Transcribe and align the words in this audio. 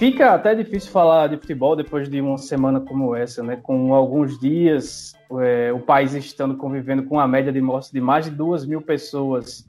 fica 0.00 0.32
até 0.32 0.54
difícil 0.54 0.90
falar 0.90 1.26
de 1.26 1.36
futebol 1.36 1.76
depois 1.76 2.08
de 2.08 2.22
uma 2.22 2.38
semana 2.38 2.80
como 2.80 3.14
essa, 3.14 3.42
né? 3.42 3.56
Com 3.62 3.92
alguns 3.92 4.40
dias 4.40 5.12
é, 5.42 5.70
o 5.74 5.78
país 5.78 6.14
estando 6.14 6.56
convivendo 6.56 7.02
com 7.02 7.20
a 7.20 7.28
média 7.28 7.52
de 7.52 7.60
mortes 7.60 7.90
de 7.90 8.00
mais 8.00 8.24
de 8.24 8.30
duas 8.30 8.64
mil 8.64 8.80
pessoas 8.80 9.66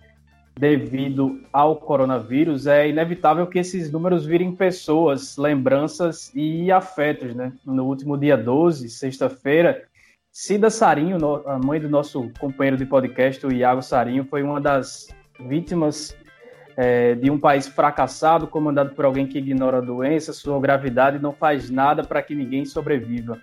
devido 0.57 1.41
ao 1.51 1.75
coronavírus, 1.75 2.65
é 2.65 2.87
inevitável 2.87 3.45
que 3.45 3.59
esses 3.59 3.91
números 3.91 4.25
virem 4.25 4.55
pessoas, 4.55 5.35
lembranças 5.35 6.31
e 6.33 6.71
afetos, 6.71 7.35
né? 7.35 7.51
No 7.65 7.83
último 7.83 8.17
dia 8.17 8.37
12, 8.37 8.87
sexta-feira, 8.87 9.83
Cida 10.31 10.69
Sarinho, 10.69 11.17
a 11.45 11.59
mãe 11.59 11.77
do 11.77 11.89
nosso 11.89 12.31
companheiro 12.39 12.77
de 12.77 12.85
podcast, 12.85 13.45
o 13.45 13.51
Iago 13.51 13.81
Sarinho, 13.81 14.23
foi 14.23 14.43
uma 14.43 14.61
das 14.61 15.09
vítimas 15.41 16.15
é, 16.75 17.15
de 17.15 17.29
um 17.29 17.39
país 17.39 17.67
fracassado, 17.67 18.47
comandado 18.47 18.93
por 18.95 19.05
alguém 19.05 19.27
que 19.27 19.37
ignora 19.37 19.77
a 19.77 19.81
doença, 19.81 20.33
sua 20.33 20.59
gravidade 20.59 21.19
não 21.19 21.33
faz 21.33 21.69
nada 21.69 22.03
para 22.03 22.21
que 22.21 22.35
ninguém 22.35 22.65
sobreviva. 22.65 23.39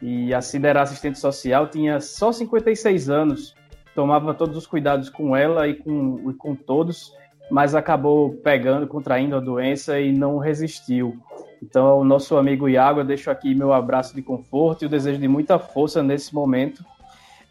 E 0.00 0.32
a 0.32 0.40
Cida 0.40 0.68
era 0.68 0.82
assistente 0.82 1.18
social, 1.18 1.66
tinha 1.66 2.00
só 2.00 2.30
56 2.30 3.10
anos, 3.10 3.54
tomava 3.94 4.32
todos 4.34 4.56
os 4.56 4.66
cuidados 4.66 5.08
com 5.08 5.36
ela 5.36 5.66
e 5.66 5.74
com, 5.74 6.30
e 6.30 6.34
com 6.34 6.54
todos, 6.54 7.12
mas 7.50 7.74
acabou 7.74 8.34
pegando, 8.34 8.86
contraindo 8.86 9.34
a 9.34 9.40
doença 9.40 9.98
e 9.98 10.12
não 10.12 10.38
resistiu. 10.38 11.18
Então, 11.62 11.98
o 11.98 12.04
nosso 12.04 12.36
amigo 12.36 12.68
Iago, 12.68 13.00
eu 13.00 13.04
deixo 13.04 13.30
aqui 13.30 13.54
meu 13.54 13.72
abraço 13.72 14.14
de 14.14 14.22
conforto 14.22 14.82
e 14.82 14.86
o 14.86 14.88
desejo 14.88 15.18
de 15.18 15.26
muita 15.26 15.58
força 15.58 16.02
nesse 16.02 16.32
momento. 16.32 16.84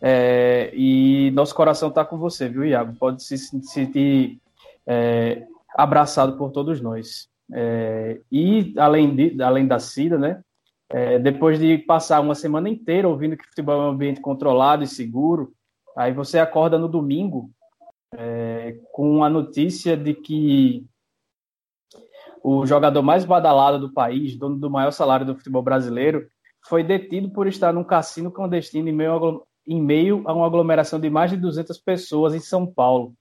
É, 0.02 0.72
e 0.74 1.32
nosso 1.32 1.54
coração 1.54 1.90
está 1.90 2.06
com 2.06 2.18
você, 2.18 2.48
viu, 2.48 2.64
Iago? 2.64 2.94
Pode 2.94 3.24
se 3.24 3.38
sentir 3.38 4.40
é, 4.88 5.46
abraçado 5.76 6.38
por 6.38 6.52
todos 6.52 6.80
nós. 6.82 7.28
É, 7.54 8.22
e 8.32 8.74
além, 8.78 9.16
de, 9.16 9.42
além 9.42 9.68
da 9.68 9.80
SIDA, 9.80 10.18
né? 10.18 10.42
É, 10.90 11.20
depois 11.20 11.60
de 11.60 11.78
passar 11.80 12.22
uma 12.22 12.34
semana 12.34 12.70
inteira 12.70 13.10
ouvindo 13.10 13.36
que 13.36 13.46
futebol 13.46 13.76
é 13.76 13.86
um 13.86 13.90
ambiente 13.90 14.22
controlado 14.22 14.86
e 14.86 14.88
seguro, 14.88 15.52
aí 15.98 16.14
você 16.14 16.40
acorda 16.40 16.80
no 16.80 16.88
domingo 16.88 17.52
é, 18.14 18.80
com 18.94 19.22
a 19.22 19.30
notícia 19.30 19.98
de 19.98 20.14
que 20.14 20.86
o 22.42 22.66
jogador 22.66 23.02
mais 23.02 23.26
badalado 23.26 23.80
do 23.80 23.94
país, 23.94 24.38
dono 24.38 24.58
do 24.58 24.70
maior 24.70 24.92
salário 24.92 25.26
do 25.26 25.36
futebol 25.36 25.62
brasileiro, 25.62 26.26
foi 26.66 26.84
detido 26.84 27.30
por 27.32 27.48
estar 27.48 27.74
num 27.74 27.84
cassino 27.84 28.32
clandestino 28.32 28.88
em 28.88 28.94
meio, 28.94 29.12
a, 29.14 29.42
em 29.68 29.82
meio 29.82 30.24
a 30.26 30.34
uma 30.34 30.46
aglomeração 30.46 31.02
de 31.02 31.10
mais 31.10 31.32
de 31.32 31.36
200 31.36 31.78
pessoas 31.80 32.34
em 32.34 32.40
São 32.40 32.66
Paulo 32.66 33.14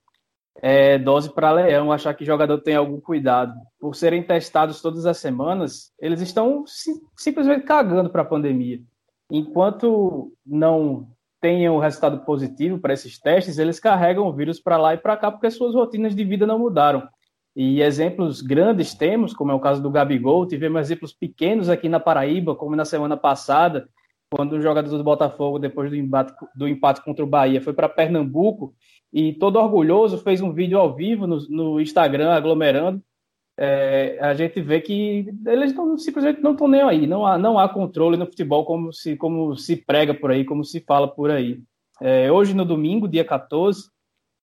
é, 0.62 0.98
dose 0.98 1.32
para 1.32 1.52
leão, 1.52 1.92
achar 1.92 2.14
que 2.14 2.24
jogador 2.24 2.58
tem 2.58 2.74
algum 2.74 3.00
cuidado. 3.00 3.54
Por 3.78 3.94
serem 3.94 4.22
testados 4.22 4.80
todas 4.80 5.06
as 5.06 5.18
semanas, 5.18 5.92
eles 6.00 6.20
estão 6.20 6.64
simplesmente 7.16 7.64
cagando 7.64 8.10
para 8.10 8.22
a 8.22 8.26
pandemia. 8.26 8.80
Enquanto 9.30 10.32
não 10.44 11.08
tenham 11.40 11.78
resultado 11.78 12.24
positivo 12.24 12.78
para 12.78 12.94
esses 12.94 13.18
testes, 13.18 13.58
eles 13.58 13.78
carregam 13.78 14.26
o 14.26 14.32
vírus 14.32 14.60
para 14.60 14.76
lá 14.76 14.94
e 14.94 14.98
para 14.98 15.16
cá 15.16 15.30
porque 15.30 15.50
suas 15.50 15.74
rotinas 15.74 16.14
de 16.14 16.24
vida 16.24 16.46
não 16.46 16.58
mudaram. 16.58 17.06
E 17.54 17.80
exemplos 17.80 18.42
grandes 18.42 18.94
temos, 18.94 19.32
como 19.32 19.50
é 19.50 19.54
o 19.54 19.60
caso 19.60 19.82
do 19.82 19.90
Gabigol, 19.90 20.46
tivemos 20.46 20.80
exemplos 20.80 21.12
pequenos 21.12 21.68
aqui 21.68 21.88
na 21.88 21.98
Paraíba, 21.98 22.54
como 22.54 22.76
na 22.76 22.84
semana 22.84 23.16
passada, 23.16 23.88
quando 24.30 24.54
o 24.54 24.60
jogador 24.60 24.90
do 24.90 25.04
Botafogo, 25.04 25.58
depois 25.58 25.90
do 25.90 25.96
empate, 25.96 26.34
do 26.54 26.68
empate 26.68 27.02
contra 27.02 27.24
o 27.24 27.28
Bahia, 27.28 27.62
foi 27.62 27.72
para 27.72 27.88
Pernambuco 27.88 28.74
e 29.12 29.32
todo 29.32 29.58
orgulhoso 29.58 30.18
fez 30.18 30.40
um 30.40 30.52
vídeo 30.52 30.78
ao 30.78 30.94
vivo 30.94 31.26
no, 31.26 31.38
no 31.48 31.80
Instagram, 31.80 32.32
aglomerando. 32.32 33.02
É, 33.58 34.18
a 34.20 34.34
gente 34.34 34.60
vê 34.60 34.80
que 34.80 35.26
eles 35.46 35.72
não, 35.72 35.96
simplesmente 35.96 36.42
não 36.42 36.52
estão 36.52 36.68
nem 36.68 36.82
aí. 36.82 37.06
Não 37.06 37.26
há, 37.26 37.38
não 37.38 37.58
há 37.58 37.68
controle 37.68 38.16
no 38.16 38.26
futebol 38.26 38.64
como 38.64 38.92
se, 38.92 39.16
como 39.16 39.56
se 39.56 39.76
prega 39.76 40.12
por 40.12 40.30
aí, 40.30 40.44
como 40.44 40.64
se 40.64 40.80
fala 40.80 41.08
por 41.08 41.30
aí. 41.30 41.62
É, 42.00 42.30
hoje, 42.30 42.54
no 42.54 42.64
domingo, 42.64 43.08
dia 43.08 43.24
14, 43.24 43.88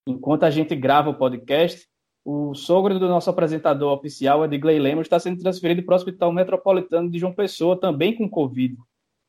enquanto 0.08 0.44
a 0.44 0.50
gente 0.50 0.76
grava 0.76 1.10
o 1.10 1.16
podcast, 1.16 1.88
o 2.26 2.56
sogro 2.56 2.98
do 2.98 3.08
nosso 3.08 3.30
apresentador 3.30 3.92
oficial, 3.92 4.44
Edgley 4.46 4.80
Lemos, 4.80 5.06
está 5.06 5.20
sendo 5.20 5.40
transferido 5.40 5.84
para 5.84 5.94
o 5.94 5.96
Hospital 5.96 6.32
Metropolitano 6.32 7.12
de 7.12 7.20
João 7.20 7.34
Pessoa, 7.34 7.80
também 7.80 8.16
com 8.16 8.30
Covid. 8.30 8.76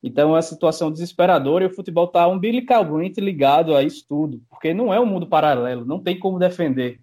Então 0.07 0.29
é 0.29 0.33
uma 0.35 0.43
situação 0.43 0.93
desesperadora 0.93 1.65
e 1.65 1.67
o 1.67 1.75
futebol 1.75 2.05
está 2.05 2.29
umbilicalmente 2.29 3.23
ligado 3.23 3.75
a 3.75 3.83
isso 3.83 4.05
tudo, 4.07 4.43
porque 4.51 4.75
não 4.75 4.93
é 4.93 5.01
um 5.01 5.07
mundo 5.07 5.27
paralelo, 5.27 5.87
não 5.87 5.99
tem 5.99 6.19
como 6.19 6.39
defender. 6.39 7.01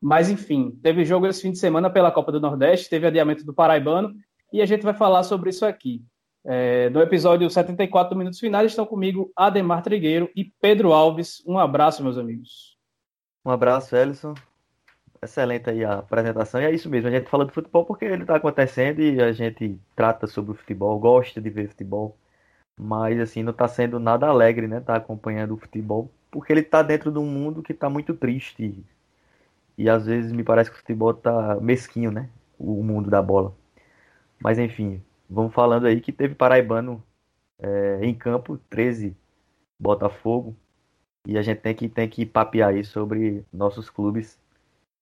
Mas 0.00 0.30
enfim, 0.30 0.70
teve 0.82 1.04
jogo 1.04 1.26
esse 1.26 1.42
fim 1.42 1.52
de 1.52 1.58
semana 1.58 1.90
pela 1.90 2.10
Copa 2.10 2.32
do 2.32 2.40
Nordeste, 2.40 2.88
teve 2.88 3.06
adiamento 3.06 3.44
do 3.44 3.52
Paraibano 3.52 4.14
e 4.50 4.62
a 4.62 4.66
gente 4.66 4.82
vai 4.82 4.94
falar 4.94 5.24
sobre 5.24 5.50
isso 5.50 5.66
aqui. 5.66 6.02
É, 6.42 6.88
no 6.88 7.02
episódio 7.02 7.50
74 7.50 8.16
Minutos 8.16 8.40
Finais 8.40 8.72
estão 8.72 8.86
comigo 8.86 9.30
Ademar 9.36 9.82
Trigueiro 9.82 10.30
e 10.34 10.50
Pedro 10.58 10.94
Alves. 10.94 11.44
Um 11.46 11.58
abraço, 11.58 12.02
meus 12.02 12.16
amigos. 12.16 12.78
Um 13.44 13.50
abraço, 13.50 13.94
Ellison. 13.94 14.32
Excelente 15.20 15.68
aí 15.68 15.84
a 15.84 15.98
apresentação. 15.98 16.62
E 16.62 16.64
é 16.64 16.72
isso 16.72 16.88
mesmo, 16.88 17.08
a 17.08 17.12
gente 17.12 17.28
fala 17.28 17.44
de 17.44 17.52
futebol 17.52 17.84
porque 17.84 18.06
ele 18.06 18.22
está 18.22 18.36
acontecendo 18.36 19.02
e 19.02 19.20
a 19.20 19.32
gente 19.32 19.78
trata 19.94 20.26
sobre 20.26 20.52
o 20.52 20.54
futebol, 20.54 20.98
gosta 20.98 21.42
de 21.42 21.50
ver 21.50 21.68
futebol 21.68 22.16
mas 22.78 23.18
assim 23.20 23.42
não 23.42 23.52
está 23.52 23.68
sendo 23.68 23.98
nada 23.98 24.26
alegre, 24.28 24.68
né? 24.68 24.80
Tá 24.80 24.96
acompanhando 24.96 25.54
o 25.54 25.56
futebol, 25.58 26.10
porque 26.30 26.52
ele 26.52 26.60
está 26.60 26.82
dentro 26.82 27.10
de 27.10 27.18
um 27.18 27.26
mundo 27.26 27.62
que 27.62 27.72
está 27.72 27.90
muito 27.90 28.14
triste 28.14 28.84
e 29.76 29.88
às 29.88 30.06
vezes 30.06 30.32
me 30.32 30.44
parece 30.44 30.70
que 30.70 30.76
o 30.76 30.80
futebol 30.80 31.14
tá 31.14 31.56
mesquinho, 31.60 32.10
né? 32.10 32.30
O 32.58 32.82
mundo 32.82 33.10
da 33.10 33.22
bola. 33.22 33.54
Mas 34.40 34.58
enfim, 34.58 35.02
vamos 35.30 35.54
falando 35.54 35.86
aí 35.86 36.00
que 36.00 36.12
teve 36.12 36.34
paraibano 36.34 37.02
é, 37.58 38.00
em 38.02 38.14
campo, 38.14 38.58
13 38.70 39.16
Botafogo, 39.78 40.56
e 41.26 41.38
a 41.38 41.42
gente 41.42 41.60
tem 41.60 41.74
que 41.74 41.88
tem 41.88 42.08
que 42.08 42.26
papear 42.26 42.70
aí 42.70 42.84
sobre 42.84 43.44
nossos 43.52 43.90
clubes 43.90 44.38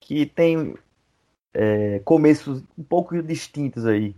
que 0.00 0.26
tem 0.26 0.75
é, 1.54 2.00
começos 2.00 2.62
um 2.78 2.84
pouco 2.84 3.22
distintos 3.22 3.86
aí 3.86 4.15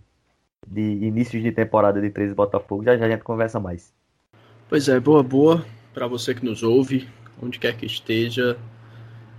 de 0.67 0.81
inícios 0.81 1.43
de 1.43 1.53
temporada 1.53 2.01
de 2.01 2.11
13 2.11 2.35
Botafogo. 2.35 2.85
Já 2.85 2.97
já 2.97 3.07
a 3.07 3.11
gente 3.11 3.23
conversa 3.23 3.61
mais. 3.61 3.93
Pois 4.69 4.89
é, 4.89 4.99
boa, 5.01 5.23
boa 5.23 5.65
para 5.99 6.07
você 6.07 6.33
que 6.33 6.45
nos 6.45 6.63
ouve, 6.63 7.09
onde 7.43 7.59
quer 7.59 7.77
que 7.77 7.85
esteja. 7.85 8.57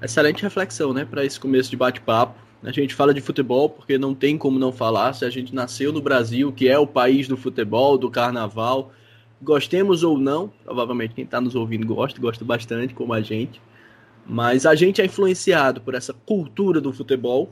Excelente 0.01 0.43
reflexão, 0.43 0.93
né, 0.93 1.05
para 1.05 1.23
esse 1.23 1.39
começo 1.39 1.69
de 1.69 1.77
bate-papo. 1.77 2.37
A 2.61 2.71
gente 2.71 2.93
fala 2.93 3.13
de 3.13 3.21
futebol 3.21 3.69
porque 3.69 3.97
não 3.97 4.13
tem 4.13 4.37
como 4.37 4.59
não 4.59 4.71
falar. 4.71 5.13
Se 5.13 5.23
a 5.23 5.29
gente 5.29 5.55
nasceu 5.55 5.93
no 5.93 6.01
Brasil, 6.01 6.51
que 6.51 6.67
é 6.67 6.77
o 6.77 6.85
país 6.85 7.27
do 7.27 7.37
futebol, 7.37 7.97
do 7.97 8.11
carnaval, 8.11 8.91
gostemos 9.41 10.03
ou 10.03 10.17
não, 10.17 10.51
provavelmente 10.65 11.13
quem 11.13 11.23
está 11.23 11.39
nos 11.39 11.55
ouvindo 11.55 11.87
gosta, 11.87 12.19
gosta 12.19 12.43
bastante, 12.43 12.93
como 12.93 13.13
a 13.13 13.21
gente. 13.21 13.61
Mas 14.25 14.65
a 14.65 14.75
gente 14.75 15.01
é 15.01 15.05
influenciado 15.05 15.79
por 15.79 15.95
essa 15.95 16.13
cultura 16.13 16.81
do 16.81 16.91
futebol, 16.91 17.49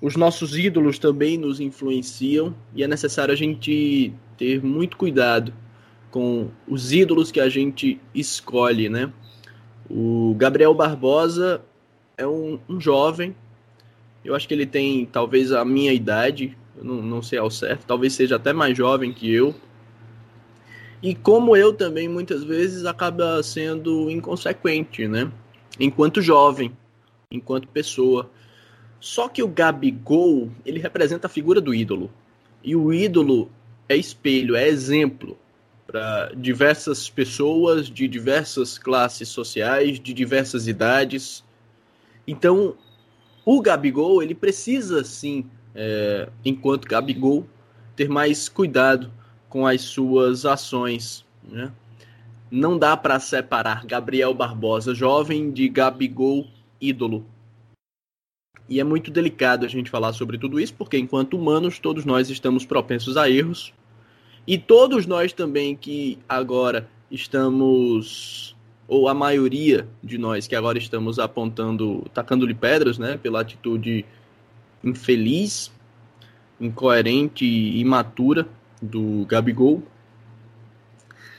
os 0.00 0.16
nossos 0.16 0.56
ídolos 0.56 0.98
também 0.98 1.36
nos 1.36 1.60
influenciam 1.60 2.54
e 2.74 2.82
é 2.82 2.88
necessário 2.88 3.32
a 3.32 3.36
gente 3.36 4.12
ter 4.36 4.62
muito 4.62 4.96
cuidado 4.96 5.52
com 6.10 6.48
os 6.66 6.92
ídolos 6.92 7.30
que 7.30 7.40
a 7.40 7.48
gente 7.48 8.00
escolhe, 8.14 8.88
né? 8.88 9.12
O 9.90 10.34
Gabriel 10.38 10.72
Barbosa 10.74 11.62
é 12.16 12.26
um, 12.26 12.58
um 12.68 12.80
jovem, 12.80 13.34
eu 14.24 14.34
acho 14.34 14.46
que 14.46 14.54
ele 14.54 14.66
tem 14.66 15.06
talvez 15.06 15.52
a 15.52 15.64
minha 15.64 15.92
idade, 15.92 16.56
não, 16.80 17.02
não 17.02 17.22
sei 17.22 17.38
ao 17.38 17.50
certo, 17.50 17.86
talvez 17.86 18.12
seja 18.12 18.36
até 18.36 18.52
mais 18.52 18.76
jovem 18.76 19.12
que 19.12 19.32
eu. 19.32 19.54
E 21.02 21.14
como 21.14 21.56
eu 21.56 21.72
também 21.72 22.08
muitas 22.08 22.42
vezes 22.42 22.84
acaba 22.84 23.42
sendo 23.42 24.10
inconsequente, 24.10 25.06
né? 25.06 25.30
Enquanto 25.78 26.20
jovem, 26.20 26.76
enquanto 27.30 27.68
pessoa. 27.68 28.30
Só 29.00 29.28
que 29.28 29.42
o 29.42 29.48
Gabigol, 29.48 30.50
ele 30.64 30.80
representa 30.80 31.26
a 31.26 31.30
figura 31.30 31.60
do 31.60 31.74
ídolo. 31.74 32.10
E 32.62 32.74
o 32.74 32.92
ídolo 32.92 33.50
é 33.88 33.96
espelho, 33.96 34.56
é 34.56 34.66
exemplo 34.68 35.38
para 35.86 36.32
diversas 36.36 37.08
pessoas 37.08 37.88
de 37.88 38.06
diversas 38.06 38.76
classes 38.76 39.28
sociais, 39.28 39.98
de 39.98 40.12
diversas 40.12 40.68
idades. 40.68 41.42
Então, 42.26 42.74
o 43.42 43.62
Gabigol, 43.62 44.22
ele 44.22 44.34
precisa 44.34 45.02
sim, 45.02 45.46
é, 45.74 46.28
enquanto 46.44 46.86
Gabigol, 46.86 47.46
ter 47.96 48.06
mais 48.06 48.50
cuidado 48.50 49.10
com 49.48 49.66
as 49.66 49.80
suas 49.80 50.44
ações. 50.44 51.24
Né? 51.42 51.72
Não 52.50 52.78
dá 52.78 52.94
para 52.94 53.18
separar 53.18 53.86
Gabriel 53.86 54.34
Barbosa, 54.34 54.94
jovem, 54.94 55.50
de 55.50 55.70
Gabigol, 55.70 56.46
ídolo. 56.78 57.24
E 58.68 58.80
é 58.80 58.84
muito 58.84 59.10
delicado 59.10 59.64
a 59.64 59.68
gente 59.68 59.90
falar 59.90 60.12
sobre 60.12 60.36
tudo 60.36 60.60
isso, 60.60 60.74
porque 60.74 60.98
enquanto 60.98 61.34
humanos, 61.34 61.78
todos 61.78 62.04
nós 62.04 62.28
estamos 62.28 62.66
propensos 62.66 63.16
a 63.16 63.28
erros. 63.28 63.72
E 64.46 64.58
todos 64.58 65.06
nós 65.06 65.32
também 65.32 65.74
que 65.74 66.18
agora 66.28 66.88
estamos, 67.10 68.54
ou 68.86 69.08
a 69.08 69.14
maioria 69.14 69.88
de 70.04 70.18
nós 70.18 70.46
que 70.46 70.54
agora 70.54 70.76
estamos 70.76 71.18
apontando, 71.18 72.04
tacando-lhe 72.12 72.54
pedras, 72.54 72.98
né, 72.98 73.16
pela 73.16 73.40
atitude 73.40 74.04
infeliz, 74.84 75.72
incoerente 76.60 77.44
e 77.44 77.80
imatura 77.80 78.46
do 78.82 79.24
Gabigol. 79.26 79.82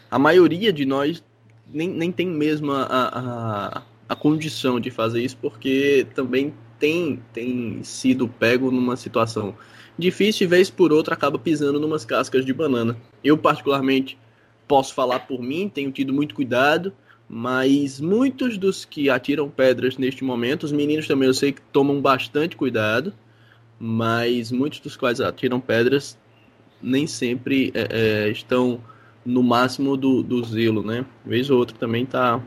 A 0.10 0.18
maioria 0.18 0.74
de 0.74 0.86
nós 0.86 1.24
nem, 1.72 1.88
nem 1.88 2.12
tem 2.12 2.28
mesmo 2.28 2.72
a, 2.72 2.84
a, 2.84 3.82
a 4.08 4.16
condição 4.16 4.80
de 4.80 4.90
fazer 4.90 5.22
isso, 5.22 5.38
porque 5.38 6.08
também 6.16 6.54
tem, 6.80 7.20
tem 7.34 7.84
sido 7.84 8.28
pego 8.28 8.72
numa 8.72 8.96
situação 8.96 9.56
difícil 9.98 10.46
e 10.46 10.50
vez 10.50 10.70
por 10.70 10.94
outra 10.94 11.14
acaba 11.14 11.38
pisando 11.38 11.80
numas 11.80 12.06
cascas 12.06 12.46
de 12.46 12.54
banana. 12.54 12.98
Eu, 13.24 13.38
particularmente, 13.38 14.18
posso 14.68 14.94
falar 14.94 15.20
por 15.20 15.42
mim, 15.42 15.70
tenho 15.70 15.92
tido 15.92 16.14
muito 16.14 16.34
cuidado, 16.34 16.94
mas 17.28 18.00
muitos 18.00 18.58
dos 18.58 18.86
que 18.86 19.10
atiram 19.10 19.50
pedras 19.50 19.98
neste 19.98 20.24
momento, 20.24 20.64
os 20.64 20.72
meninos 20.72 21.08
também 21.08 21.28
eu 21.28 21.34
sei 21.34 21.52
que 21.52 21.62
tomam 21.62 22.02
bastante 22.02 22.56
cuidado, 22.56 23.14
mas 23.80 24.52
muitos 24.52 24.80
dos 24.80 24.96
quais 24.96 25.20
atiram 25.20 25.60
pedras 25.60 26.18
nem 26.82 27.06
sempre 27.06 27.72
é, 27.74 27.88
é, 28.26 28.30
estão 28.30 28.82
no 29.26 29.44
máximo 29.44 29.98
do, 29.98 30.24
do 30.24 30.44
zelo, 30.44 30.82
né? 30.82 31.06
Vez 31.26 31.50
ou 31.50 31.60
outra 31.60 31.78
também 31.78 32.06
tá. 32.06 32.42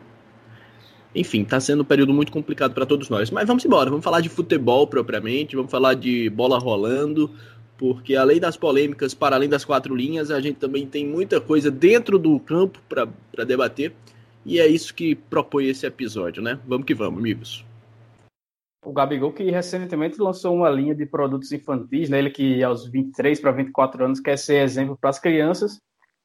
Enfim, 1.14 1.44
tá 1.44 1.60
sendo 1.60 1.82
um 1.82 1.84
período 1.84 2.12
muito 2.12 2.32
complicado 2.32 2.72
para 2.72 2.86
todos 2.86 3.08
nós. 3.10 3.30
Mas 3.30 3.46
vamos 3.46 3.64
embora, 3.64 3.90
vamos 3.90 4.04
falar 4.04 4.20
de 4.20 4.28
futebol 4.28 4.86
propriamente, 4.86 5.56
vamos 5.56 5.70
falar 5.70 5.94
de 5.94 6.30
bola 6.30 6.58
rolando, 6.58 7.30
porque 7.76 8.16
além 8.16 8.40
das 8.40 8.56
polêmicas, 8.56 9.12
para 9.12 9.36
além 9.36 9.48
das 9.48 9.64
quatro 9.64 9.94
linhas, 9.94 10.30
a 10.30 10.40
gente 10.40 10.56
também 10.56 10.86
tem 10.86 11.06
muita 11.06 11.40
coisa 11.40 11.70
dentro 11.70 12.18
do 12.18 12.38
campo 12.40 12.80
para 12.88 13.44
debater. 13.44 13.92
E 14.44 14.58
é 14.58 14.66
isso 14.66 14.94
que 14.94 15.14
propõe 15.14 15.66
esse 15.66 15.86
episódio, 15.86 16.42
né? 16.42 16.58
Vamos 16.66 16.86
que 16.86 16.94
vamos, 16.94 17.20
amigos. 17.20 17.64
O 18.84 18.92
Gabigol 18.92 19.32
que 19.32 19.48
recentemente 19.48 20.20
lançou 20.20 20.56
uma 20.56 20.68
linha 20.68 20.94
de 20.94 21.06
produtos 21.06 21.52
infantis, 21.52 22.08
né? 22.10 22.18
Ele 22.18 22.30
que 22.30 22.62
aos 22.64 22.88
23 22.88 23.40
para 23.40 23.52
24 23.52 24.04
anos 24.04 24.18
quer 24.18 24.36
ser 24.36 24.62
exemplo 24.62 24.98
para 25.00 25.10
as 25.10 25.20
crianças, 25.20 25.80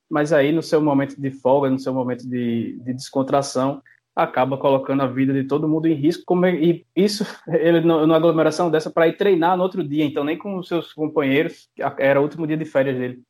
mas 0.10 0.34
aí 0.34 0.52
no 0.52 0.64
seu 0.64 0.82
momento 0.82 1.20
de 1.22 1.30
folga, 1.30 1.70
no 1.70 1.78
seu 1.78 1.94
momento 1.94 2.28
de, 2.28 2.80
de 2.84 2.94
descontração, 2.94 3.82
acaba 4.18 4.58
colocando 4.58 5.04
a 5.04 5.08
vida 5.08 5.32
de 5.32 5.44
todo 5.44 5.70
mundo 5.70 5.88
em 5.88 5.94
risco, 5.94 6.24
como, 6.26 6.48
é, 6.48 6.56
e 6.56 6.86
isso, 6.96 7.24
ele 7.48 7.82
numa 7.82 8.16
aglomeração 8.16 8.72
dessa, 8.72 8.90
para 8.90 9.08
ir 9.08 9.16
treinar 9.16 9.56
no 9.56 9.62
outro 9.62 9.88
dia, 9.88 10.04
então 10.04 10.24
nem 10.24 10.36
com 10.36 10.58
os 10.58 10.68
seus 10.68 10.92
companheiros, 10.92 11.70
era 12.00 12.20
o 12.20 12.24
último 12.24 12.48
dia 12.48 12.58
de 12.58 12.66
férias 12.66 12.98
dele, 12.98 13.22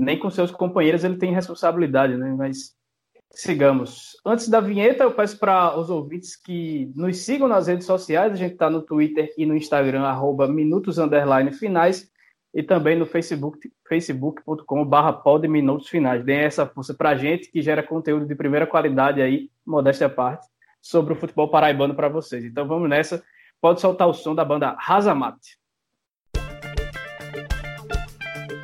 nem 0.00 0.18
com 0.18 0.28
seus 0.30 0.50
companheiros 0.50 1.04
ele 1.04 1.16
tem 1.16 1.32
responsabilidade, 1.32 2.16
né, 2.16 2.34
mas 2.36 2.74
sigamos. 3.30 4.16
Antes 4.26 4.48
da 4.48 4.60
vinheta, 4.60 5.04
eu 5.04 5.12
peço 5.12 5.38
para 5.38 5.78
os 5.78 5.88
ouvintes 5.88 6.34
que 6.36 6.90
nos 6.96 7.18
sigam 7.18 7.46
nas 7.46 7.68
redes 7.68 7.86
sociais, 7.86 8.32
a 8.32 8.36
gente 8.36 8.54
está 8.54 8.68
no 8.68 8.82
Twitter 8.82 9.32
e 9.38 9.46
no 9.46 9.56
Instagram, 9.56 10.02
arroba 10.02 10.48
minutos, 10.48 10.96
finais, 11.58 12.10
e 12.54 12.62
também 12.62 12.98
no 12.98 13.06
Facebook, 13.06 13.70
facebook.com.br 13.88 15.12
pod 15.24 15.48
minutos 15.48 15.88
finais. 15.88 16.24
Deem 16.24 16.40
essa 16.40 16.66
força 16.66 16.92
para 16.92 17.10
a 17.10 17.16
gente, 17.16 17.50
que 17.50 17.62
gera 17.62 17.82
conteúdo 17.82 18.26
de 18.26 18.34
primeira 18.34 18.66
qualidade 18.66 19.22
aí, 19.22 19.50
modéstia 19.64 20.06
à 20.06 20.10
parte, 20.10 20.46
sobre 20.80 21.14
o 21.14 21.16
futebol 21.16 21.48
paraibano 21.48 21.94
para 21.94 22.08
vocês. 22.08 22.44
Então 22.44 22.66
vamos 22.66 22.88
nessa. 22.88 23.22
Pode 23.60 23.80
soltar 23.80 24.08
o 24.08 24.14
som 24.14 24.34
da 24.34 24.44
banda 24.44 24.76
Razamate. 24.78 25.58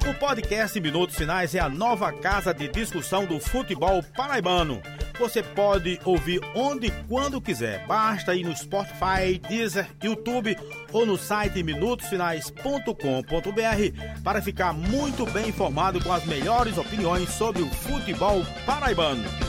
O 0.09 0.15
podcast 0.19 0.81
Minutos 0.81 1.17
Finais 1.17 1.55
é 1.55 1.61
a 1.61 1.69
nova 1.69 2.13
casa 2.13 2.53
de 2.53 2.69
discussão 2.69 3.25
do 3.25 3.39
futebol 3.39 4.03
paraibano 4.17 4.83
você 5.19 5.43
pode 5.43 6.01
ouvir 6.05 6.41
onde 6.55 6.89
e 6.89 6.91
quando 7.09 7.41
quiser. 7.41 7.87
Basta 7.87 8.35
ir 8.35 8.45
no 8.45 8.57
Spotify, 8.57 9.39
Deezer, 9.49 9.87
YouTube 10.03 10.57
ou 10.93 11.07
no 11.07 11.17
site 11.17 11.63
minutosfinais.com.br 11.63 14.23
para 14.23 14.43
ficar 14.43 14.73
muito 14.73 15.25
bem 15.27 15.49
informado 15.49 16.03
com 16.03 16.13
as 16.13 16.25
melhores 16.25 16.77
opiniões 16.79 17.29
sobre 17.31 17.63
o 17.63 17.69
futebol 17.69 18.45
paraibano. 18.65 19.48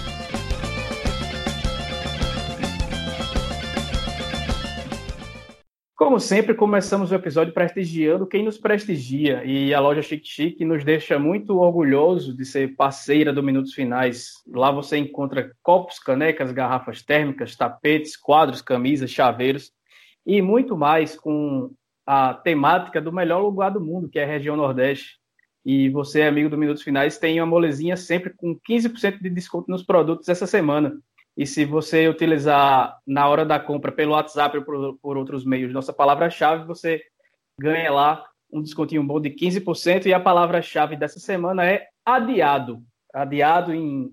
Como 5.99 6.17
sempre, 6.17 6.53
começamos 6.53 7.11
o 7.11 7.15
episódio 7.15 7.53
prestigiando 7.53 8.25
quem 8.25 8.41
nos 8.41 8.57
prestigia 8.57 9.43
e 9.43 9.73
a 9.73 9.81
loja 9.81 10.01
Chic 10.01 10.25
Chic 10.25 10.61
nos 10.61 10.85
deixa 10.85 11.19
muito 11.19 11.57
orgulhoso 11.57 12.33
de 12.33 12.45
ser 12.45 12.73
parceira 12.73 13.33
do 13.33 13.43
Minutos 13.43 13.73
Finais. 13.73 14.35
Lá 14.47 14.71
você 14.71 14.97
encontra 14.97 15.51
copos, 15.61 15.99
canecas, 15.99 16.53
garrafas 16.53 17.01
térmicas, 17.01 17.53
tapetes, 17.53 18.15
quadros, 18.15 18.61
camisas, 18.61 19.11
chaveiros 19.11 19.73
e 20.25 20.41
muito 20.41 20.77
mais 20.77 21.17
com 21.17 21.69
a 22.05 22.33
temática 22.33 23.01
do 23.01 23.11
melhor 23.11 23.41
lugar 23.41 23.69
do 23.69 23.81
mundo, 23.81 24.07
que 24.07 24.19
é 24.19 24.23
a 24.23 24.27
região 24.27 24.55
Nordeste. 24.55 25.17
E 25.65 25.89
você, 25.89 26.21
amigo 26.21 26.49
do 26.49 26.57
Minutos 26.57 26.81
Finais, 26.81 27.17
tem 27.17 27.41
uma 27.41 27.45
molezinha 27.45 27.97
sempre 27.97 28.29
com 28.29 28.57
15% 28.57 29.19
de 29.21 29.29
desconto 29.29 29.69
nos 29.69 29.83
produtos 29.83 30.29
essa 30.29 30.47
semana. 30.47 30.97
E 31.39 31.45
se 31.45 31.63
você 31.63 32.05
utilizar 32.09 32.99
na 33.07 33.25
hora 33.29 33.45
da 33.45 33.57
compra 33.57 33.93
pelo 33.93 34.11
WhatsApp 34.11 34.57
ou 34.57 34.63
por, 34.65 34.97
por 34.97 35.15
outros 35.15 35.45
meios 35.45 35.71
nossa 35.71 35.93
palavra-chave, 35.93 36.65
você 36.65 37.01
ganha 37.57 37.89
lá 37.89 38.25
um 38.51 38.61
descontinho 38.61 39.01
bom 39.01 39.21
de 39.21 39.29
15%. 39.29 40.07
E 40.07 40.13
a 40.13 40.19
palavra-chave 40.19 40.97
dessa 40.97 41.17
semana 41.17 41.65
é 41.65 41.87
adiado. 42.05 42.83
Adiado 43.13 43.73
em, 43.73 44.11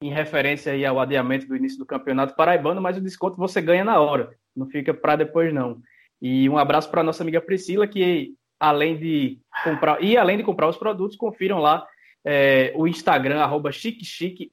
em 0.00 0.10
referência 0.10 0.70
aí 0.70 0.86
ao 0.86 1.00
adiamento 1.00 1.48
do 1.48 1.56
início 1.56 1.80
do 1.80 1.84
campeonato 1.84 2.36
paraibano, 2.36 2.80
mas 2.80 2.96
o 2.96 3.00
desconto 3.00 3.36
você 3.36 3.60
ganha 3.60 3.84
na 3.84 3.98
hora, 4.00 4.30
não 4.54 4.68
fica 4.68 4.94
para 4.94 5.16
depois 5.16 5.52
não. 5.52 5.80
E 6.22 6.48
um 6.48 6.56
abraço 6.56 6.88
para 6.92 7.02
nossa 7.02 7.24
amiga 7.24 7.40
Priscila, 7.40 7.88
que 7.88 8.34
além 8.60 8.96
de 8.96 9.40
comprar 9.64 10.00
e 10.00 10.16
além 10.16 10.36
de 10.36 10.44
comprar 10.44 10.68
os 10.68 10.76
produtos, 10.76 11.16
confiram 11.16 11.58
lá 11.58 11.84
é, 12.24 12.72
o 12.74 12.86
Instagram, 12.86 13.40
arroba 13.40 13.70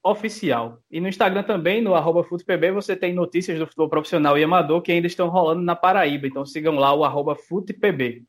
Oficial. 0.04 0.80
E 0.90 1.00
no 1.00 1.08
Instagram 1.08 1.44
também, 1.44 1.82
no 1.82 1.96
arroba 1.96 2.24
FutePB, 2.24 2.72
você 2.72 2.96
tem 2.96 3.14
notícias 3.14 3.60
do 3.60 3.66
futebol 3.66 3.90
profissional 3.90 4.38
e 4.38 4.44
amador 4.44 4.82
que 4.82 4.92
ainda 4.92 5.08
estão 5.08 5.28
rolando 5.30 5.62
na 5.62 5.76
Paraíba. 5.76 6.28
Então 6.28 6.46
sigam 6.46 6.76
lá 6.76 6.94
o 6.94 7.04
arroba 7.04 7.36
FutePB. 7.36 8.24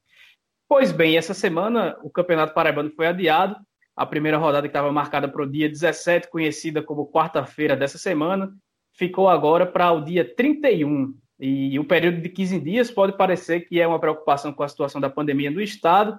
Pois 0.69 0.91
bem, 0.91 1.17
essa 1.17 1.33
semana 1.33 1.97
o 2.03 2.11
Campeonato 2.11 2.55
Paraibano 2.55 2.91
foi 2.91 3.07
adiado. 3.07 3.57
A 3.95 4.05
primeira 4.05 4.37
rodada 4.37 4.67
que 4.67 4.71
estava 4.71 4.93
marcada 4.93 5.29
para 5.29 5.43
o 5.43 5.51
dia 5.51 5.69
17, 5.69 6.29
conhecida 6.29 6.83
como 6.83 7.11
quarta-feira 7.11 7.77
dessa 7.77 7.99
semana, 7.99 8.53
ficou 8.93 9.29
agora 9.29 9.65
para 9.65 9.93
o 9.93 10.01
dia 10.01 10.25
31. 10.25 11.15
E 11.39 11.79
o 11.79 11.85
período 11.85 12.21
de 12.21 12.29
15 12.29 12.61
dias 12.61 12.91
pode 12.91 13.17
parecer 13.17 13.61
que 13.61 13.81
é 13.81 13.87
uma 13.87 14.01
preocupação 14.01 14.53
com 14.53 14.63
a 14.63 14.69
situação 14.69 15.01
da 15.01 15.11
pandemia 15.11 15.51
no 15.51 15.61
estado, 15.61 16.19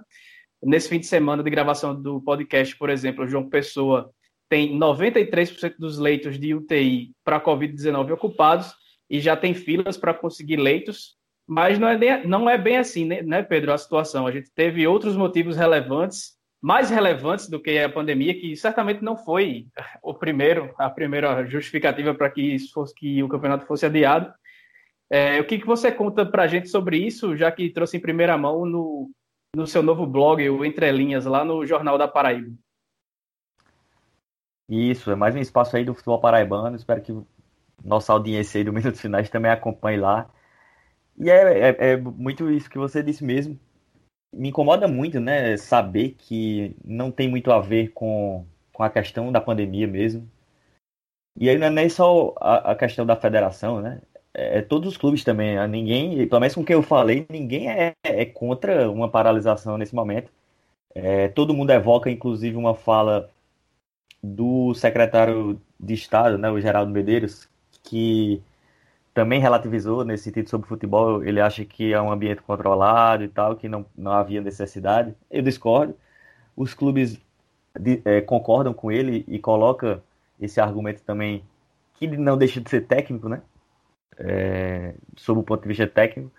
Nesse 0.64 0.90
fim 0.90 1.00
de 1.00 1.06
semana 1.06 1.44
de 1.44 1.50
gravação 1.50 2.00
do 2.00 2.20
podcast, 2.22 2.76
por 2.78 2.90
exemplo, 2.90 3.28
João 3.28 3.48
Pessoa 3.48 4.12
tem 4.50 4.78
93% 4.78 5.76
dos 5.78 5.98
leitos 5.98 6.40
de 6.40 6.56
UTI 6.56 7.12
para 7.24 7.40
Covid-19 7.40 8.12
ocupados 8.12 8.74
e 9.10 9.20
já 9.20 9.36
tem 9.36 9.54
filas 9.54 9.98
para 9.98 10.14
conseguir 10.14 10.58
leitos, 10.58 11.16
mas 11.46 11.78
não 11.78 11.88
é, 11.88 11.98
nem, 11.98 12.28
não 12.28 12.50
é 12.50 12.58
bem 12.58 12.78
assim, 12.78 13.06
né, 13.06 13.22
né, 13.22 13.44
Pedro, 13.44 13.72
a 13.72 13.78
situação. 13.78 14.26
A 14.26 14.32
gente 14.32 14.52
teve 14.54 14.88
outros 14.88 15.16
motivos 15.16 15.56
relevantes, 15.56 16.36
mais 16.62 16.90
relevantes 16.90 17.48
do 17.48 17.62
que 17.62 17.78
a 17.78 17.90
pandemia, 17.90 18.34
que 18.34 18.56
certamente 18.56 19.04
não 19.04 19.16
foi 19.16 19.68
o 20.02 20.14
primeiro, 20.14 20.74
a 20.78 20.90
primeira 20.90 21.46
justificativa 21.46 22.14
para 22.14 22.30
que, 22.30 22.42
isso 22.42 22.74
fosse, 22.74 22.96
que 22.96 23.22
o 23.22 23.30
campeonato 23.30 23.66
fosse 23.66 23.86
adiado. 23.86 24.34
É, 25.10 25.40
o 25.40 25.46
que, 25.46 25.60
que 25.60 25.66
você 25.66 25.90
conta 25.92 26.26
para 26.26 26.44
a 26.44 26.48
gente 26.48 26.68
sobre 26.68 26.98
isso, 26.98 27.36
já 27.38 27.50
que 27.52 27.70
trouxe 27.70 27.96
em 27.96 28.02
primeira 28.02 28.38
mão 28.38 28.66
no, 28.66 29.10
no 29.58 29.66
seu 29.66 29.82
novo 29.82 30.06
blog, 30.06 30.48
o 30.52 30.64
Entre 30.64 30.92
Linhas, 30.92 31.26
lá 31.26 31.44
no 31.44 31.66
Jornal 31.66 31.98
da 31.98 32.08
Paraíba. 32.08 32.56
Isso, 34.70 35.10
é 35.10 35.16
mais 35.16 35.34
um 35.34 35.40
espaço 35.40 35.76
aí 35.76 35.84
do 35.84 35.96
futebol 35.96 36.22
paraibano. 36.22 36.76
Espero 36.76 37.02
que 37.02 37.12
nossa 37.84 38.14
audiência 38.14 38.60
aí 38.60 38.64
do 38.64 38.72
Minutos 38.72 39.02
Finais 39.02 39.32
também 39.32 39.50
acompanhe 39.50 39.98
lá. 39.98 40.30
E 41.18 41.28
é, 41.32 41.70
é, 41.70 41.94
é, 41.94 41.98
muito 41.98 42.52
isso 42.52 42.70
que 42.70 42.78
você 42.78 43.02
disse 43.02 43.24
mesmo. 43.24 43.60
Me 44.32 44.50
incomoda 44.50 44.88
muito, 44.88 45.20
né, 45.20 45.58
saber 45.58 46.12
que 46.12 46.76
não 46.86 47.10
tem 47.10 47.28
muito 47.28 47.52
a 47.52 47.60
ver 47.60 47.94
com, 47.94 48.46
com 48.72 48.84
a 48.84 48.92
questão 48.92 49.32
da 49.32 49.42
pandemia 49.42 49.88
mesmo. 49.88 50.30
E 51.36 51.50
aí 51.50 51.58
não 51.58 51.66
é 51.66 51.72
nem 51.72 51.90
só 51.90 52.36
a, 52.40 52.74
a 52.74 52.76
questão 52.76 53.08
da 53.08 53.16
federação, 53.16 53.82
né? 53.82 54.04
É, 54.38 54.62
todos 54.62 54.89
os 54.89 54.98
clubes 54.98 55.24
também, 55.24 55.56
né? 55.56 55.67
ninguém, 55.67 56.27
pelo 56.27 56.39
menos 56.39 56.53
com 56.53 56.63
quem 56.63 56.75
eu 56.75 56.84
falei, 56.84 57.25
ninguém 57.27 57.70
é, 57.72 57.96
é 58.03 58.24
contra 58.24 58.89
uma 58.89 59.10
paralisação 59.10 59.77
nesse 59.79 59.96
momento. 59.96 60.32
É, 60.94 61.27
todo 61.29 61.56
mundo 61.56 61.72
evoca, 61.72 62.10
inclusive, 62.12 62.56
uma 62.56 62.75
fala 62.75 63.32
do 64.22 64.75
secretário 64.75 65.60
de 65.79 65.94
Estado, 65.96 66.38
né, 66.38 66.50
o 66.51 66.62
Geraldo 66.62 66.91
Medeiros, 66.91 67.50
que 67.84 68.41
também 69.13 69.39
relativizou 69.39 70.06
nesse 70.06 70.25
sentido 70.25 70.50
sobre 70.50 70.67
futebol. 70.67 71.24
Ele 71.24 71.41
acha 71.41 71.65
que 71.65 71.91
é 71.94 72.01
um 72.01 72.12
ambiente 72.12 72.41
controlado 72.44 73.24
e 73.24 73.27
tal, 73.27 73.56
que 73.56 73.67
não, 73.67 73.86
não 73.98 74.12
havia 74.12 74.41
necessidade. 74.41 75.15
Eu 75.32 75.41
discordo. 75.41 75.96
Os 76.56 76.74
clubes 76.75 77.20
de, 77.79 78.01
é, 78.06 78.22
concordam 78.22 78.74
com 78.74 78.91
ele 78.91 79.25
e 79.27 79.39
coloca 79.39 80.03
esse 80.39 80.60
argumento 80.62 81.01
também 81.03 81.44
que 81.96 82.08
não 82.08 82.38
deixa 82.38 82.62
de 82.62 82.70
ser 82.70 82.86
técnico, 82.86 83.27
né? 83.29 83.41
É, 84.20 84.96
sob 85.16 85.40
o 85.42 85.44
ponto 85.44 85.62
de 85.64 85.68
vista 85.70 85.88
técnico, 85.88 86.32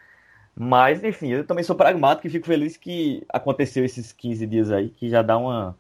Mas, 0.57 1.05
enfim, 1.05 1.29
eu 1.29 1.47
também 1.47 1.65
sou 1.65 1.77
pragmático 1.77 2.27
e 2.27 2.31
fico 2.31 2.47
feliz 2.47 2.77
que 2.77 3.25
aconteceu 3.29 3.85
esses 3.85 4.13
15 4.13 4.47
dias 4.47 4.71
aí, 4.73 4.91
que 4.91 5.09
já 5.09 5.23
dá 5.23 5.39
uma, 5.39 5.77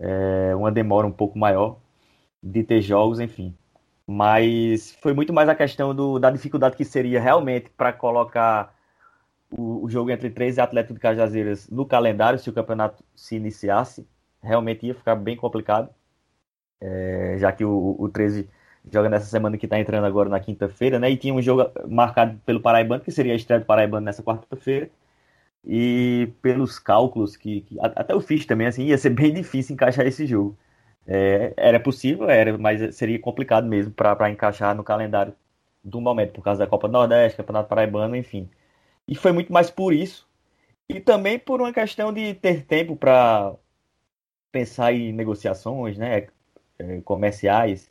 é, 0.00 0.54
uma 0.56 0.72
demora 0.72 1.06
um 1.06 1.12
pouco 1.12 1.38
maior 1.38 1.78
de 2.42 2.64
ter 2.64 2.80
jogos, 2.82 3.20
enfim. 3.20 3.54
Mas 4.06 4.92
foi 5.02 5.14
muito 5.14 5.32
mais 5.32 5.48
a 5.48 5.54
questão 5.54 5.94
do, 5.94 6.18
da 6.18 6.30
dificuldade 6.30 6.76
que 6.76 6.84
seria 6.84 7.20
realmente 7.20 7.70
para 7.70 7.92
colocar 7.92 8.74
o, 9.50 9.84
o, 9.84 9.90
jogo 9.90 10.10
entre 10.10 10.30
13 10.30 10.58
e 10.60 10.62
Atlético 10.62 10.94
de 10.94 11.00
Cajazeiras 11.00 11.68
no 11.70 11.86
calendário, 11.86 12.38
se 12.38 12.50
o 12.50 12.52
campeonato 12.52 13.04
se 13.14 13.36
iniciasse. 13.36 14.06
Realmente 14.42 14.86
ia 14.86 14.94
ficar 14.94 15.14
bem 15.16 15.36
complicado, 15.36 15.88
é, 16.80 17.36
já 17.38 17.52
que 17.52 17.64
o, 17.64 17.96
o 17.98 18.08
13 18.08 18.48
joga 18.90 19.08
nessa 19.08 19.26
semana 19.26 19.56
que 19.58 19.66
está 19.66 19.78
entrando 19.78 20.04
agora 20.04 20.28
na 20.28 20.40
quinta-feira, 20.40 20.98
né? 20.98 21.10
E 21.10 21.16
tinha 21.16 21.34
um 21.34 21.42
jogo 21.42 21.70
marcado 21.88 22.38
pelo 22.44 22.60
Paraibano, 22.60 23.02
que 23.02 23.10
seria 23.12 23.32
a 23.32 23.36
estreia 23.36 23.60
do 23.60 23.66
Paraibano 23.66 24.04
nessa 24.04 24.22
quarta-feira. 24.22 24.90
E 25.64 26.32
pelos 26.42 26.78
cálculos 26.78 27.36
que, 27.36 27.62
que, 27.62 27.78
até 27.80 28.12
eu 28.12 28.20
fiz 28.20 28.46
também, 28.46 28.66
assim, 28.66 28.84
ia 28.84 28.98
ser 28.98 29.10
bem 29.14 29.32
difícil 29.32 29.74
encaixar 29.74 30.06
esse 30.06 30.26
jogo. 30.26 30.56
É, 31.06 31.52
era 31.56 31.80
possível, 31.80 32.30
era, 32.30 32.56
mas 32.58 32.94
seria 32.96 33.18
complicado 33.18 33.66
mesmo 33.66 33.92
para 33.92 34.30
encaixar 34.30 34.74
no 34.74 34.84
calendário 34.84 35.34
do 35.84 36.00
momento, 36.00 36.32
por 36.32 36.42
causa 36.44 36.60
da 36.60 36.66
Copa 36.66 36.88
do 36.88 36.92
Nordeste, 36.92 37.36
Campeonato 37.36 37.68
Paraibano, 37.68 38.16
enfim. 38.16 38.48
E 39.06 39.14
foi 39.14 39.32
muito 39.32 39.52
mais 39.52 39.70
por 39.70 39.92
isso. 39.92 40.28
E 40.88 41.00
também 41.00 41.38
por 41.38 41.60
uma 41.60 41.72
questão 41.72 42.12
de 42.12 42.34
ter 42.34 42.64
tempo 42.66 42.96
para 42.96 43.54
pensar 44.52 44.92
em 44.92 45.12
negociações 45.12 45.98
né, 45.98 46.28
é, 46.78 47.00
comerciais, 47.02 47.90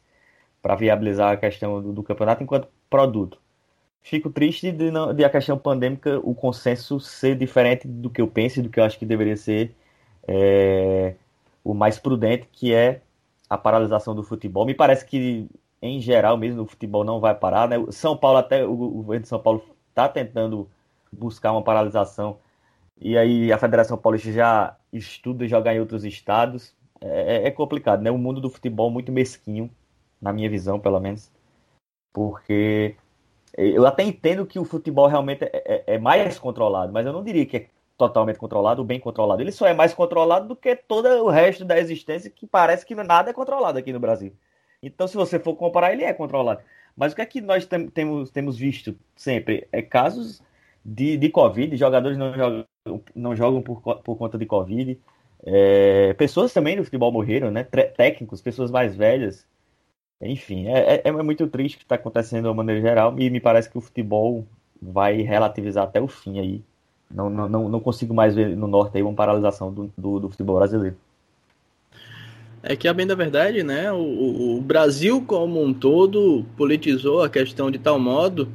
para 0.62 0.75
viabilizar 0.75 1.32
a 1.32 1.38
questão 1.38 1.82
do, 1.82 1.91
do, 1.94 2.03
campeonato 2.03 2.44
enquanto 2.44 2.68
produto. 2.89 3.39
Fico 4.01 4.30
triste 4.30 4.72
de, 4.72 4.91
não, 4.91 5.13
de 5.13 5.24
a 5.24 5.30
questão 5.30 5.58
pandêmica, 5.58 6.20
o 6.24 6.34
consenso 6.34 7.00
ser 7.00 7.36
diferente 7.36 7.88
do 7.88 8.10
que 8.10 8.22
eu 8.22 8.27
penso 8.27 8.60
e 8.60 8.63
do 8.63 8.70
que 8.70 8.80
eu 8.80 8.84
acho 8.84 8.98
que 8.98 9.06
deveria 9.06 9.38
ser 9.38 9.75
é, 10.27 11.15
o 11.63 11.74
mais 11.74 12.00
prudente, 12.00 12.48
que 12.51 12.74
é 12.74 13.01
a 13.50 13.58
paralisação 13.58 14.15
do 14.15 14.24
futebol. 14.24 14.65
Me 14.65 14.74
parece 14.74 15.06
que, 15.06 15.48
em 15.82 16.00
geral, 16.00 16.38
mesmo 16.38 16.63
o 16.63 16.65
futebol 16.65 17.03
não 17.03 17.20
vai 17.20 17.36
parar. 17.36 17.68
Né? 17.68 17.77
São 17.91 18.18
Paulo, 18.18 18.38
até 18.38 18.65
o 18.65 18.75
governo 18.75 19.24
de 19.24 19.27
São 19.27 19.39
Paulo 19.39 19.63
está 19.89 20.10
tentando 20.10 20.70
buscar 21.12 21.51
uma 21.51 21.62
paralisação. 21.63 22.39
E 23.00 23.18
aí 23.18 23.51
a 23.51 23.58
Federação 23.58 23.98
Paulista 23.98 24.32
já 24.32 24.77
estuda 24.94 25.48
jogar 25.48 25.75
em 25.75 25.80
outros 25.80 26.03
estados. 26.06 26.74
É, 27.00 27.48
é 27.48 27.51
complicado, 27.51 28.01
né? 28.01 28.12
O 28.12 28.18
mundo 28.18 28.41
do 28.41 28.50
futebol 28.50 28.89
é 28.89 28.94
muito 28.94 29.12
mesquinho 29.12 29.70
na 30.22 30.32
minha 30.32 30.50
visão, 30.50 30.80
pelo 30.80 31.00
menos. 31.00 31.32
Porque 32.13 32.96
eu 33.58 33.86
até 33.86 34.04
entendo 34.04 34.46
que 34.46 34.60
o 34.60 34.66
futebol 34.66 35.08
realmente 35.08 35.44
é, 35.44 35.51
é, 35.54 35.84
é, 35.96 35.98
mais 36.00 36.38
controlado, 36.40 36.94
mas 36.94 37.06
eu 37.06 37.13
não 37.13 37.24
diria 37.24 37.46
que 37.46 37.58
é 37.58 37.68
totalmente 37.98 38.40
controlado, 38.40 38.84
bem 38.84 39.00
controlado. 39.00 39.42
Ele 39.42 39.51
só 39.51 39.68
é 39.68 39.74
mais 39.74 39.94
controlado 39.94 40.48
do 40.48 40.56
que 40.56 40.75
todo 40.75 41.08
o 41.24 41.30
resto 41.30 41.66
da 41.66 41.78
existência, 41.78 42.30
que 42.30 42.48
parece 42.48 42.86
que 42.86 42.96
nada 42.96 43.30
é 43.30 43.34
controlado 43.34 43.78
aqui 43.78 43.94
no 43.94 44.00
Brasil. 44.00 44.34
Então, 44.82 45.08
se 45.08 45.16
você 45.16 45.38
for 45.38 45.56
comparar, 45.56 45.94
ele 45.94 46.04
é 46.04 46.13
controlado. 46.13 46.62
Mas 46.96 47.13
o 47.13 47.16
que 47.16 47.22
é 47.22 47.25
que 47.25 47.42
nós 47.42 47.66
tem, 47.66 47.88
temos, 47.88 48.32
temos 48.32 48.58
visto 48.58 48.96
sempre? 49.16 49.68
É 49.72 49.82
casos 49.82 50.42
de, 50.84 51.18
de 51.18 51.30
Covid, 51.30 51.75
jogadores 51.78 52.18
não 52.18 52.34
jogam, 52.34 52.66
não 53.16 53.36
jogam 53.36 53.62
por, 53.62 53.82
por 53.82 54.16
conta 54.18 54.38
de 54.38 54.46
Covid. 54.46 55.00
É, 55.44 56.13
pessoas 56.13 56.54
também 56.54 56.75
no 56.75 56.84
futebol 56.84 57.12
morreram, 57.12 57.51
né? 57.51 57.63
Técnicos, 57.63 58.42
pessoas 58.42 58.72
mais 58.72 58.96
velhas. 58.96 59.48
Enfim, 60.22 60.68
é, 60.68 60.96
é, 60.96 61.01
é 61.04 61.12
muito 61.12 61.48
triste 61.48 61.75
o 61.75 61.78
que 61.80 61.86
está 61.86 61.96
acontecendo 61.96 62.44
de 62.44 62.48
uma 62.48 62.54
maneira 62.54 62.82
geral 62.82 63.16
e 63.18 63.30
me 63.30 63.40
parece 63.40 63.70
que 63.70 63.78
o 63.78 63.82
futebol 63.82 64.46
vai 64.82 65.22
relativizar 65.22 65.84
até 65.84 66.00
o 66.00 66.08
fim 66.08 66.40
aí. 66.40 66.62
Não, 67.10 67.30
não, 67.30 67.68
não 67.68 67.80
consigo 67.80 68.13
mais 68.13 68.34
ver 68.34 68.56
no 68.56 68.68
norte 68.68 68.98
aí 68.98 69.04
uma 69.04 69.13
paralisação 69.13 69.74
do, 69.74 69.92
do, 69.98 70.20
do 70.20 70.30
futebol 70.30 70.58
brasileiro. 70.58 70.96
É 72.63 72.75
que, 72.75 72.88
a 72.88 72.94
bem 72.94 73.08
da 73.08 73.16
verdade, 73.16 73.63
né, 73.63 73.92
o, 73.92 74.58
o, 74.58 74.62
Brasil 74.62 75.24
como 75.25 75.62
um 75.62 75.74
todo 75.74 76.46
politizou 76.56 77.24
a 77.24 77.30
questão 77.30 77.72
de 77.72 77.80
tal 77.80 78.00
modo 78.00 78.48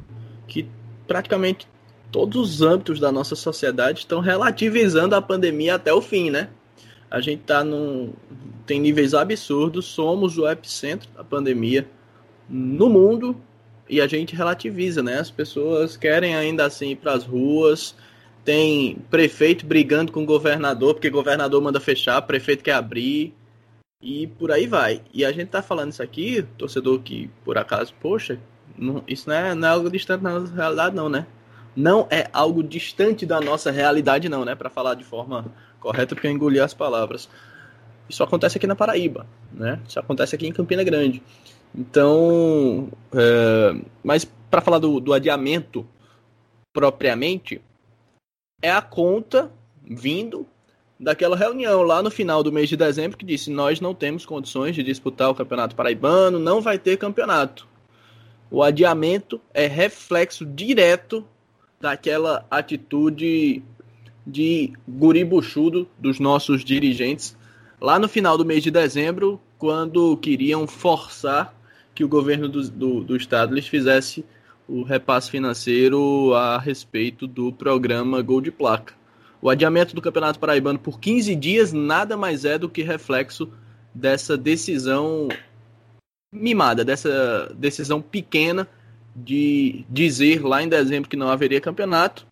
que 0.47 0.65
praticamente 1.05 1.67
todos 2.09 2.37
os 2.37 2.61
âmbitos 2.61 3.01
da 3.01 3.11
nossa 3.11 3.35
sociedade 3.35 3.99
estão 3.99 4.21
relativizando 4.21 5.13
a 5.13 5.21
pandemia 5.21 5.75
até 5.75 5.93
o 5.93 6.01
fim, 6.01 6.29
né? 6.29 6.47
A 7.11 7.19
gente 7.19 7.43
tá 7.43 7.65
num, 7.65 8.13
tem 8.67 8.79
níveis 8.79 9.13
absurdos, 9.13 9.85
somos 9.85 10.37
o 10.37 10.47
epicentro 10.47 11.09
da 11.15 11.23
pandemia 11.23 11.89
no 12.49 12.89
mundo 12.89 13.35
e 13.89 14.01
a 14.01 14.07
gente 14.07 14.35
relativiza, 14.35 15.01
né? 15.01 15.19
As 15.19 15.31
pessoas 15.31 15.95
querem 15.95 16.35
ainda 16.35 16.65
assim 16.65 16.91
ir 16.91 16.97
para 16.97 17.13
as 17.13 17.23
ruas, 17.23 17.95
tem 18.43 18.97
prefeito 19.09 19.65
brigando 19.65 20.11
com 20.11 20.25
governador 20.25 20.93
porque 20.93 21.09
governador 21.09 21.61
manda 21.61 21.79
fechar, 21.79 22.21
prefeito 22.21 22.63
quer 22.63 22.73
abrir 22.73 23.33
e 24.01 24.27
por 24.27 24.51
aí 24.51 24.67
vai. 24.67 25.01
E 25.13 25.23
a 25.23 25.31
gente 25.31 25.47
tá 25.47 25.61
falando 25.61 25.91
isso 25.91 26.03
aqui, 26.03 26.45
torcedor 26.57 26.99
que 26.99 27.29
por 27.45 27.57
acaso, 27.57 27.93
poxa, 28.01 28.37
não, 28.77 29.01
isso 29.07 29.29
não 29.29 29.35
é, 29.35 29.55
não 29.55 29.67
é 29.67 29.71
algo 29.71 29.89
distante 29.89 30.23
da 30.23 30.29
nossa 30.29 30.53
realidade 30.53 30.95
não, 30.95 31.09
né? 31.09 31.25
Não 31.75 32.07
é 32.09 32.27
algo 32.33 32.61
distante 32.63 33.25
da 33.25 33.39
nossa 33.39 33.71
realidade 33.71 34.27
não, 34.27 34.43
né? 34.43 34.55
Para 34.55 34.69
falar 34.69 34.95
de 34.95 35.05
forma 35.05 35.45
correta, 35.79 36.15
porque 36.15 36.27
eu 36.27 36.31
engoli 36.31 36.59
as 36.59 36.73
palavras. 36.73 37.29
Isso 38.09 38.23
acontece 38.23 38.57
aqui 38.57 38.67
na 38.67 38.75
Paraíba, 38.75 39.25
né? 39.51 39.79
Isso 39.87 39.99
acontece 39.99 40.35
aqui 40.35 40.47
em 40.47 40.53
Campina 40.53 40.83
Grande. 40.83 41.21
Então, 41.75 42.89
é, 43.13 43.75
mas 44.03 44.25
para 44.49 44.61
falar 44.61 44.79
do, 44.79 44.99
do 44.99 45.13
adiamento 45.13 45.85
propriamente, 46.73 47.61
é 48.61 48.71
a 48.71 48.81
conta 48.81 49.51
vindo 49.83 50.45
daquela 50.99 51.35
reunião 51.35 51.81
lá 51.83 52.01
no 52.01 52.09
final 52.09 52.41
do 52.41 52.51
mês 52.51 52.69
de 52.69 52.77
dezembro 52.77 53.17
que 53.17 53.25
disse: 53.25 53.49
Nós 53.49 53.79
não 53.79 53.93
temos 53.93 54.25
condições 54.25 54.75
de 54.75 54.83
disputar 54.83 55.29
o 55.29 55.35
Campeonato 55.35 55.75
Paraibano, 55.75 56.39
não 56.39 56.61
vai 56.61 56.77
ter 56.77 56.97
campeonato. 56.97 57.67
O 58.49 58.63
adiamento 58.63 59.41
é 59.53 59.67
reflexo 59.67 60.45
direto 60.45 61.25
daquela 61.79 62.45
atitude 62.49 63.61
de 64.25 64.73
guri 64.87 65.23
buchudo 65.23 65.87
dos 65.97 66.19
nossos 66.19 66.63
dirigentes 66.63 67.37
lá 67.79 67.99
no 67.99 68.07
final 68.07 68.37
do 68.37 68.45
mês 68.45 68.63
de 68.63 68.71
dezembro, 68.71 69.39
quando 69.57 70.17
queriam 70.17 70.67
forçar 70.67 71.53
que 71.93 72.03
o 72.03 72.07
governo 72.07 72.47
do, 72.47 72.69
do, 72.69 73.03
do 73.03 73.15
estado 73.15 73.53
lhes 73.53 73.67
fizesse 73.67 74.25
o 74.67 74.83
repasse 74.83 75.31
financeiro 75.31 76.33
a 76.33 76.57
respeito 76.57 77.25
do 77.25 77.51
programa 77.51 78.21
Gol 78.21 78.41
de 78.41 78.51
Placa. 78.51 78.93
O 79.41 79.49
adiamento 79.49 79.95
do 79.95 80.01
Campeonato 80.01 80.39
Paraibano 80.39 80.77
por 80.77 80.99
15 80.99 81.35
dias 81.35 81.71
nada 81.71 82.17
mais 82.17 82.43
é 82.43 82.57
do 82.57 82.69
que 82.69 82.83
reflexo 82.83 83.49
dessa 83.93 84.37
decisão 84.37 85.27
mimada, 86.31 86.83
dessa 86.83 87.53
decisão 87.55 88.01
pequena 88.01 88.67
de 89.15 89.85
dizer 89.89 90.43
lá 90.43 90.61
em 90.61 90.67
dezembro 90.67 91.09
que 91.09 91.15
não 91.15 91.29
haveria 91.29 91.61
campeonato 91.61 92.27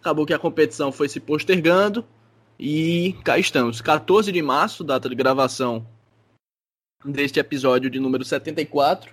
Acabou 0.00 0.24
que 0.24 0.32
a 0.32 0.38
competição 0.38 0.92
foi 0.92 1.08
se 1.08 1.18
postergando 1.18 2.04
e 2.58 3.14
cá 3.24 3.38
estamos. 3.38 3.80
14 3.80 4.32
de 4.32 4.42
março, 4.42 4.82
data 4.82 5.08
de 5.08 5.14
gravação 5.14 5.86
deste 7.04 7.38
episódio 7.38 7.88
de 7.88 8.00
número 8.00 8.24
74. 8.24 9.12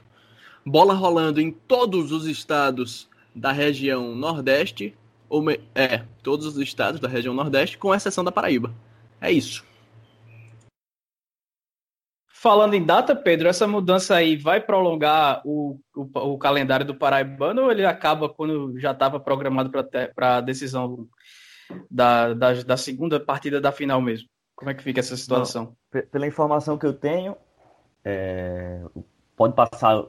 Bola 0.65 0.93
rolando 0.93 1.39
em 1.39 1.51
todos 1.51 2.11
os 2.11 2.25
estados 2.25 3.07
da 3.35 3.51
região 3.51 4.15
Nordeste, 4.15 4.97
ou 5.29 5.43
é, 5.75 6.03
todos 6.23 6.47
os 6.47 6.57
estados 6.57 6.99
da 6.99 7.07
região 7.07 7.33
Nordeste, 7.33 7.77
com 7.77 7.93
exceção 7.93 8.23
da 8.23 8.31
Paraíba. 8.31 8.73
É 9.21 9.31
isso. 9.31 9.63
Falando 12.27 12.75
em 12.75 12.83
data, 12.83 13.15
Pedro, 13.15 13.47
essa 13.47 13.67
mudança 13.67 14.15
aí 14.15 14.35
vai 14.35 14.61
prolongar 14.61 15.41
o, 15.43 15.79
o, 15.95 16.33
o 16.33 16.37
calendário 16.37 16.85
do 16.85 16.95
Paraibano 16.95 17.63
ou 17.63 17.71
ele 17.71 17.85
acaba 17.85 18.29
quando 18.29 18.79
já 18.79 18.91
estava 18.91 19.19
programado 19.19 19.71
para 20.15 20.37
a 20.37 20.41
decisão 20.41 21.07
da, 21.89 22.33
da, 22.33 22.53
da, 22.63 22.77
segunda 22.77 23.19
partida 23.19 23.59
da 23.59 23.71
final 23.71 24.01
mesmo? 24.01 24.27
Como 24.55 24.69
é 24.69 24.73
que 24.73 24.83
fica 24.83 24.99
essa 24.99 25.17
situação? 25.17 25.75
Não, 25.93 26.01
pela 26.11 26.27
informação 26.27 26.77
que 26.77 26.85
eu 26.85 26.93
tenho, 26.93 27.35
é, 28.03 28.81
pode 29.35 29.53
passar 29.53 30.05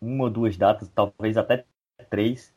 uma 0.00 0.24
ou 0.24 0.30
duas 0.30 0.56
datas, 0.56 0.90
talvez 0.94 1.36
até 1.36 1.64
três. 2.10 2.54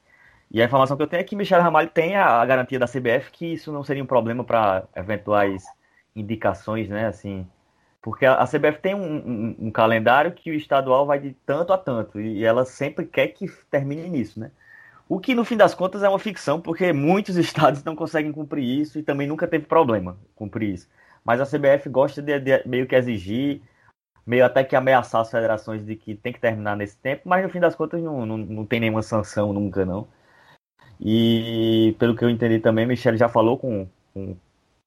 E 0.52 0.62
a 0.62 0.66
informação 0.66 0.98
que 0.98 1.04
eu 1.04 1.08
tenho 1.08 1.22
é 1.22 1.24
que 1.24 1.36
Michel 1.36 1.62
Ramalho 1.62 1.90
tem 1.90 2.16
a, 2.16 2.44
garantia 2.46 2.80
da 2.80 2.88
CBF 2.88 3.32
que 3.32 3.54
isso 3.54 3.72
não 3.72 3.84
seria 3.84 4.04
um 4.04 4.08
problema 4.08 4.44
para 4.44 4.88
eventuais 4.96 5.64
indicações, 6.16 6.90
né? 6.90 7.06
Assim, 7.06 7.48
porque 8.02 8.26
a, 8.26 8.46
CBF 8.46 8.80
tem 8.82 8.96
um, 8.96 9.02
um, 9.02 9.56
um, 9.68 9.72
calendário 9.72 10.32
que 10.32 10.50
o 10.50 10.56
estadual 10.56 11.06
vai 11.06 11.20
de 11.20 11.34
tanto 11.46 11.72
a 11.72 11.78
tanto, 11.78 12.20
e 12.20 12.44
ela 12.44 12.66
sempre 12.66 13.06
quer 13.06 13.28
que 13.28 13.48
termine 13.70 14.10
nisso, 14.10 14.40
né? 14.40 14.52
O 15.10 15.20
que 15.20 15.34
no 15.34 15.44
fim 15.44 15.58
das 15.58 15.74
contas 15.74 16.04
é 16.04 16.08
uma 16.08 16.20
ficção, 16.20 16.62
porque 16.62 16.94
muitos 16.94 17.36
estados 17.38 17.84
não 17.84 17.96
conseguem 17.96 18.32
cumprir 18.32 18.64
isso 18.64 19.00
e 19.00 19.04
também 19.04 19.28
nunca 19.28 19.48
teve 19.48 19.66
problema 19.66 20.16
cumprir 20.36 20.76
isso. 20.76 20.88
Mas 21.26 21.42
a 21.42 21.46
CBF 21.46 21.90
gosta 21.90 22.22
de, 22.22 22.40
de 22.40 22.68
meio 22.68 22.86
que 22.88 22.96
exigir, 22.96 23.62
meio 24.26 24.46
até 24.46 24.64
que 24.64 24.76
ameaçar 24.76 25.22
as 25.22 25.32
federações 25.32 25.84
de 25.84 25.96
que 25.96 26.14
tem 26.14 26.32
que 26.32 26.40
terminar 26.40 26.78
nesse 26.78 26.96
tempo, 26.98 27.24
mas 27.26 27.44
no 27.44 27.50
fim 27.50 27.60
das 27.60 27.76
contas 27.76 28.02
não, 28.02 28.24
não, 28.24 28.38
não 28.38 28.66
tem 28.66 28.80
nenhuma 28.80 29.02
sanção 29.02 29.52
nunca, 29.52 29.84
não. 29.84 30.08
E 31.02 31.96
pelo 31.98 32.16
que 32.16 32.24
eu 32.24 32.30
entendi 32.30 32.60
também, 32.60 32.86
Michele 32.86 33.18
já 33.18 33.28
falou 33.28 33.58
com, 33.58 33.88
com 34.14 34.36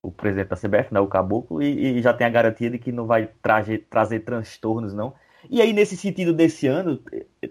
o 0.02 0.12
presidente 0.12 0.48
da 0.48 0.56
CBF, 0.56 0.94
né, 0.94 1.00
o 1.00 1.08
Caboclo, 1.08 1.62
e, 1.62 1.98
e, 1.98 2.02
já 2.02 2.12
tem 2.12 2.26
a 2.26 2.30
garantia 2.30 2.70
de 2.70 2.78
que 2.78 2.92
não 2.92 3.06
vai 3.06 3.28
trazer, 3.42 3.86
trazer 3.90 4.20
transtornos, 4.20 4.94
não. 4.94 5.14
E 5.50 5.60
aí, 5.60 5.72
nesse 5.72 5.96
sentido 5.96 6.32
desse 6.32 6.66
ano, 6.68 7.02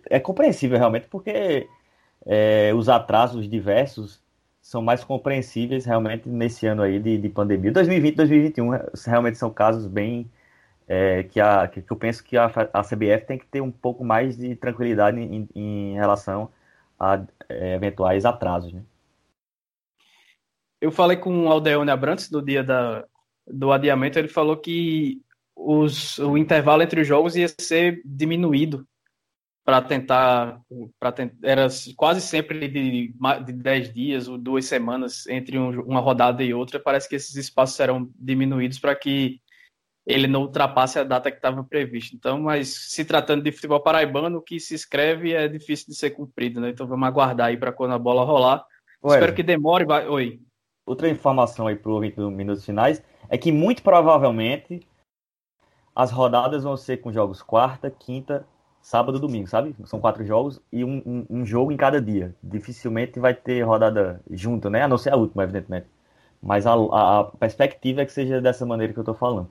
é 0.09 0.19
compreensível 0.19 0.77
realmente, 0.77 1.07
porque 1.09 1.67
é, 2.25 2.73
os 2.73 2.89
atrasos 2.89 3.49
diversos 3.49 4.21
são 4.61 4.81
mais 4.81 5.03
compreensíveis 5.03 5.85
realmente 5.85 6.29
nesse 6.29 6.67
ano 6.67 6.83
aí 6.83 6.99
de, 6.99 7.17
de 7.17 7.29
pandemia. 7.29 7.71
2020 7.71 8.15
2021 8.15 8.69
realmente 9.05 9.37
são 9.37 9.49
casos 9.51 9.87
bem 9.87 10.29
é, 10.87 11.23
que, 11.23 11.39
a, 11.39 11.67
que, 11.67 11.83
eu 11.89 11.97
penso 11.97 12.23
que 12.23 12.37
a, 12.37 12.45
a 12.73 12.83
CBF 12.83 13.25
tem 13.25 13.37
que 13.37 13.45
ter 13.47 13.61
um 13.61 13.71
pouco 13.71 14.03
mais 14.03 14.37
de 14.37 14.55
tranquilidade 14.55 15.19
em, 15.19 15.47
em 15.55 15.93
relação 15.95 16.49
a 16.99 17.23
é, 17.49 17.75
eventuais 17.75 18.25
atrasos. 18.25 18.73
Né? 18.73 18.83
Eu 20.79 20.91
falei 20.91 21.17
com 21.17 21.45
o 21.45 21.49
Aldeone 21.49 21.89
Abrantes 21.89 22.29
no 22.29 22.41
dia 22.41 22.63
da, 22.63 23.05
do 23.47 23.71
adiamento, 23.71 24.19
ele 24.19 24.27
falou 24.27 24.57
que 24.57 25.21
os, 25.55 26.19
o 26.19 26.37
intervalo 26.37 26.83
entre 26.83 27.01
os 27.01 27.07
jogos 27.07 27.35
ia 27.35 27.47
ser 27.47 28.01
diminuído 28.05 28.87
para 29.71 29.81
tentar, 29.81 30.61
tentar, 31.15 31.33
era 31.41 31.67
quase 31.95 32.19
sempre 32.19 32.67
de, 32.67 33.15
de 33.45 33.53
10 33.53 33.93
dias 33.93 34.27
ou 34.27 34.37
duas 34.37 34.65
semanas 34.65 35.25
entre 35.27 35.57
um, 35.57 35.79
uma 35.83 36.01
rodada 36.01 36.43
e 36.43 36.53
outra, 36.53 36.77
parece 36.77 37.07
que 37.07 37.15
esses 37.15 37.37
espaços 37.37 37.77
serão 37.77 38.11
diminuídos 38.13 38.79
para 38.79 38.93
que 38.93 39.39
ele 40.05 40.27
não 40.27 40.41
ultrapasse 40.41 40.99
a 40.99 41.05
data 41.05 41.31
que 41.31 41.37
estava 41.37 41.63
prevista. 41.63 42.13
Então, 42.13 42.41
mas 42.41 42.67
se 42.67 43.05
tratando 43.05 43.43
de 43.43 43.51
futebol 43.53 43.79
paraibano, 43.79 44.39
o 44.39 44.41
que 44.41 44.59
se 44.59 44.75
escreve 44.75 45.33
é 45.33 45.47
difícil 45.47 45.85
de 45.87 45.95
ser 45.95 46.09
cumprido, 46.09 46.59
né? 46.59 46.71
Então 46.71 46.85
vamos 46.85 47.07
aguardar 47.07 47.47
aí 47.47 47.55
para 47.55 47.71
quando 47.71 47.93
a 47.93 47.99
bola 47.99 48.25
rolar. 48.25 48.65
Ué, 49.01 49.15
Espero 49.15 49.33
que 49.33 49.43
demore. 49.43 49.85
Vai... 49.85 50.05
Oi. 50.05 50.41
Outra 50.85 51.07
informação 51.07 51.65
aí 51.65 51.77
para 51.77 51.93
o 51.93 52.29
minutos 52.29 52.65
finais 52.65 53.01
é 53.29 53.37
que 53.37 53.53
muito 53.53 53.81
provavelmente 53.83 54.85
as 55.95 56.11
rodadas 56.11 56.65
vão 56.65 56.75
ser 56.75 56.97
com 56.97 57.13
jogos 57.13 57.41
quarta, 57.41 57.89
quinta, 57.89 58.45
sábado 58.81 59.17
e 59.17 59.21
domingo, 59.21 59.47
sabe? 59.47 59.75
São 59.85 59.99
quatro 59.99 60.25
jogos 60.25 60.59
e 60.71 60.83
um, 60.83 61.01
um, 61.05 61.25
um, 61.29 61.45
jogo 61.45 61.71
em 61.71 61.77
cada 61.77 62.01
dia. 62.01 62.35
Dificilmente 62.41 63.19
vai 63.19 63.33
ter 63.33 63.61
rodada 63.61 64.21
junto, 64.29 64.69
né? 64.69 64.81
A 64.81 64.87
não 64.87 64.97
ser 64.97 65.13
a 65.13 65.15
última, 65.15 65.43
evidentemente. 65.43 65.87
Mas 66.41 66.65
a, 66.65 66.73
a, 66.73 67.19
a 67.19 67.23
perspectiva 67.23 68.01
é 68.01 68.05
que 68.05 68.11
seja 68.11 68.41
dessa 68.41 68.65
maneira 68.65 68.91
que 68.91 68.99
eu 68.99 69.03
estou 69.03 69.15
falando. 69.15 69.49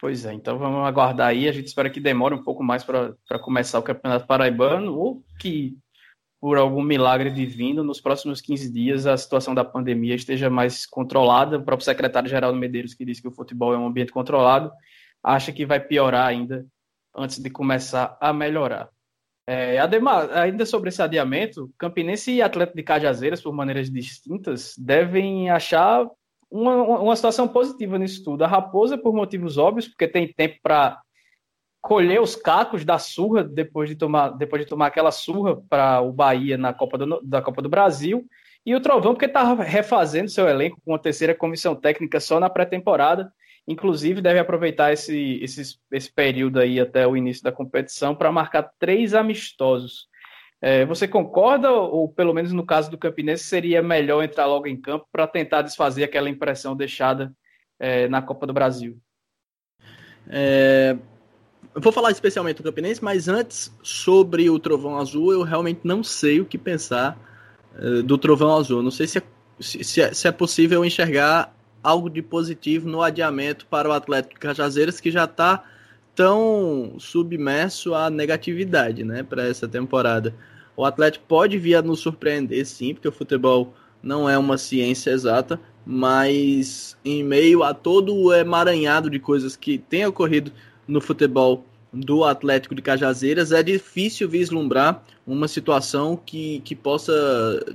Pois 0.00 0.24
é, 0.24 0.32
então 0.32 0.58
vamos 0.58 0.86
aguardar 0.86 1.28
aí. 1.28 1.48
A 1.48 1.52
gente 1.52 1.66
espera 1.66 1.90
que 1.90 2.00
demore 2.00 2.34
um 2.34 2.42
pouco 2.42 2.62
mais 2.62 2.82
para 2.82 3.38
começar 3.40 3.78
o 3.78 3.82
Campeonato 3.82 4.26
Paraibano 4.26 4.94
ou 4.94 5.22
que 5.38 5.78
por 6.40 6.58
algum 6.58 6.82
milagre 6.82 7.30
divino, 7.30 7.82
nos 7.82 8.02
próximos 8.02 8.38
15 8.42 8.70
dias 8.70 9.06
a 9.06 9.16
situação 9.16 9.54
da 9.54 9.64
pandemia 9.64 10.14
esteja 10.14 10.50
mais 10.50 10.84
controlada. 10.84 11.56
O 11.56 11.64
próprio 11.64 11.86
secretário 11.86 12.28
Geraldo 12.28 12.58
Medeiros, 12.58 12.92
que 12.92 13.04
disse 13.04 13.22
que 13.22 13.28
o 13.28 13.32
futebol 13.32 13.72
é 13.72 13.78
um 13.78 13.86
ambiente 13.86 14.12
controlado, 14.12 14.70
acha 15.22 15.50
que 15.52 15.64
vai 15.64 15.80
piorar 15.80 16.26
ainda 16.26 16.66
antes 17.14 17.38
de 17.38 17.50
começar 17.50 18.16
a 18.20 18.32
melhorar. 18.32 18.88
É, 19.46 19.78
Ademar, 19.78 20.30
ainda 20.32 20.64
sobre 20.64 20.88
esse 20.88 21.02
adiamento, 21.02 21.70
Campinense 21.78 22.32
e 22.32 22.42
Atlético 22.42 22.76
de 22.76 22.82
Cajazeiras, 22.82 23.42
por 23.42 23.52
maneiras 23.52 23.90
distintas, 23.90 24.74
devem 24.78 25.50
achar 25.50 26.08
uma, 26.50 26.76
uma 26.76 27.16
situação 27.16 27.46
positiva 27.46 27.98
nisso 27.98 28.24
tudo. 28.24 28.44
A 28.44 28.46
Raposa, 28.46 28.96
por 28.96 29.14
motivos 29.14 29.58
óbvios, 29.58 29.88
porque 29.88 30.08
tem 30.08 30.32
tempo 30.32 30.56
para 30.62 30.98
colher 31.82 32.20
os 32.20 32.34
cacos 32.34 32.82
da 32.82 32.98
surra 32.98 33.44
depois 33.44 33.90
de 33.90 33.96
tomar, 33.96 34.30
depois 34.30 34.62
de 34.62 34.68
tomar 34.68 34.86
aquela 34.86 35.10
surra 35.10 35.60
para 35.68 36.00
o 36.00 36.10
Bahia 36.10 36.56
na 36.56 36.72
Copa 36.72 36.96
do, 36.96 37.20
da 37.22 37.42
Copa 37.42 37.60
do 37.60 37.68
Brasil. 37.68 38.26
E 38.64 38.74
o 38.74 38.80
Trovão, 38.80 39.12
porque 39.12 39.26
está 39.26 39.52
refazendo 39.52 40.30
seu 40.30 40.48
elenco 40.48 40.80
com 40.82 40.94
a 40.94 40.98
terceira 40.98 41.34
comissão 41.34 41.74
técnica 41.74 42.18
só 42.18 42.40
na 42.40 42.48
pré-temporada. 42.48 43.30
Inclusive, 43.66 44.20
deve 44.20 44.38
aproveitar 44.38 44.92
esse, 44.92 45.38
esse, 45.42 45.78
esse 45.90 46.12
período 46.12 46.60
aí 46.60 46.78
até 46.78 47.06
o 47.06 47.16
início 47.16 47.42
da 47.42 47.52
competição 47.52 48.14
para 48.14 48.30
marcar 48.30 48.70
três 48.78 49.14
amistosos. 49.14 50.06
É, 50.60 50.84
você 50.84 51.08
concorda, 51.08 51.70
ou 51.70 52.08
pelo 52.08 52.32
menos 52.32 52.52
no 52.52 52.64
caso 52.64 52.90
do 52.90 52.98
Campinense, 52.98 53.44
seria 53.44 53.82
melhor 53.82 54.22
entrar 54.22 54.46
logo 54.46 54.66
em 54.66 54.80
campo 54.80 55.06
para 55.10 55.26
tentar 55.26 55.62
desfazer 55.62 56.04
aquela 56.04 56.28
impressão 56.28 56.76
deixada 56.76 57.34
é, 57.78 58.08
na 58.08 58.22
Copa 58.22 58.46
do 58.46 58.52
Brasil? 58.52 58.98
É, 60.28 60.96
eu 61.74 61.80
vou 61.80 61.92
falar 61.92 62.12
especialmente 62.12 62.58
do 62.58 62.62
Campinense, 62.62 63.02
mas 63.02 63.28
antes, 63.28 63.74
sobre 63.82 64.48
o 64.48 64.58
Trovão 64.58 64.96
Azul, 64.98 65.32
eu 65.32 65.42
realmente 65.42 65.80
não 65.82 66.04
sei 66.04 66.40
o 66.40 66.44
que 66.44 66.56
pensar 66.56 67.18
uh, 67.76 68.02
do 68.02 68.16
Trovão 68.16 68.56
Azul. 68.56 68.80
Não 68.80 68.92
sei 68.92 69.06
se 69.06 69.18
é, 69.18 69.22
se, 69.58 70.00
é, 70.00 70.14
se 70.14 70.28
é 70.28 70.32
possível 70.32 70.84
enxergar 70.84 71.52
algo 71.84 72.08
de 72.08 72.22
positivo 72.22 72.88
no 72.88 73.02
adiamento 73.02 73.66
para 73.66 73.88
o 73.88 73.92
Atlético 73.92 74.40
Cajazeiras, 74.40 75.00
que 75.00 75.10
já 75.10 75.24
está 75.24 75.62
tão 76.14 76.94
submerso 76.98 77.94
à 77.94 78.08
negatividade 78.08 79.04
né, 79.04 79.22
para 79.22 79.46
essa 79.46 79.68
temporada. 79.68 80.34
O 80.76 80.84
Atlético 80.84 81.26
pode 81.28 81.58
vir 81.58 81.74
a 81.76 81.82
nos 81.82 82.00
surpreender, 82.00 82.64
sim, 82.66 82.94
porque 82.94 83.08
o 83.08 83.12
futebol 83.12 83.74
não 84.02 84.28
é 84.28 84.36
uma 84.38 84.56
ciência 84.56 85.10
exata, 85.10 85.60
mas 85.86 86.96
em 87.04 87.22
meio 87.22 87.62
a 87.62 87.74
todo 87.74 88.14
o 88.14 88.32
emaranhado 88.32 89.10
de 89.10 89.18
coisas 89.18 89.54
que 89.54 89.78
tem 89.78 90.06
ocorrido 90.06 90.50
no 90.88 91.00
futebol 91.00 91.64
do 91.92 92.24
Atlético 92.24 92.74
de 92.74 92.82
Cajazeiras, 92.82 93.52
é 93.52 93.62
difícil 93.62 94.28
vislumbrar 94.28 95.04
uma 95.26 95.46
situação 95.46 96.16
que, 96.16 96.60
que 96.60 96.74
possa 96.74 97.12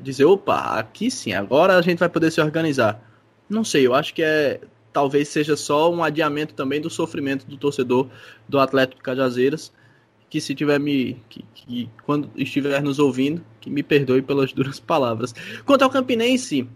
dizer, 0.01 0.25
opa, 0.25 0.77
aqui 0.77 1.09
sim, 1.09 1.31
agora 1.31 1.77
a 1.77 1.81
gente 1.81 1.99
vai 1.99 2.09
poder 2.09 2.31
se 2.31 2.41
organizar. 2.41 3.08
Não 3.49 3.63
sei, 3.63 3.87
eu 3.87 3.93
acho 3.93 4.13
que 4.13 4.21
é 4.21 4.61
talvez 4.91 5.27
seja 5.29 5.55
só 5.55 5.91
um 5.91 6.03
adiamento 6.03 6.53
também 6.53 6.81
do 6.81 6.89
sofrimento 6.89 7.45
do 7.45 7.57
torcedor 7.57 8.07
do 8.47 8.59
Atlético 8.59 9.01
Cajazeiras, 9.01 9.71
que 10.29 10.39
se 10.39 10.53
tiver 10.53 10.79
me 10.79 11.21
que, 11.29 11.43
que 11.53 11.89
quando 12.05 12.29
estiver 12.35 12.81
nos 12.81 12.99
ouvindo, 12.99 13.43
que 13.59 13.69
me 13.69 13.81
perdoe 13.81 14.21
pelas 14.21 14.53
duras 14.53 14.79
palavras. 14.81 15.33
Quanto 15.65 15.83
ao 15.83 15.89
Campinense, 15.89 16.67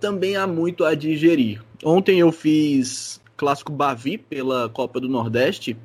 também 0.00 0.36
há 0.36 0.46
muito 0.46 0.84
a 0.84 0.94
digerir. 0.94 1.62
Ontem 1.84 2.20
eu 2.20 2.32
fiz 2.32 3.20
clássico 3.36 3.72
Bavi 3.72 4.16
pela 4.16 4.68
Copa 4.68 5.00
do 5.00 5.08
Nordeste. 5.08 5.76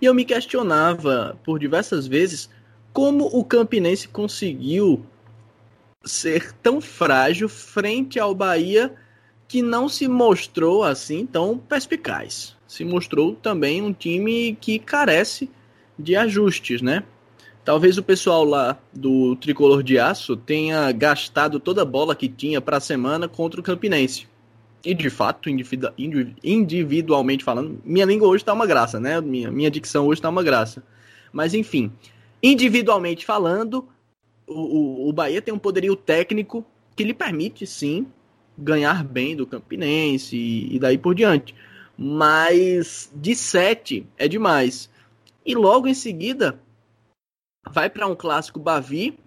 E 0.00 0.04
eu 0.04 0.14
me 0.14 0.24
questionava 0.24 1.38
por 1.44 1.58
diversas 1.58 2.06
vezes 2.06 2.50
como 2.92 3.26
o 3.26 3.44
Campinense 3.44 4.08
conseguiu 4.08 5.04
ser 6.04 6.52
tão 6.62 6.80
frágil 6.80 7.48
frente 7.48 8.18
ao 8.18 8.34
Bahia 8.34 8.94
que 9.48 9.62
não 9.62 9.88
se 9.88 10.08
mostrou 10.08 10.82
assim 10.82 11.26
tão 11.26 11.56
perspicaz. 11.56 12.56
Se 12.66 12.84
mostrou 12.84 13.34
também 13.34 13.80
um 13.80 13.92
time 13.92 14.56
que 14.60 14.78
carece 14.78 15.48
de 15.98 16.16
ajustes, 16.16 16.82
né? 16.82 17.04
Talvez 17.64 17.98
o 17.98 18.02
pessoal 18.02 18.44
lá 18.44 18.78
do 18.92 19.34
Tricolor 19.36 19.82
de 19.82 19.98
Aço 19.98 20.36
tenha 20.36 20.90
gastado 20.92 21.58
toda 21.58 21.82
a 21.82 21.84
bola 21.84 22.14
que 22.14 22.28
tinha 22.28 22.60
para 22.60 22.76
a 22.76 22.80
semana 22.80 23.28
contra 23.28 23.60
o 23.60 23.62
Campinense. 23.62 24.28
E 24.84 24.94
de 24.94 25.10
fato, 25.10 25.48
individualmente 26.44 27.42
falando, 27.42 27.80
minha 27.84 28.06
língua 28.06 28.28
hoje 28.28 28.42
está 28.42 28.52
uma 28.52 28.66
graça, 28.66 29.00
né? 29.00 29.20
Minha, 29.20 29.50
minha 29.50 29.68
dicção 29.68 30.06
hoje 30.06 30.20
está 30.20 30.28
uma 30.28 30.44
graça. 30.44 30.80
Mas 31.32 31.54
enfim, 31.54 31.90
individualmente 32.40 33.26
falando, 33.26 33.88
o, 34.46 35.08
o, 35.08 35.12
Bahia 35.12 35.42
tem 35.42 35.52
um 35.52 35.58
poderio 35.58 35.96
técnico 35.96 36.64
que 36.94 37.02
lhe 37.02 37.12
permite 37.12 37.66
sim 37.66 38.06
ganhar 38.56 39.04
bem 39.04 39.36
do 39.36 39.46
Campinense 39.46 40.36
e, 40.36 40.76
e 40.76 40.78
daí 40.78 40.98
por 40.98 41.14
diante. 41.14 41.54
Mas 41.96 43.10
de 43.14 43.34
7 43.34 44.06
é 44.18 44.28
demais. 44.28 44.90
E 45.44 45.54
logo 45.54 45.86
em 45.86 45.94
seguida 45.94 46.60
vai 47.70 47.90
para 47.90 48.06
um 48.06 48.14
clássico 48.14 48.58
Bavi, 48.58 49.18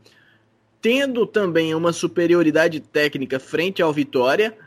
tendo 0.82 1.26
também 1.26 1.76
uma 1.76 1.92
superioridade 1.92 2.80
técnica 2.80 3.40
frente 3.40 3.82
ao 3.82 3.92
Vitória 3.92 4.58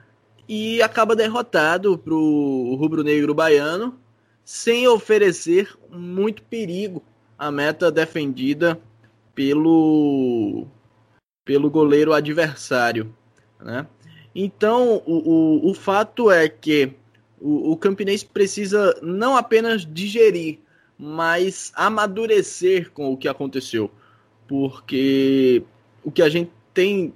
e 0.49 0.83
acaba 0.83 1.17
derrotado 1.17 1.97
para 1.97 2.15
o 2.15 2.75
rubro-negro 2.75 3.35
baiano, 3.35 3.99
sem 4.45 4.87
oferecer 4.89 5.75
muito 5.91 6.43
perigo 6.43 7.03
à 7.39 7.51
meta 7.51 7.91
defendida 7.91 8.81
pelo, 9.35 10.67
pelo 11.45 11.71
goleiro 11.71 12.13
adversário. 12.13 13.15
Né? 13.61 13.87
Então, 14.35 15.03
o, 15.07 15.67
o, 15.67 15.71
o 15.71 15.75
fato 15.75 16.31
é 16.31 16.49
que 16.49 16.93
o, 17.41 17.73
o 17.73 17.77
Campinense 17.77 18.25
precisa 18.25 18.99
não 19.03 19.37
apenas 19.37 19.85
digerir, 19.85 20.59
mas 20.99 21.73
amadurecer 21.75 22.91
com 22.93 23.13
o 23.13 23.17
que 23.17 23.29
aconteceu. 23.29 23.91
Porque 24.47 25.63
o 26.05 26.11
que 26.11 26.23
a 26.23 26.29
gente 26.29 26.51
tem 26.73 27.13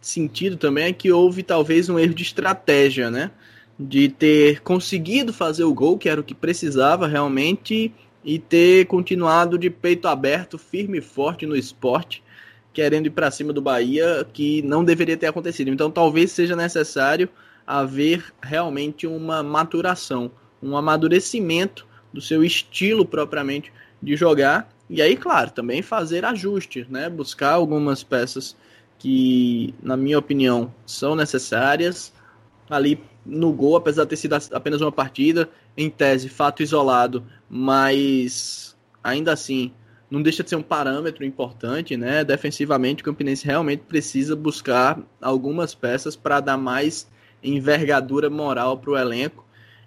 sentido 0.00 0.56
também 0.56 0.84
é 0.84 0.92
que 0.92 1.12
houve 1.12 1.42
talvez 1.42 1.88
um 1.88 1.98
erro 1.98 2.14
de 2.14 2.22
estratégia, 2.22 3.10
né? 3.10 3.30
De 3.78 4.08
ter 4.08 4.60
conseguido 4.62 5.32
fazer 5.32 5.64
o 5.64 5.74
gol, 5.74 5.98
que 5.98 6.08
era 6.08 6.20
o 6.20 6.24
que 6.24 6.34
precisava 6.34 7.06
realmente, 7.06 7.92
e 8.24 8.38
ter 8.38 8.86
continuado 8.86 9.58
de 9.58 9.68
peito 9.70 10.08
aberto, 10.08 10.58
firme 10.58 10.98
e 10.98 11.02
forte 11.02 11.46
no 11.46 11.56
esporte, 11.56 12.22
querendo 12.76 13.06
ir 13.06 13.10
para 13.10 13.30
cima 13.30 13.54
do 13.54 13.62
Bahia, 13.62 14.26
que 14.34 14.60
não 14.60 14.84
deveria 14.84 15.16
ter 15.16 15.28
acontecido. 15.28 15.70
Então 15.70 15.90
talvez 15.90 16.30
seja 16.30 16.54
necessário 16.54 17.26
haver 17.66 18.34
realmente 18.42 19.06
uma 19.06 19.42
maturação, 19.42 20.30
um 20.62 20.76
amadurecimento 20.76 21.86
do 22.12 22.20
seu 22.20 22.44
estilo 22.44 23.06
propriamente 23.06 23.72
de 24.02 24.14
jogar. 24.14 24.68
E 24.90 25.00
aí, 25.00 25.16
claro, 25.16 25.52
também 25.52 25.80
fazer 25.80 26.22
ajustes, 26.26 26.86
né? 26.86 27.08
Buscar 27.08 27.52
algumas 27.52 28.02
peças 28.02 28.54
que, 28.98 29.74
na 29.82 29.96
minha 29.96 30.18
opinião, 30.18 30.70
são 30.84 31.16
necessárias. 31.16 32.12
Ali 32.68 33.00
no 33.24 33.54
gol, 33.54 33.76
apesar 33.76 34.02
de 34.02 34.10
ter 34.10 34.16
sido 34.16 34.34
apenas 34.52 34.82
uma 34.82 34.92
partida, 34.92 35.48
em 35.78 35.88
tese, 35.88 36.28
fato 36.28 36.62
isolado, 36.62 37.24
mas 37.48 38.76
ainda 39.02 39.32
assim 39.32 39.72
não 40.10 40.22
deixa 40.22 40.42
de 40.42 40.50
ser 40.50 40.56
um 40.56 40.62
parâmetro 40.62 41.24
importante, 41.24 41.96
né? 41.96 42.24
Defensivamente, 42.24 43.02
o 43.02 43.04
Campinense 43.04 43.44
realmente 43.44 43.80
precisa 43.80 44.36
buscar 44.36 45.00
algumas 45.20 45.74
peças 45.74 46.14
para 46.14 46.40
dar 46.40 46.56
mais 46.56 47.08
envergadura 47.42 48.30
moral 48.30 48.78
para 48.78 48.90
o 48.90 48.96
elenco. 48.96 49.44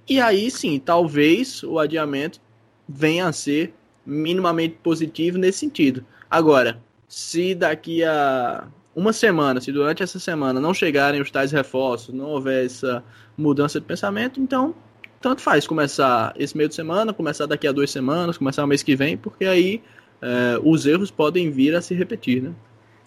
E 0.08 0.19
aí 0.19 0.49
sim, 0.49 0.79
talvez 0.79 1.63
o 1.63 1.79
adiamento 1.79 2.41
venha 2.88 3.27
a 3.27 3.34
ser 3.34 3.73
minimamente 4.05 4.77
positivo 4.82 5.38
nesse 5.38 5.60
sentido. 5.60 6.03
Agora, 6.29 6.82
se 7.08 7.55
daqui 7.55 8.03
a 8.03 8.67
uma 8.95 9.13
semana, 9.13 9.62
se 9.62 9.71
durante 9.71 10.03
essa 10.03 10.19
semana 10.19 10.60
não 10.60 10.73
chegarem 10.73 11.21
os 11.21 11.32
tais 11.32 11.51
reforços, 11.51 12.13
não 12.13 12.25
houver 12.25 12.65
essa 12.65 13.03
mudança 13.38 13.79
de 13.79 13.86
pensamento, 13.86 14.39
então 14.39 14.75
tanto 15.21 15.41
faz 15.41 15.67
começar 15.67 16.34
esse 16.38 16.55
meio 16.55 16.69
de 16.69 16.75
semana, 16.75 17.13
começar 17.13 17.45
daqui 17.45 17.67
a 17.67 17.71
duas 17.71 17.91
semanas, 17.91 18.38
começar 18.38 18.63
o 18.63 18.67
mês 18.67 18.82
que 18.82 18.95
vem, 18.95 19.17
porque 19.17 19.45
aí 19.45 19.82
é, 20.21 20.60
os 20.63 20.86
erros 20.86 21.12
podem 21.12 21.49
vir 21.51 21.75
a 21.75 21.82
se 21.82 21.93
repetir, 21.93 22.41
né? 22.43 22.53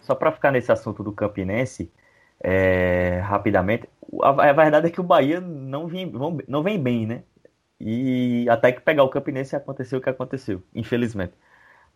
Só 0.03 0.15
para 0.15 0.33
ficar 0.33 0.51
nesse 0.51 0.73
assunto 0.73 1.03
do 1.03 1.13
Campinense, 1.13 1.91
é, 2.43 3.21
rapidamente, 3.25 3.89
a, 4.23 4.31
a, 4.31 4.53
verdade 4.53 4.89
é 4.89 4.91
que 4.91 5.01
o 5.01 5.05
Bahia 5.05 5.41
não 5.41 5.87
vem, 5.87 6.11
não 6.49 6.63
vem 6.63 6.81
bem, 6.83 7.07
né? 7.07 7.23
E 7.81 8.47
até 8.49 8.73
que 8.73 8.81
pegar 8.81 9.05
o 9.05 9.09
Campinense 9.09 9.57
aconteceu 9.57 9.99
o 9.99 10.03
que 10.03 10.11
aconteceu, 10.11 10.63
infelizmente. 10.75 11.35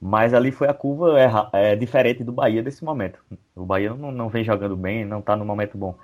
Mas 0.00 0.35
ali 0.35 0.52
foi 0.52 0.68
a 0.68 0.74
curva 0.74 1.16
é, 1.52 1.76
diferente 1.76 2.22
do 2.24 2.33
Bahia 2.33 2.62
desse 2.62 2.85
momento. 2.85 3.24
O 3.55 3.64
Bahia 3.64 3.94
não, 3.94 4.12
não 4.12 4.29
vem 4.29 4.44
jogando 4.44 4.76
bem, 4.76 5.05
não 5.05 5.20
está 5.20 5.37
no 5.37 5.44
momento 5.44 5.79
bom. 5.79 5.98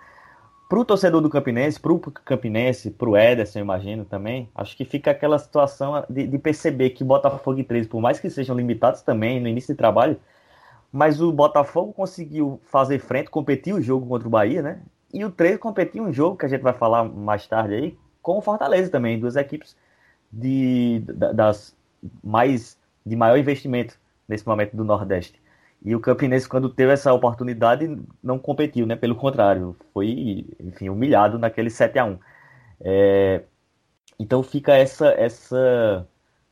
Para 0.73 0.81
o 0.81 0.87
torcedor 0.87 1.21
do 1.21 1.29
Campinense, 1.29 1.79
para 1.79 1.93
o 1.93 2.01
Campinense, 2.01 2.91
para 2.91 3.11
o 3.11 3.15
Ederson, 3.15 3.59
eu 3.59 3.63
imagino 3.63 4.07
também, 4.07 4.49
acho 4.55 4.75
que 4.75 4.87
fica 4.87 5.11
aquela 5.11 5.39
situação 5.39 6.03
de, 6.09 6.27
de 6.27 6.39
perceber 6.39 6.89
que 6.89 7.05
Botafogo 7.05 7.61
e 7.61 7.63
13, 7.63 7.89
por 7.89 8.01
mais 8.01 8.19
que 8.19 8.31
sejam 8.31 8.57
limitados 8.57 9.03
também 9.03 9.39
no 9.39 9.49
início 9.49 9.75
de 9.75 9.77
trabalho, 9.77 10.19
mas 10.91 11.21
o 11.21 11.31
Botafogo 11.31 11.93
conseguiu 11.93 12.59
fazer 12.65 13.01
frente, 13.01 13.29
competir 13.29 13.75
o 13.75 13.83
jogo 13.83 14.07
contra 14.07 14.27
o 14.27 14.31
Bahia, 14.31 14.63
né? 14.63 14.81
E 15.13 15.23
o 15.27 15.31
13 15.31 15.59
competiu 15.59 16.05
um 16.05 16.11
jogo 16.11 16.39
que 16.39 16.47
a 16.47 16.49
gente 16.49 16.63
vai 16.63 16.73
falar 16.73 17.05
mais 17.05 17.47
tarde 17.47 17.75
aí, 17.75 17.99
com 18.23 18.39
o 18.39 18.41
Fortaleza 18.41 18.91
também, 18.91 19.21
duas 19.21 19.37
equipes 19.37 19.77
de, 20.33 21.03
das 21.35 21.77
mais 22.25 22.79
de 23.05 23.15
maior 23.15 23.37
investimento 23.37 24.01
nesse 24.27 24.49
momento 24.49 24.75
do 24.75 24.85
Nordeste. 24.85 25.39
E 25.85 25.97
o 25.97 26.01
Campinense, 26.01 26.49
quando 26.49 26.69
teve 26.69 26.93
essa 26.93 27.13
oportunidade, 27.13 27.99
não 28.23 28.39
competiu, 28.39 28.87
né? 28.87 28.95
Pelo 28.95 29.17
contrário, 29.17 29.77
foi, 29.93 30.47
enfim, 30.61 30.89
humilhado 30.89 31.39
naquele 31.39 31.71
7 31.71 31.99
a 31.99 32.05
1 32.05 32.19
é, 32.81 33.43
Então 34.19 34.43
fica 34.43 34.77
essa, 34.77 35.09
essa 35.09 36.07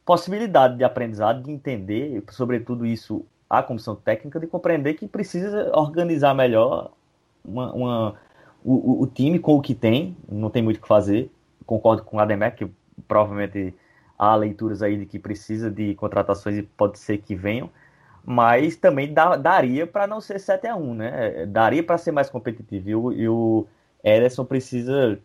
possibilidade 0.05 0.77
de 0.77 0.85
aprendizado, 0.85 1.45
de 1.45 1.51
entender, 1.51 2.25
sobretudo 2.31 2.85
isso, 2.85 3.25
a 3.49 3.63
comissão 3.63 3.95
técnica, 3.95 4.41
de 4.41 4.49
compreender 4.49 4.95
que 4.95 5.07
precisa 5.07 5.71
organizar 5.77 6.35
melhor 6.35 6.91
uma, 7.45 7.73
uma 7.73 8.15
o, 8.65 9.03
o, 9.03 9.07
time 9.07 9.39
com 9.39 9.57
o 9.57 9.63
que 9.63 9.75
tem, 9.75 10.17
não 10.29 10.51
tem 10.51 10.63
muito 10.63 10.79
o 10.79 10.81
que 10.81 10.89
fazer. 10.89 11.31
Concordo 11.65 12.03
com 12.03 12.17
o 12.17 12.21
Ademec, 12.21 12.57
que 12.57 12.73
provavelmente 13.07 13.75
há 14.19 14.35
leituras 14.35 14.83
aí 14.83 14.97
de 14.99 15.07
que 15.07 15.19
precisa 15.19 15.71
de 15.71 15.95
contratações 15.95 16.59
e 16.59 16.63
pode 16.63 16.99
ser 16.99 17.19
que 17.19 17.35
venham 17.35 17.71
mas 18.31 18.77
também 18.77 19.13
daria 19.13 19.89
para 19.89 20.07
não 20.07 20.21
ser 20.21 20.39
7 20.39 20.69
a 20.69 20.77
1 20.77 20.95
né? 20.95 21.47
Daria 21.47 21.83
para 21.83 21.99
ser 21.99 22.13
mais 22.13 22.31
competitivo. 22.31 22.89
E 22.89 22.95
o, 22.95 23.13
e 23.13 23.29
o 23.29 23.67
Ederson 24.05 24.45
precisa 24.45 25.21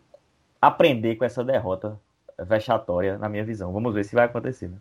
aprender 0.60 1.14
com 1.14 1.24
essa 1.24 1.44
derrota 1.44 2.00
vexatória, 2.36 3.16
na 3.16 3.28
minha 3.28 3.44
visão. 3.44 3.72
Vamos 3.72 3.94
ver 3.94 4.04
se 4.04 4.16
vai 4.16 4.24
acontecer. 4.24 4.68
Né? 4.68 4.78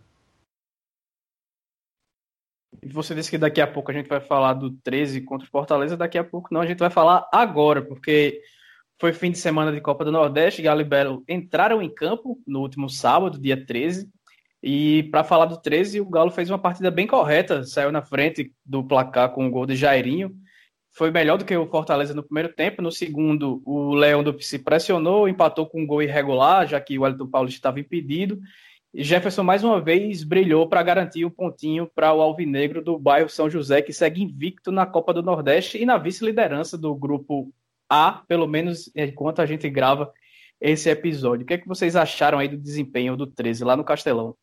Você 2.85 3.13
disse 3.13 3.29
que 3.29 3.37
daqui 3.37 3.61
a 3.61 3.67
pouco 3.67 3.91
a 3.91 3.93
gente 3.93 4.09
vai 4.09 4.19
falar 4.19 4.53
do 4.53 4.71
13 4.71 5.21
contra 5.21 5.47
o 5.47 5.51
Fortaleza, 5.51 5.95
daqui 5.95 6.17
a 6.17 6.23
pouco 6.23 6.51
não, 6.51 6.61
a 6.61 6.65
gente 6.65 6.79
vai 6.79 6.89
falar 6.89 7.29
agora, 7.31 7.83
porque 7.83 8.41
foi 8.99 9.13
fim 9.13 9.29
de 9.29 9.37
semana 9.37 9.71
de 9.71 9.79
Copa 9.79 10.03
do 10.03 10.11
Nordeste, 10.11 10.63
Galo 10.63 10.81
e 10.81 10.83
Belo 10.83 11.23
entraram 11.29 11.79
em 11.79 11.93
campo 11.93 12.41
no 12.47 12.61
último 12.61 12.89
sábado, 12.89 13.39
dia 13.39 13.65
13, 13.65 14.11
e 14.67 15.03
para 15.11 15.23
falar 15.23 15.45
do 15.45 15.61
13, 15.61 16.01
o 16.01 16.09
Galo 16.09 16.31
fez 16.31 16.49
uma 16.49 16.57
partida 16.57 16.89
bem 16.89 17.05
correta, 17.05 17.63
saiu 17.63 17.91
na 17.91 18.01
frente 18.01 18.51
do 18.65 18.83
placar 18.83 19.29
com 19.29 19.45
o 19.45 19.51
gol 19.51 19.67
de 19.67 19.75
Jairinho. 19.75 20.35
Foi 20.91 21.11
melhor 21.11 21.37
do 21.37 21.45
que 21.45 21.55
o 21.55 21.69
Fortaleza 21.69 22.15
no 22.15 22.23
primeiro 22.23 22.51
tempo. 22.51 22.81
No 22.81 22.91
segundo, 22.91 23.61
o 23.63 23.93
Leão 23.93 24.23
do 24.23 24.35
se 24.41 24.57
pressionou, 24.57 25.29
empatou 25.29 25.67
com 25.67 25.83
um 25.83 25.85
gol 25.85 26.01
irregular, 26.01 26.65
já 26.65 26.81
que 26.81 26.97
o 26.97 27.03
Wellington 27.03 27.27
Paulista 27.27 27.59
estava 27.59 27.79
impedido. 27.79 28.39
E 28.91 29.03
Jefferson 29.03 29.43
mais 29.43 29.63
uma 29.63 29.79
vez 29.79 30.23
brilhou 30.23 30.67
para 30.67 30.81
garantir 30.81 31.25
um 31.25 31.29
pontinho 31.29 31.87
para 31.93 32.11
o 32.11 32.19
Alvinegro 32.19 32.83
do 32.83 32.97
bairro 32.97 33.29
São 33.29 33.47
José, 33.47 33.83
que 33.83 33.93
segue 33.93 34.23
invicto 34.23 34.71
na 34.71 34.87
Copa 34.87 35.13
do 35.13 35.21
Nordeste 35.21 35.77
e 35.77 35.85
na 35.85 35.99
vice-liderança 35.99 36.75
do 36.75 36.95
grupo 36.95 37.53
A, 37.87 38.23
pelo 38.27 38.47
menos 38.47 38.89
enquanto 38.95 39.43
a 39.43 39.45
gente 39.45 39.69
grava 39.69 40.11
esse 40.59 40.89
episódio. 40.89 41.43
O 41.43 41.45
que, 41.45 41.53
é 41.53 41.57
que 41.59 41.67
vocês 41.67 41.95
acharam 41.95 42.39
aí 42.39 42.47
do 42.47 42.57
desempenho 42.57 43.15
do 43.15 43.27
13 43.27 43.63
lá 43.63 43.77
no 43.77 43.83
Castelão? 43.83 44.35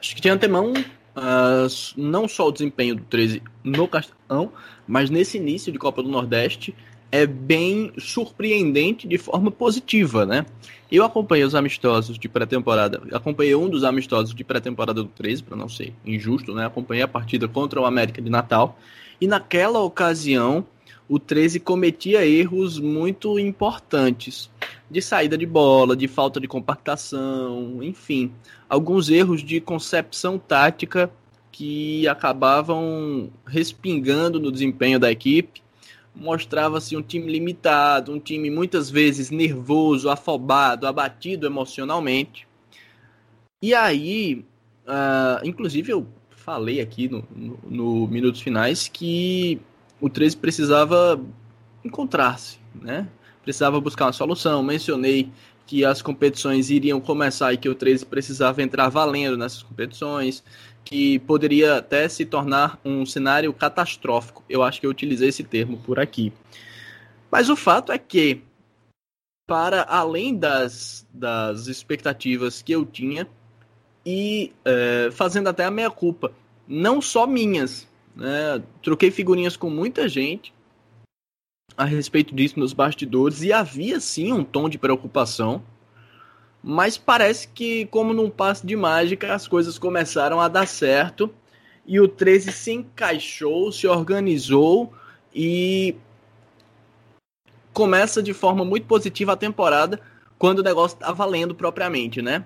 Acho 0.00 0.14
que 0.14 0.20
de 0.20 0.28
antemão, 0.28 0.72
uh, 0.72 1.68
não 1.96 2.28
só 2.28 2.48
o 2.48 2.52
desempenho 2.52 2.94
do 2.94 3.02
13 3.04 3.42
no 3.64 3.88
Castelão, 3.88 4.52
mas 4.86 5.10
nesse 5.10 5.36
início 5.36 5.72
de 5.72 5.78
Copa 5.78 6.02
do 6.02 6.08
Nordeste 6.08 6.74
é 7.10 7.26
bem 7.26 7.92
surpreendente 7.98 9.08
de 9.08 9.16
forma 9.16 9.50
positiva, 9.50 10.26
né? 10.26 10.44
Eu 10.90 11.04
acompanhei 11.04 11.44
os 11.44 11.54
amistosos 11.54 12.18
de 12.18 12.28
pré-temporada, 12.28 13.02
acompanhei 13.12 13.54
um 13.54 13.68
dos 13.68 13.84
amistosos 13.84 14.34
de 14.34 14.44
pré-temporada 14.44 15.02
do 15.02 15.08
13, 15.08 15.42
para 15.42 15.56
não 15.56 15.68
ser 15.68 15.94
injusto, 16.04 16.54
né? 16.54 16.66
Acompanhei 16.66 17.02
a 17.02 17.08
partida 17.08 17.48
contra 17.48 17.80
o 17.80 17.86
América 17.86 18.20
de 18.20 18.30
Natal 18.30 18.78
e 19.20 19.26
naquela 19.26 19.80
ocasião 19.80 20.66
o 21.08 21.18
13 21.18 21.60
cometia 21.60 22.26
erros 22.26 22.78
muito 22.78 23.38
importantes 23.38 24.50
de 24.90 25.00
saída 25.00 25.38
de 25.38 25.46
bola, 25.46 25.96
de 25.96 26.06
falta 26.06 26.38
de 26.38 26.46
compactação, 26.46 27.82
enfim, 27.82 28.32
alguns 28.68 29.08
erros 29.08 29.42
de 29.42 29.60
concepção 29.60 30.38
tática 30.38 31.10
que 31.50 32.06
acabavam 32.06 33.30
respingando 33.46 34.38
no 34.38 34.52
desempenho 34.52 34.98
da 34.98 35.10
equipe. 35.10 35.62
Mostrava-se 36.14 36.96
um 36.96 37.02
time 37.02 37.30
limitado, 37.30 38.12
um 38.12 38.18
time 38.18 38.50
muitas 38.50 38.90
vezes 38.90 39.30
nervoso, 39.30 40.10
afobado, 40.10 40.86
abatido 40.86 41.46
emocionalmente. 41.46 42.46
E 43.62 43.74
aí, 43.74 44.44
uh, 44.86 45.44
inclusive 45.46 45.92
eu 45.92 46.06
falei 46.30 46.80
aqui 46.80 47.08
no, 47.08 47.24
no, 47.34 47.58
no 47.68 48.08
Minutos 48.08 48.40
Finais 48.40 48.88
que 48.88 49.60
o 50.00 50.08
13 50.08 50.36
precisava 50.36 51.20
encontrar-se, 51.84 52.58
né? 52.74 53.08
precisava 53.42 53.80
buscar 53.80 54.04
uma 54.04 54.12
solução. 54.12 54.62
Mencionei 54.62 55.30
que 55.66 55.82
as 55.82 56.02
competições 56.02 56.68
iriam 56.68 57.00
começar 57.00 57.52
e 57.52 57.56
que 57.56 57.68
o 57.68 57.74
13 57.74 58.04
precisava 58.04 58.62
entrar 58.62 58.90
valendo 58.90 59.38
nessas 59.38 59.62
competições, 59.62 60.44
que 60.84 61.18
poderia 61.20 61.76
até 61.76 62.08
se 62.08 62.26
tornar 62.26 62.78
um 62.84 63.06
cenário 63.06 63.52
catastrófico. 63.54 64.44
Eu 64.48 64.62
acho 64.62 64.80
que 64.80 64.86
eu 64.86 64.90
utilizei 64.90 65.30
esse 65.30 65.42
termo 65.42 65.78
por 65.78 65.98
aqui. 65.98 66.30
Mas 67.30 67.48
o 67.48 67.56
fato 67.56 67.90
é 67.90 67.96
que, 67.96 68.42
para 69.46 69.82
além 69.82 70.36
das, 70.36 71.06
das 71.12 71.68
expectativas 71.68 72.60
que 72.60 72.72
eu 72.72 72.84
tinha, 72.84 73.26
e 74.04 74.52
é, 74.62 75.10
fazendo 75.10 75.48
até 75.48 75.64
a 75.64 75.70
meia 75.70 75.90
culpa, 75.90 76.32
não 76.66 77.00
só 77.00 77.26
minhas, 77.26 77.87
né? 78.18 78.60
troquei 78.82 79.12
figurinhas 79.12 79.56
com 79.56 79.70
muita 79.70 80.08
gente 80.08 80.52
a 81.76 81.84
respeito 81.84 82.34
disso 82.34 82.58
nos 82.58 82.72
bastidores 82.72 83.42
e 83.42 83.52
havia 83.52 84.00
sim 84.00 84.32
um 84.32 84.42
tom 84.42 84.68
de 84.68 84.76
preocupação, 84.76 85.62
mas 86.60 86.98
parece 86.98 87.46
que, 87.46 87.86
como 87.86 88.12
num 88.12 88.28
passe 88.28 88.66
de 88.66 88.74
mágica, 88.74 89.32
as 89.32 89.46
coisas 89.46 89.78
começaram 89.78 90.40
a 90.40 90.48
dar 90.48 90.66
certo 90.66 91.32
e 91.86 92.00
o 92.00 92.08
13 92.08 92.50
se 92.50 92.72
encaixou, 92.72 93.70
se 93.70 93.86
organizou 93.86 94.92
e 95.32 95.94
começa 97.72 98.20
de 98.20 98.34
forma 98.34 98.64
muito 98.64 98.88
positiva 98.88 99.34
a 99.34 99.36
temporada 99.36 100.00
quando 100.36 100.58
o 100.58 100.64
negócio 100.64 100.96
está 100.96 101.12
valendo 101.12 101.54
propriamente, 101.54 102.20
né? 102.20 102.44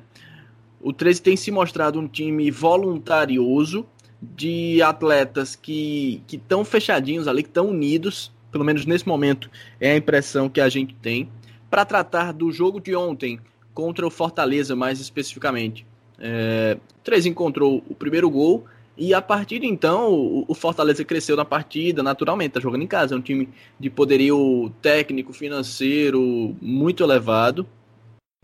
O 0.78 0.92
13 0.92 1.22
tem 1.22 1.36
se 1.36 1.50
mostrado 1.50 1.98
um 1.98 2.06
time 2.06 2.50
voluntarioso, 2.50 3.86
de 4.22 4.80
atletas 4.80 5.56
que 5.56 6.22
estão 6.30 6.64
fechadinhos 6.64 7.26
ali, 7.26 7.42
que 7.42 7.48
estão 7.48 7.68
unidos, 7.68 8.30
pelo 8.52 8.64
menos 8.64 8.86
nesse 8.86 9.06
momento 9.08 9.50
é 9.80 9.92
a 9.92 9.96
impressão 9.96 10.48
que 10.48 10.60
a 10.60 10.68
gente 10.68 10.94
tem, 10.94 11.28
para 11.68 11.84
tratar 11.84 12.32
do 12.32 12.52
jogo 12.52 12.80
de 12.80 12.94
ontem 12.94 13.40
contra 13.74 14.06
o 14.06 14.10
Fortaleza, 14.10 14.76
mais 14.76 15.00
especificamente. 15.00 15.86
É, 16.18 16.76
o 16.98 17.02
13 17.02 17.30
encontrou 17.30 17.82
o 17.88 17.94
primeiro 17.94 18.30
gol 18.30 18.64
e 18.96 19.14
a 19.14 19.22
partir 19.22 19.58
de 19.58 19.66
então 19.66 20.12
o, 20.12 20.44
o 20.46 20.54
Fortaleza 20.54 21.04
cresceu 21.04 21.34
na 21.34 21.44
partida 21.44 22.02
naturalmente, 22.02 22.52
tá 22.52 22.60
jogando 22.60 22.82
em 22.82 22.86
casa, 22.86 23.14
é 23.14 23.18
um 23.18 23.22
time 23.22 23.48
de 23.80 23.90
poderio 23.90 24.70
técnico, 24.80 25.32
financeiro 25.32 26.54
muito 26.60 27.02
elevado, 27.02 27.66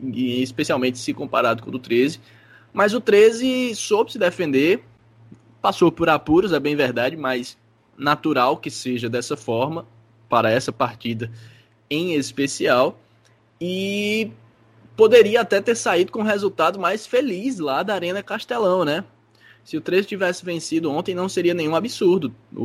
e 0.03 0.43
especialmente 0.43 0.99
se 0.99 1.13
comparado 1.13 1.63
com 1.63 1.69
o 1.69 1.73
do 1.73 1.79
13. 1.79 2.21
Mas 2.73 2.95
o 2.95 3.01
13 3.01 3.75
soube 3.75 4.13
se 4.13 4.19
defender, 4.19 4.83
passou 5.61 5.91
por 5.91 6.09
apuros, 6.09 6.53
é 6.53 6.61
bem 6.61 6.77
verdade, 6.77 7.17
mas 7.17 7.57
natural 7.97 8.57
que 8.57 8.71
seja 8.71 9.09
dessa 9.09 9.37
forma 9.37 9.87
para 10.29 10.51
essa 10.51 10.73
partida 10.73 11.31
em 11.91 12.15
especial. 12.15 12.99
E 13.61 14.31
poderia 14.97 15.41
até 15.41 15.61
ter 15.61 15.75
saído 15.75 16.13
com 16.13 16.21
um 16.21 16.25
resultado 16.25 16.79
mais 16.79 17.07
feliz 17.07 17.59
lá 17.59 17.83
da 17.83 17.95
Arena 17.95 18.23
Castelão, 18.23 18.85
né? 18.85 19.05
Se 19.65 19.77
o 19.77 19.81
13 19.81 20.09
tivesse 20.09 20.45
vencido 20.45 20.91
ontem, 20.91 21.15
não 21.15 21.29
seria 21.29 21.55
nenhum 21.55 21.77
absurdo. 21.77 22.35
O, 22.55 22.63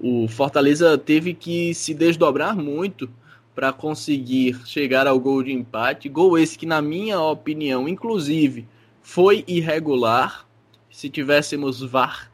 o, 0.00 0.24
o 0.24 0.28
Fortaleza 0.28 0.96
teve 0.96 1.34
que 1.34 1.74
se 1.74 1.92
desdobrar 1.92 2.56
muito 2.56 3.10
para 3.54 3.72
conseguir 3.72 4.58
chegar 4.64 5.06
ao 5.06 5.20
gol 5.20 5.42
de 5.42 5.52
empate. 5.52 6.08
Gol 6.08 6.38
esse 6.38 6.56
que, 6.56 6.64
na 6.64 6.80
minha 6.80 7.20
opinião, 7.20 7.86
inclusive, 7.88 8.66
foi 9.02 9.44
irregular. 9.46 10.46
Se 10.92 11.08
tivéssemos 11.08 11.82
VAR, 11.82 12.30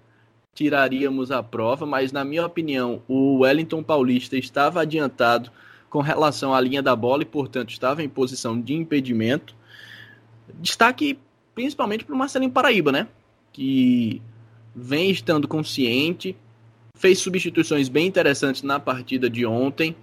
tiraríamos 0.53 1.31
a 1.31 1.41
prova, 1.45 1.87
mas 1.87 2.11
na 2.11 2.25
minha 2.25 2.45
opinião, 2.45 3.01
o 3.07 3.39
Wellington 3.39 3.85
Paulista 3.85 4.37
estava 4.37 4.83
adiantado 4.83 5.53
com 5.89 6.01
relação 6.01 6.53
à 6.53 6.61
linha 6.61 6.83
da 6.83 6.95
bola 6.97 7.23
e, 7.23 7.25
portanto, 7.25 7.71
estava 7.71 8.03
em 8.03 8.09
posição 8.09 8.61
de 8.61 8.75
impedimento. 8.75 9.55
Destaque 10.55 11.17
principalmente 11.55 12.05
para 12.05 12.15
o 12.15 12.19
Marcelinho 12.19 12.51
Paraíba, 12.51 12.91
né? 12.91 13.07
Que 13.53 14.21
vem 14.75 15.09
estando 15.09 15.47
consciente, 15.47 16.37
fez 16.97 17.21
substituições 17.21 17.89
bem 17.89 18.09
interessantes 18.09 18.65
na 18.65 18.81
partida 18.81 19.31
de 19.31 19.47
ontem. 19.47 19.95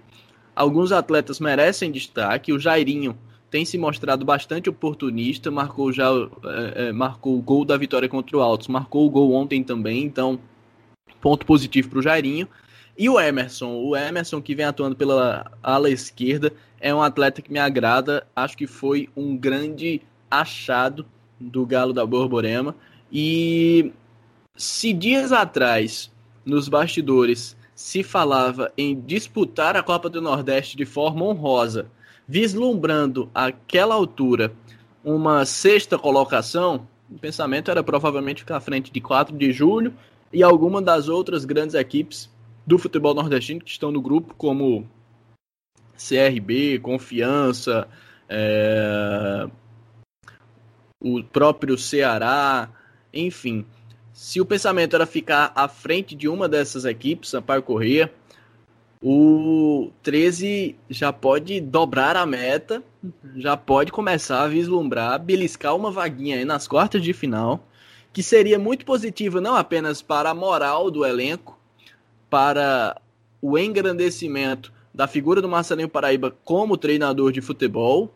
Alguns 0.54 0.92
atletas 0.92 1.40
merecem 1.40 1.92
destaque. 1.92 2.54
O 2.54 2.58
Jairinho 2.58 3.16
tem 3.56 3.64
se 3.64 3.78
mostrado 3.78 4.22
bastante 4.22 4.68
oportunista, 4.68 5.50
marcou 5.50 5.90
já 5.90 6.10
é, 6.44 6.88
é, 6.88 6.92
marcou 6.92 7.38
o 7.38 7.40
gol 7.40 7.64
da 7.64 7.74
vitória 7.74 8.06
contra 8.06 8.36
o 8.36 8.42
Altos, 8.42 8.68
marcou 8.68 9.06
o 9.06 9.10
gol 9.10 9.32
ontem 9.32 9.64
também, 9.64 10.04
então 10.04 10.38
ponto 11.22 11.46
positivo 11.46 11.88
para 11.88 11.98
o 11.98 12.02
Jairinho. 12.02 12.46
E 12.98 13.08
o 13.08 13.18
Emerson, 13.18 13.72
o 13.76 13.96
Emerson 13.96 14.42
que 14.42 14.54
vem 14.54 14.66
atuando 14.66 14.94
pela 14.94 15.50
ala 15.62 15.88
esquerda, 15.88 16.52
é 16.78 16.94
um 16.94 17.00
atleta 17.00 17.40
que 17.40 17.50
me 17.50 17.58
agrada, 17.58 18.26
acho 18.36 18.58
que 18.58 18.66
foi 18.66 19.08
um 19.16 19.34
grande 19.34 20.02
achado 20.30 21.06
do 21.40 21.64
Galo 21.64 21.94
da 21.94 22.04
Borborema. 22.04 22.76
E 23.10 23.90
se 24.54 24.92
dias 24.92 25.32
atrás, 25.32 26.12
nos 26.44 26.68
bastidores, 26.68 27.56
se 27.74 28.02
falava 28.02 28.70
em 28.76 29.00
disputar 29.00 29.76
a 29.76 29.82
Copa 29.82 30.10
do 30.10 30.20
Nordeste 30.20 30.76
de 30.76 30.84
forma 30.84 31.24
honrosa 31.24 31.90
vislumbrando 32.26 33.30
aquela 33.34 33.94
altura 33.94 34.52
uma 35.04 35.44
sexta 35.44 35.96
colocação, 35.98 36.88
o 37.08 37.18
pensamento 37.18 37.70
era 37.70 37.82
provavelmente 37.82 38.40
ficar 38.40 38.56
à 38.56 38.60
frente 38.60 38.90
de 38.90 39.00
4 39.00 39.36
de 39.36 39.52
julho 39.52 39.94
e 40.32 40.42
alguma 40.42 40.82
das 40.82 41.08
outras 41.08 41.44
grandes 41.44 41.74
equipes 41.74 42.28
do 42.66 42.78
futebol 42.78 43.14
nordestino 43.14 43.60
que 43.60 43.70
estão 43.70 43.92
no 43.92 44.02
grupo, 44.02 44.34
como 44.34 44.88
CRB, 45.96 46.80
Confiança, 46.80 47.86
é... 48.28 49.46
o 51.00 51.22
próprio 51.22 51.78
Ceará, 51.78 52.68
enfim. 53.14 53.64
Se 54.12 54.40
o 54.40 54.46
pensamento 54.46 54.96
era 54.96 55.06
ficar 55.06 55.52
à 55.54 55.68
frente 55.68 56.16
de 56.16 56.26
uma 56.28 56.48
dessas 56.48 56.84
equipes, 56.84 57.30
Sampaio 57.30 57.62
Corrêa, 57.62 58.12
o 59.02 59.90
13 60.02 60.76
já 60.88 61.12
pode 61.12 61.60
dobrar 61.60 62.16
a 62.16 62.24
meta, 62.24 62.82
já 63.36 63.56
pode 63.56 63.92
começar 63.92 64.42
a 64.42 64.48
vislumbrar, 64.48 65.22
beliscar 65.22 65.76
uma 65.76 65.90
vaguinha 65.90 66.36
aí 66.36 66.44
nas 66.44 66.66
quartas 66.66 67.02
de 67.02 67.12
final, 67.12 67.66
que 68.12 68.22
seria 68.22 68.58
muito 68.58 68.84
positiva 68.84 69.40
não 69.40 69.54
apenas 69.54 70.00
para 70.00 70.30
a 70.30 70.34
moral 70.34 70.90
do 70.90 71.04
elenco, 71.04 71.58
para 72.30 73.00
o 73.40 73.58
engrandecimento 73.58 74.72
da 74.92 75.06
figura 75.06 75.42
do 75.42 75.48
Marcelinho 75.48 75.88
Paraíba 75.88 76.34
como 76.42 76.76
treinador 76.76 77.30
de 77.30 77.42
futebol, 77.42 78.12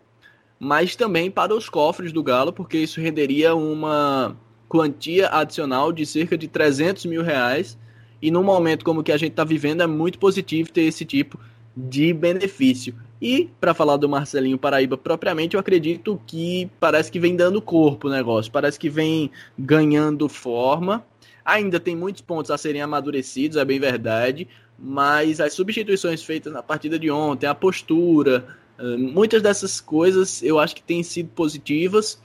mas 0.58 0.96
também 0.96 1.30
para 1.30 1.54
os 1.54 1.68
cofres 1.68 2.12
do 2.12 2.22
Galo, 2.22 2.52
porque 2.52 2.78
isso 2.78 3.00
renderia 3.00 3.54
uma 3.54 4.36
quantia 4.68 5.28
adicional 5.28 5.92
de 5.92 6.06
cerca 6.06 6.38
de 6.38 6.48
300 6.48 7.04
mil 7.06 7.22
reais 7.22 7.78
e 8.20 8.30
num 8.30 8.42
momento 8.42 8.84
como 8.84 9.00
o 9.00 9.04
que 9.04 9.12
a 9.12 9.16
gente 9.16 9.32
está 9.32 9.44
vivendo, 9.44 9.82
é 9.82 9.86
muito 9.86 10.18
positivo 10.18 10.70
ter 10.70 10.82
esse 10.82 11.04
tipo 11.04 11.38
de 11.76 12.12
benefício. 12.12 12.94
E, 13.20 13.50
para 13.60 13.74
falar 13.74 13.96
do 13.96 14.08
Marcelinho 14.08 14.58
Paraíba 14.58 14.96
propriamente, 14.96 15.54
eu 15.54 15.60
acredito 15.60 16.20
que 16.26 16.70
parece 16.80 17.10
que 17.12 17.20
vem 17.20 17.36
dando 17.36 17.60
corpo 17.60 18.08
o 18.08 18.10
negócio, 18.10 18.50
parece 18.50 18.78
que 18.78 18.88
vem 18.88 19.30
ganhando 19.58 20.28
forma. 20.28 21.04
Ainda 21.44 21.78
tem 21.78 21.94
muitos 21.94 22.22
pontos 22.22 22.50
a 22.50 22.56
serem 22.56 22.80
amadurecidos, 22.80 23.56
é 23.56 23.64
bem 23.64 23.78
verdade, 23.78 24.48
mas 24.78 25.40
as 25.40 25.52
substituições 25.52 26.22
feitas 26.22 26.52
na 26.52 26.62
partida 26.62 26.98
de 26.98 27.10
ontem, 27.10 27.46
a 27.46 27.54
postura, 27.54 28.46
eh, 28.78 28.96
muitas 28.96 29.42
dessas 29.42 29.80
coisas 29.80 30.42
eu 30.42 30.58
acho 30.58 30.74
que 30.74 30.82
têm 30.82 31.02
sido 31.02 31.28
positivas 31.30 32.20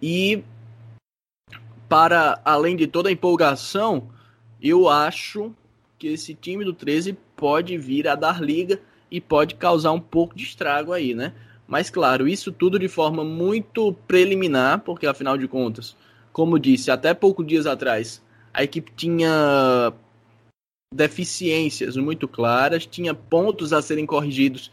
e 0.00 0.42
para 1.88 2.40
além 2.44 2.76
de 2.76 2.86
toda 2.86 3.08
a 3.08 3.12
empolgação, 3.12 4.08
eu 4.62 4.88
acho 4.88 5.52
que 5.98 6.08
esse 6.08 6.34
time 6.34 6.64
do 6.64 6.72
13 6.72 7.16
pode 7.36 7.76
vir 7.76 8.08
a 8.08 8.14
dar 8.14 8.42
liga 8.42 8.80
e 9.10 9.20
pode 9.20 9.54
causar 9.54 9.92
um 9.92 10.00
pouco 10.00 10.36
de 10.36 10.44
estrago 10.44 10.92
aí, 10.92 11.14
né? 11.14 11.32
Mas 11.66 11.90
claro, 11.90 12.26
isso 12.26 12.50
tudo 12.50 12.78
de 12.78 12.88
forma 12.88 13.24
muito 13.24 13.92
preliminar, 14.06 14.80
porque 14.80 15.06
afinal 15.06 15.36
de 15.36 15.46
contas, 15.46 15.96
como 16.32 16.58
disse, 16.58 16.90
até 16.90 17.12
poucos 17.12 17.46
dias 17.46 17.66
atrás, 17.66 18.22
a 18.54 18.62
equipe 18.62 18.92
tinha 18.96 19.92
deficiências 20.92 21.96
muito 21.96 22.26
claras, 22.26 22.86
tinha 22.86 23.12
pontos 23.12 23.72
a 23.72 23.82
serem 23.82 24.06
corrigidos 24.06 24.70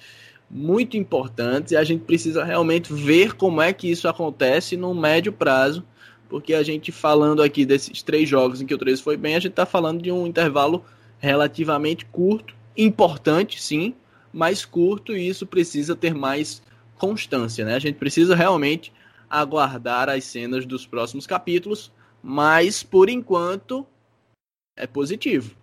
muito 0.49 0.95
importantes 0.95 1.71
e 1.71 1.75
a 1.75 1.83
gente 1.83 2.03
precisa 2.03 2.43
realmente 2.43 2.93
ver 2.93 3.33
como 3.33 3.61
é 3.61 3.73
que 3.73 3.89
isso 3.89 4.07
acontece 4.07 4.77
no 4.77 4.93
médio 4.93 5.33
prazo 5.33 5.83
porque 6.35 6.53
a 6.53 6.63
gente 6.63 6.91
falando 6.91 7.41
aqui 7.41 7.65
desses 7.65 8.03
três 8.03 8.27
jogos 8.27 8.59
em 8.59 8.65
que 8.65 8.73
o 8.73 8.77
13 8.77 9.01
foi 9.01 9.15
bem, 9.15 9.35
a 9.35 9.39
gente 9.39 9.51
está 9.51 9.65
falando 9.65 10.01
de 10.01 10.11
um 10.11 10.27
intervalo 10.27 10.83
relativamente 11.17 12.05
curto, 12.07 12.53
importante 12.75 13.61
sim, 13.61 13.95
mas 14.33 14.65
curto 14.65 15.15
e 15.15 15.29
isso 15.29 15.47
precisa 15.47 15.95
ter 15.95 16.13
mais 16.13 16.61
constância, 16.97 17.63
né? 17.63 17.73
A 17.73 17.79
gente 17.79 17.95
precisa 17.95 18.35
realmente 18.35 18.91
aguardar 19.29 20.09
as 20.09 20.25
cenas 20.25 20.65
dos 20.65 20.85
próximos 20.85 21.25
capítulos, 21.25 21.89
mas 22.21 22.83
por 22.83 23.09
enquanto 23.09 23.87
é 24.75 24.85
positivo. 24.85 25.55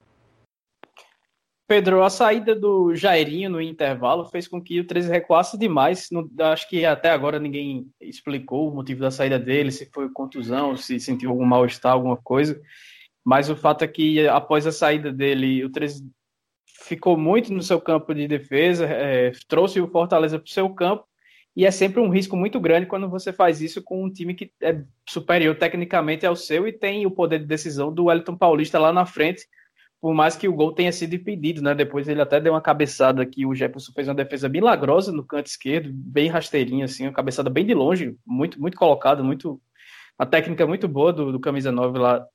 Pedro, 1.66 2.02
a 2.02 2.10
saída 2.10 2.54
do 2.54 2.94
Jairinho 2.94 3.48
no 3.48 3.60
intervalo 3.60 4.26
fez 4.26 4.46
com 4.46 4.60
que 4.60 4.80
o 4.80 4.86
13 4.86 5.10
recuasse 5.10 5.56
demais. 5.56 6.08
Não, 6.10 6.28
acho 6.50 6.68
que 6.68 6.84
até 6.84 7.10
agora 7.10 7.38
ninguém 7.38 7.86
explicou 8.00 8.68
o 8.70 8.74
motivo 8.74 9.00
da 9.00 9.10
saída 9.10 9.38
dele, 9.38 9.70
se 9.70 9.86
foi 9.86 10.10
contusão, 10.10 10.76
se 10.76 10.98
sentiu 11.00 11.30
algum 11.30 11.44
mal-estar, 11.44 11.92
alguma 11.92 12.16
coisa. 12.16 12.60
Mas 13.24 13.48
o 13.48 13.56
fato 13.56 13.84
é 13.84 13.88
que 13.88 14.26
após 14.28 14.66
a 14.66 14.72
saída 14.72 15.12
dele, 15.12 15.64
o 15.64 15.70
13 15.70 16.04
ficou 16.66 17.16
muito 17.16 17.52
no 17.52 17.62
seu 17.62 17.80
campo 17.80 18.12
de 18.12 18.26
defesa, 18.26 18.84
é, 18.84 19.30
trouxe 19.48 19.80
o 19.80 19.88
Fortaleza 19.88 20.38
para 20.38 20.46
o 20.46 20.52
seu 20.52 20.68
campo. 20.70 21.04
E 21.54 21.66
é 21.66 21.70
sempre 21.70 22.00
um 22.00 22.08
risco 22.08 22.34
muito 22.36 22.58
grande 22.58 22.86
quando 22.86 23.08
você 23.08 23.32
faz 23.32 23.60
isso 23.60 23.82
com 23.82 24.04
um 24.04 24.10
time 24.10 24.34
que 24.34 24.50
é 24.60 24.82
superior 25.06 25.54
tecnicamente 25.56 26.24
ao 26.24 26.34
seu 26.34 26.66
e 26.66 26.72
tem 26.72 27.04
o 27.04 27.10
poder 27.10 27.40
de 27.40 27.46
decisão 27.46 27.92
do 27.92 28.06
Wellington 28.06 28.36
Paulista 28.36 28.78
lá 28.78 28.90
na 28.90 29.04
frente 29.04 29.46
por 30.02 30.12
mais 30.12 30.34
que 30.34 30.48
o 30.48 30.52
gol 30.52 30.72
tenha 30.72 30.90
sido 30.90 31.14
impedido, 31.14 31.62
né? 31.62 31.76
Depois 31.76 32.08
ele 32.08 32.20
até 32.20 32.40
deu 32.40 32.54
uma 32.54 32.60
cabeçada 32.60 33.24
que 33.24 33.46
o 33.46 33.54
Jefferson 33.54 33.92
fez 33.92 34.08
uma 34.08 34.16
defesa 34.16 34.48
milagrosa 34.48 35.12
no 35.12 35.24
canto 35.24 35.46
esquerdo, 35.46 35.92
bem 35.92 36.28
rasteirinha, 36.28 36.86
assim, 36.86 37.04
uma 37.04 37.12
cabeçada 37.12 37.48
bem 37.48 37.64
de 37.64 37.72
longe, 37.72 38.16
muito, 38.26 38.60
muito 38.60 38.76
colocada, 38.76 39.22
muito. 39.22 39.62
A 40.18 40.26
técnica 40.26 40.66
muito 40.66 40.88
boa 40.88 41.12
do, 41.12 41.30
do 41.30 41.38
camisa 41.38 41.70
9 41.70 42.00
lá 42.00 42.26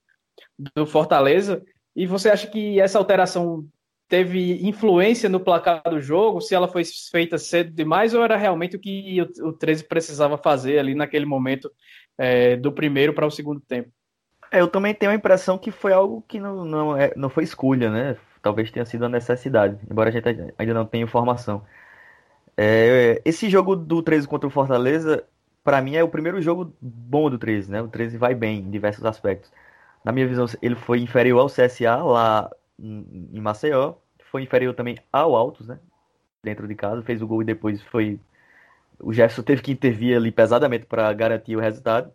do 0.74 0.86
Fortaleza. 0.86 1.62
E 1.94 2.08
você 2.08 2.30
acha 2.30 2.48
que 2.48 2.80
essa 2.80 2.98
alteração 2.98 3.68
teve 4.08 4.66
influência 4.66 5.28
no 5.28 5.40
placar 5.42 5.84
do 5.90 6.00
jogo? 6.00 6.40
Se 6.40 6.56
ela 6.56 6.70
foi 6.70 6.84
feita 7.12 7.38
cedo 7.38 7.72
demais 7.72 8.14
ou 8.14 8.24
era 8.24 8.38
realmente 8.38 8.78
o 8.78 8.80
que 8.80 9.22
o, 9.22 9.50
o 9.50 9.52
13 9.52 9.84
precisava 9.84 10.38
fazer 10.38 10.80
ali 10.80 10.96
naquele 10.96 11.26
momento 11.26 11.70
é, 12.18 12.56
do 12.56 12.72
primeiro 12.72 13.14
para 13.14 13.28
o 13.28 13.32
segundo 13.32 13.60
tempo? 13.60 13.92
É, 14.52 14.62
eu 14.62 14.68
também 14.68 14.94
tenho 14.94 15.12
a 15.12 15.16
impressão 15.16 15.58
que 15.58 15.72
foi 15.72 15.94
algo 15.94 16.24
que 16.28 16.40
não, 16.40 16.64
não, 16.66 16.98
é, 16.98 17.14
não 17.16 17.30
foi 17.30 17.44
escolha, 17.44 17.90
né? 17.92 18.18
Talvez 18.42 18.72
tenha 18.72 18.86
sido 18.86 19.06
a 19.06 19.10
necessidade, 19.10 19.78
embora 19.90 20.10
a 20.10 20.12
gente 20.12 20.28
ainda 20.58 20.74
não 20.74 20.86
tenha 20.86 21.04
informação. 21.04 21.66
É, 22.56 23.22
esse 23.26 23.50
jogo 23.50 23.76
do 23.76 24.02
13 24.02 24.28
contra 24.28 24.48
o 24.48 24.52
Fortaleza, 24.52 25.24
para 25.64 25.82
mim, 25.82 25.96
é 25.96 26.04
o 26.04 26.10
primeiro 26.10 26.42
jogo 26.42 26.74
bom 26.82 27.30
do 27.30 27.38
13, 27.38 27.72
né? 27.72 27.82
O 27.82 27.88
13 27.88 28.18
vai 28.18 28.34
bem 28.34 28.60
em 28.60 28.72
diversos 28.72 29.06
aspectos. 29.06 29.52
Na 30.04 30.12
minha 30.12 30.28
visão, 30.28 30.46
ele 30.62 30.76
foi 30.76 31.00
inferior 31.02 31.42
ao 31.42 31.48
CSA 31.48 31.98
lá 31.98 32.50
em 32.80 33.42
Maceió, 33.42 33.96
foi 34.32 34.44
inferior 34.44 34.74
também 34.74 34.98
ao 35.12 35.36
Altos, 35.36 35.68
né? 35.68 35.80
Dentro 36.44 36.68
de 36.68 36.76
casa, 36.76 37.02
fez 37.02 37.22
o 37.22 37.28
gol 37.28 37.42
e 37.42 37.46
depois 37.46 37.82
foi. 37.84 38.20
O 39.00 39.14
Jefferson 39.14 39.44
teve 39.44 39.62
que 39.62 39.72
intervir 39.72 40.16
ali 40.16 40.32
pesadamente 40.32 40.86
para 40.86 41.12
garantir 41.14 41.56
o 41.56 41.60
resultado. 41.60 42.12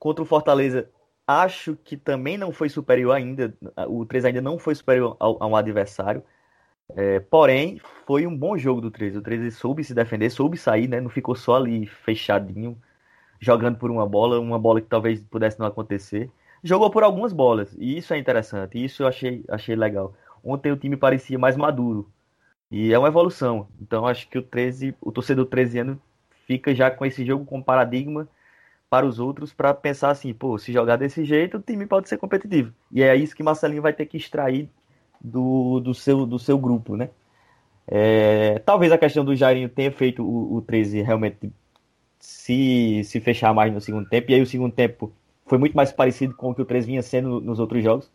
Contra 0.00 0.22
o 0.22 0.26
Fortaleza, 0.26 0.90
acho 1.26 1.76
que 1.76 1.96
também 1.96 2.38
não 2.38 2.52
foi 2.52 2.68
superior 2.70 3.12
ainda. 3.12 3.54
O 3.88 4.06
3 4.06 4.24
ainda 4.24 4.40
não 4.40 4.58
foi 4.58 4.74
superior 4.74 5.16
ao, 5.20 5.42
a 5.42 5.46
um 5.46 5.54
adversário. 5.54 6.24
É, 6.96 7.20
porém, 7.20 7.80
foi 8.06 8.26
um 8.26 8.36
bom 8.36 8.56
jogo 8.58 8.80
do 8.80 8.90
13. 8.90 9.18
O 9.18 9.22
13 9.22 9.50
soube 9.52 9.84
se 9.84 9.94
defender, 9.94 10.30
soube 10.30 10.56
sair, 10.56 10.88
né? 10.88 11.00
Não 11.00 11.10
ficou 11.10 11.36
só 11.36 11.56
ali 11.56 11.86
fechadinho, 11.86 12.76
jogando 13.40 13.78
por 13.78 13.90
uma 13.90 14.06
bola, 14.06 14.40
uma 14.40 14.58
bola 14.58 14.80
que 14.80 14.88
talvez 14.88 15.22
pudesse 15.22 15.60
não 15.60 15.66
acontecer. 15.66 16.30
Jogou 16.64 16.90
por 16.90 17.02
algumas 17.02 17.32
bolas, 17.32 17.74
e 17.78 17.96
isso 17.98 18.12
é 18.14 18.18
interessante, 18.18 18.82
isso 18.82 19.02
eu 19.02 19.06
achei, 19.08 19.44
achei 19.48 19.76
legal. 19.76 20.14
Ontem 20.44 20.72
o 20.72 20.76
time 20.76 20.96
parecia 20.96 21.38
mais 21.38 21.56
maduro, 21.56 22.10
e 22.70 22.92
é 22.92 22.98
uma 22.98 23.08
evolução. 23.08 23.68
Então 23.80 24.06
acho 24.06 24.28
que 24.28 24.38
o 24.38 24.42
13, 24.42 24.94
o 25.00 25.12
torcedor 25.12 25.46
13 25.46 25.78
anos 25.80 25.98
fica 26.46 26.74
já 26.74 26.90
com 26.90 27.06
esse 27.06 27.24
jogo 27.24 27.44
com 27.46 27.62
paradigma 27.62 28.28
para 28.90 29.06
os 29.06 29.20
outros 29.20 29.52
para 29.52 29.72
pensar 29.72 30.10
assim, 30.10 30.34
pô, 30.34 30.58
se 30.58 30.72
jogar 30.72 30.96
desse 30.96 31.24
jeito, 31.24 31.58
o 31.58 31.60
time 31.60 31.86
pode 31.86 32.08
ser 32.08 32.18
competitivo. 32.18 32.74
E 32.90 33.02
é 33.02 33.14
isso 33.14 33.36
que 33.36 33.42
Marcelinho 33.42 33.80
vai 33.80 33.92
ter 33.92 34.04
que 34.06 34.16
extrair 34.16 34.68
do, 35.20 35.78
do, 35.80 35.94
seu, 35.94 36.26
do 36.26 36.38
seu 36.40 36.58
grupo, 36.58 36.96
né? 36.96 37.10
É, 37.86 38.58
talvez 38.60 38.92
a 38.92 38.98
questão 38.98 39.24
do 39.24 39.34
Jairinho 39.34 39.68
tenha 39.68 39.92
feito 39.92 40.24
o, 40.24 40.56
o 40.56 40.62
13 40.62 41.02
realmente 41.02 41.52
se, 42.18 43.02
se 43.04 43.20
fechar 43.20 43.54
mais 43.54 43.72
no 43.72 43.80
segundo 43.80 44.08
tempo, 44.08 44.30
e 44.30 44.34
aí 44.34 44.42
o 44.42 44.46
segundo 44.46 44.72
tempo 44.72 45.12
foi 45.46 45.58
muito 45.58 45.76
mais 45.76 45.92
parecido 45.92 46.34
com 46.34 46.50
o 46.50 46.54
que 46.54 46.62
o 46.62 46.64
13 46.64 46.86
vinha 46.88 47.02
sendo 47.02 47.40
nos 47.40 47.60
outros 47.60 47.82
jogos. 47.82 48.10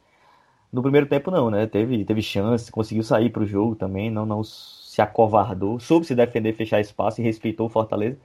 No 0.72 0.82
primeiro 0.82 1.08
tempo 1.08 1.32
não, 1.32 1.50
né? 1.50 1.68
Teve, 1.68 2.04
teve 2.04 2.22
chance, 2.22 2.72
conseguiu 2.72 3.04
sair 3.04 3.30
para 3.30 3.44
o 3.44 3.48
jogo 3.48 3.76
também, 3.76 4.12
não, 4.12 4.26
não 4.26 4.44
se 4.44 5.02
acovardou, 5.02 5.80
soube 5.80 6.06
se 6.06 6.16
defender, 6.16 6.54
fechar 6.54 6.82
espaço 6.82 7.22
e 7.22 7.24
respeitou 7.24 7.68
o 7.68 7.70
Fortaleza 7.70 8.18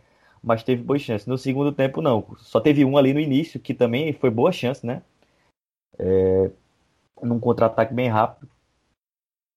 mas 0.42 0.62
teve 0.62 0.83
boas 0.83 1.03
chances. 1.03 1.26
No 1.26 1.38
segundo 1.38 1.72
tempo, 1.72 2.00
não. 2.00 2.26
Só 2.38 2.61
teve 2.61 2.85
um 2.85 2.96
ali 2.96 3.12
no 3.12 3.20
início, 3.20 3.61
que 3.61 3.74
também 3.74 4.12
foi 4.12 4.31
boa 4.31 4.53
chance, 4.53 4.85
né? 4.85 5.03
É, 5.98 6.50
num 7.22 7.38
contra-ataque 7.40 7.92
bem 7.94 8.09
rápido. 8.09 8.48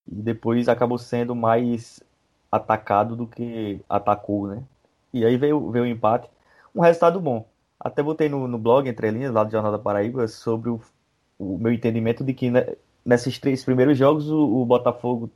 E 0.08 0.22
depois 0.22 0.67
acabou 0.67 0.98
sendo 0.98 1.36
mais 1.36 2.02
atacado 2.52 3.15
do 3.15 3.26
que 3.26 3.82
atacou, 3.89 4.48
né? 4.48 4.63
E 5.13 5.26
aí 5.26 5.38
veio, 5.38 5.72
veio 5.72 5.86
o 5.86 5.88
empate. 5.88 6.30
Um 6.76 6.82
resultado 6.82 7.19
bom. 7.19 7.48
Até 7.80 8.04
botei 8.04 8.30
no, 8.30 8.48
no 8.48 8.58
blog, 8.58 8.88
entre 8.88 9.10
linhas, 9.12 9.34
lá 9.34 9.43
do 9.43 9.52
Jornal 9.52 9.72
da 9.72 9.80
Paraíba, 9.80 10.28
sobre 10.28 10.69
o, 10.69 10.82
o 11.38 11.58
meu 11.58 11.72
entendimento 11.72 12.24
de 12.24 12.34
que 12.34 12.50
né, 12.52 12.76
nesses 13.06 13.39
três 13.39 13.63
primeiros 13.63 13.98
jogos 13.98 14.30
o, 14.30 14.62
o 14.62 14.65
Botafogo 14.65 15.30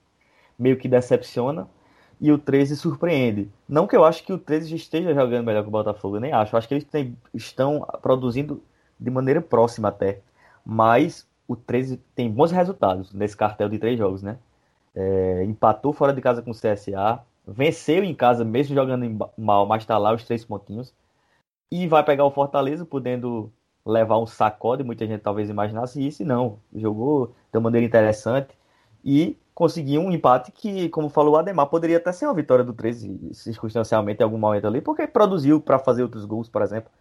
meio 0.58 0.78
que 0.78 0.88
decepciona 0.88 1.68
e 2.20 2.32
o 2.32 2.38
13 2.38 2.76
surpreende. 2.76 3.50
Não 3.68 3.88
que 3.88 3.96
eu 3.96 4.04
acho 4.04 4.24
que 4.24 4.34
o 4.34 4.38
13 4.38 4.76
esteja 4.76 5.14
jogando 5.14 5.46
melhor 5.46 5.62
que 5.62 5.70
o 5.70 5.72
Botafogo, 5.72 6.20
nem 6.20 6.32
acho. 6.32 6.56
Eu 6.56 6.58
acho 6.58 6.68
que 6.68 6.74
eles 6.74 6.84
tem, 6.86 7.16
estão 7.34 7.86
produzindo 8.02 8.62
de 9.00 9.12
maneira 9.12 9.42
próxima 9.42 9.90
até. 9.90 10.22
Mas 10.66 11.28
o 11.48 11.56
13 11.56 11.98
tem 12.16 12.30
bons 12.30 12.52
resultados 12.52 13.14
nesse 13.14 13.38
cartel 13.38 13.70
de 13.70 13.80
três 13.80 13.98
jogos, 13.98 14.24
né? 14.24 14.38
É, 14.96 15.44
empatou 15.46 15.94
fora 15.94 16.12
de 16.12 16.22
casa 16.22 16.42
com 16.42 16.52
o 16.52 16.54
CSA, 16.54 17.22
venceu 17.48 18.04
em 18.04 18.16
casa 18.16 18.44
mesmo 18.44 18.76
jogando 18.76 19.32
mal, 19.38 19.66
mas 19.68 19.84
está 19.84 19.98
lá 19.98 20.14
os 20.14 20.26
três 20.26 20.44
pontinhos. 20.44 20.94
E 21.72 21.88
vai 21.88 22.04
pegar 22.04 22.26
o 22.26 22.32
Fortaleza, 22.32 22.86
podendo 22.86 23.52
levar 23.86 24.18
um 24.20 24.26
sacode, 24.26 24.84
muita 24.84 25.06
gente 25.08 25.22
talvez 25.22 25.50
imaginasse 25.50 26.06
isso, 26.06 26.24
e 26.24 26.26
não. 26.26 26.60
Jogou 26.74 27.28
de 27.52 27.58
uma 27.58 27.62
maneira 27.62 27.86
interessante 27.86 28.50
e 29.04 29.38
conseguiu 29.58 30.02
um 30.02 30.12
empate 30.12 30.52
que, 30.52 30.88
como 30.90 31.10
falou 31.10 31.34
o 31.34 31.36
Ademar, 31.36 31.66
poderia 31.66 31.98
até 31.98 32.12
ser 32.12 32.28
uma 32.28 32.34
vitória 32.36 32.64
do 32.64 32.74
13, 32.74 33.34
circunstancialmente, 33.34 34.22
em 34.22 34.24
algum 34.24 34.38
momento 34.38 34.68
ali, 34.68 34.82
porque 34.82 35.08
produziu 35.08 35.60
para 35.60 35.80
fazer 35.80 36.04
outros 36.04 36.26
gols, 36.26 36.48
por 36.48 36.62
exemplo. 36.62 36.92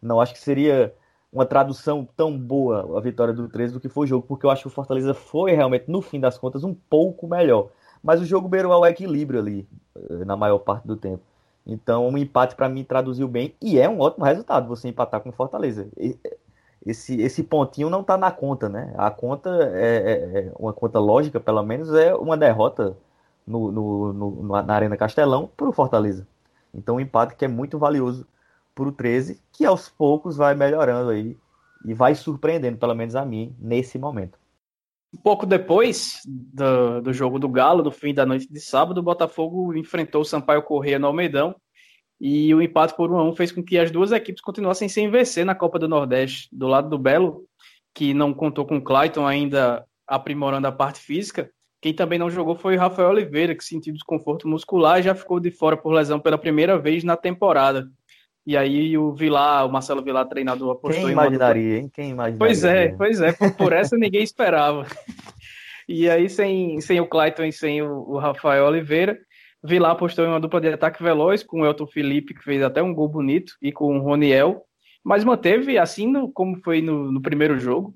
Não 0.00 0.18
acho 0.18 0.32
que 0.32 0.40
seria 0.40 0.94
uma 1.30 1.44
tradução 1.44 2.08
tão 2.16 2.34
boa 2.34 2.96
a 2.96 3.00
vitória 3.02 3.34
do 3.34 3.46
13 3.46 3.74
do 3.74 3.80
que 3.80 3.90
foi 3.90 4.06
o 4.06 4.08
jogo, 4.08 4.26
porque 4.26 4.46
eu 4.46 4.50
acho 4.50 4.62
que 4.62 4.68
o 4.68 4.70
Fortaleza 4.70 5.12
foi 5.12 5.52
realmente, 5.52 5.84
no 5.86 6.00
fim 6.00 6.18
das 6.18 6.38
contas, 6.38 6.64
um 6.64 6.72
pouco 6.72 7.28
melhor. 7.28 7.68
Mas 8.02 8.22
o 8.22 8.24
jogo 8.24 8.48
beirou 8.48 8.72
ao 8.72 8.86
equilíbrio 8.86 9.38
ali, 9.38 9.68
eh, 9.94 10.24
na 10.24 10.34
maior 10.34 10.60
parte 10.60 10.86
do 10.86 10.96
tempo. 10.96 11.22
Então, 11.66 12.08
um 12.08 12.16
empate 12.16 12.56
para 12.56 12.70
mim 12.70 12.84
traduziu 12.84 13.28
bem 13.28 13.54
e 13.60 13.78
é 13.78 13.86
um 13.86 14.00
ótimo 14.00 14.24
resultado 14.24 14.66
você 14.66 14.88
empatar 14.88 15.20
com 15.20 15.28
o 15.28 15.32
Fortaleza 15.32 15.86
esse, 16.88 17.20
esse 17.20 17.42
pontinho 17.42 17.90
não 17.90 18.00
está 18.00 18.16
na 18.16 18.30
conta, 18.30 18.68
né? 18.68 18.94
A 18.96 19.10
conta 19.10 19.50
é, 19.74 19.96
é, 19.96 20.38
é, 20.38 20.52
uma 20.58 20.72
conta 20.72 20.98
lógica, 20.98 21.38
pelo 21.38 21.62
menos, 21.62 21.92
é 21.92 22.14
uma 22.14 22.36
derrota 22.36 22.96
no, 23.46 23.70
no, 23.70 24.12
no 24.12 24.62
na 24.62 24.74
Arena 24.74 24.96
Castelão 24.96 25.50
para 25.54 25.68
o 25.68 25.72
Fortaleza. 25.72 26.26
Então, 26.72 26.96
um 26.96 27.00
empate 27.00 27.36
que 27.36 27.44
é 27.44 27.48
muito 27.48 27.78
valioso 27.78 28.26
para 28.74 28.88
o 28.88 28.92
13, 28.92 29.38
que 29.52 29.66
aos 29.66 29.88
poucos 29.88 30.36
vai 30.36 30.54
melhorando 30.54 31.10
aí 31.10 31.36
e 31.84 31.92
vai 31.92 32.14
surpreendendo, 32.14 32.78
pelo 32.78 32.94
menos 32.94 33.14
a 33.14 33.24
mim, 33.24 33.54
nesse 33.58 33.98
momento. 33.98 34.38
Um 35.12 35.18
pouco 35.18 35.44
depois 35.44 36.22
do, 36.26 37.02
do 37.02 37.12
jogo 37.12 37.38
do 37.38 37.48
Galo, 37.48 37.82
no 37.82 37.90
fim 37.90 38.14
da 38.14 38.24
noite 38.24 38.50
de 38.50 38.60
sábado, 38.60 38.98
o 38.98 39.02
Botafogo 39.02 39.74
enfrentou 39.76 40.22
o 40.22 40.24
Sampaio 40.24 40.62
Correia 40.62 40.98
no 40.98 41.06
Almeidão 41.06 41.54
e 42.20 42.52
o 42.54 42.60
empate 42.60 42.94
por 42.96 43.10
1 43.10 43.16
a 43.16 43.24
1 43.24 43.34
fez 43.34 43.52
com 43.52 43.62
que 43.62 43.78
as 43.78 43.90
duas 43.90 44.10
equipes 44.12 44.42
continuassem 44.42 44.88
sem 44.88 45.10
vencer 45.10 45.44
na 45.44 45.54
Copa 45.54 45.78
do 45.78 45.88
Nordeste. 45.88 46.48
Do 46.52 46.66
lado 46.66 46.88
do 46.88 46.98
Belo, 46.98 47.44
que 47.94 48.12
não 48.12 48.34
contou 48.34 48.66
com 48.66 48.78
o 48.78 48.82
Clayton 48.82 49.26
ainda 49.26 49.84
aprimorando 50.06 50.66
a 50.66 50.72
parte 50.72 51.00
física, 51.00 51.50
quem 51.80 51.94
também 51.94 52.18
não 52.18 52.30
jogou 52.30 52.56
foi 52.56 52.76
o 52.76 52.80
Rafael 52.80 53.10
Oliveira, 53.10 53.54
que 53.54 53.64
sentiu 53.64 53.94
desconforto 53.94 54.48
muscular 54.48 54.98
e 54.98 55.04
já 55.04 55.14
ficou 55.14 55.38
de 55.38 55.50
fora 55.50 55.76
por 55.76 55.92
lesão 55.92 56.18
pela 56.18 56.36
primeira 56.36 56.76
vez 56.76 57.04
na 57.04 57.16
temporada. 57.16 57.88
E 58.44 58.56
aí 58.56 58.96
o 58.96 59.12
Vilar, 59.12 59.66
o 59.66 59.70
Marcelo 59.70 60.02
Vilar, 60.02 60.26
treinador, 60.26 60.72
apostou 60.72 61.04
Quem 61.04 61.12
imaginaria, 61.12 61.76
em 61.76 61.80
hein? 61.82 61.90
Quem 61.92 62.10
imaginaria? 62.10 62.38
Pois 62.38 62.64
é, 62.64 62.88
pois 62.88 63.20
é. 63.20 63.32
Por 63.32 63.72
essa 63.72 63.96
ninguém 63.96 64.22
esperava. 64.22 64.86
E 65.90 66.06
aí, 66.10 66.28
sem, 66.28 66.78
sem 66.82 67.00
o 67.00 67.06
Clayton 67.06 67.44
e 67.44 67.52
sem 67.52 67.80
o, 67.80 68.10
o 68.10 68.18
Rafael 68.18 68.66
Oliveira, 68.66 69.18
Vilar 69.62 69.92
apostou 69.92 70.24
em 70.24 70.28
uma 70.28 70.40
dupla 70.40 70.60
de 70.60 70.68
ataque 70.68 71.02
veloz 71.02 71.42
com 71.42 71.60
o 71.60 71.66
Elton 71.66 71.86
Felipe, 71.86 72.34
que 72.34 72.42
fez 72.42 72.62
até 72.62 72.82
um 72.82 72.94
gol 72.94 73.08
bonito, 73.08 73.54
e 73.60 73.72
com 73.72 73.96
o 73.96 74.00
Roniel, 74.00 74.64
mas 75.04 75.24
manteve, 75.24 75.78
assim 75.78 76.06
no, 76.06 76.30
como 76.30 76.60
foi 76.62 76.80
no, 76.80 77.10
no 77.10 77.20
primeiro 77.20 77.58
jogo, 77.58 77.94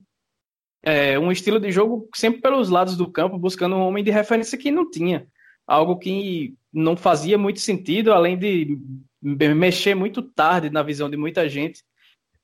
é, 0.82 1.18
um 1.18 1.30
estilo 1.30 1.60
de 1.60 1.70
jogo 1.70 2.08
sempre 2.14 2.40
pelos 2.40 2.68
lados 2.68 2.96
do 2.96 3.10
campo, 3.10 3.38
buscando 3.38 3.76
um 3.76 3.80
homem 3.80 4.02
de 4.02 4.10
referência 4.10 4.58
que 4.58 4.70
não 4.70 4.90
tinha. 4.90 5.26
Algo 5.66 5.96
que 5.96 6.54
não 6.72 6.96
fazia 6.96 7.38
muito 7.38 7.60
sentido, 7.60 8.12
além 8.12 8.36
de 8.36 8.76
mexer 9.22 9.94
muito 9.94 10.22
tarde 10.22 10.70
na 10.70 10.82
visão 10.82 11.08
de 11.08 11.16
muita 11.16 11.48
gente 11.48 11.84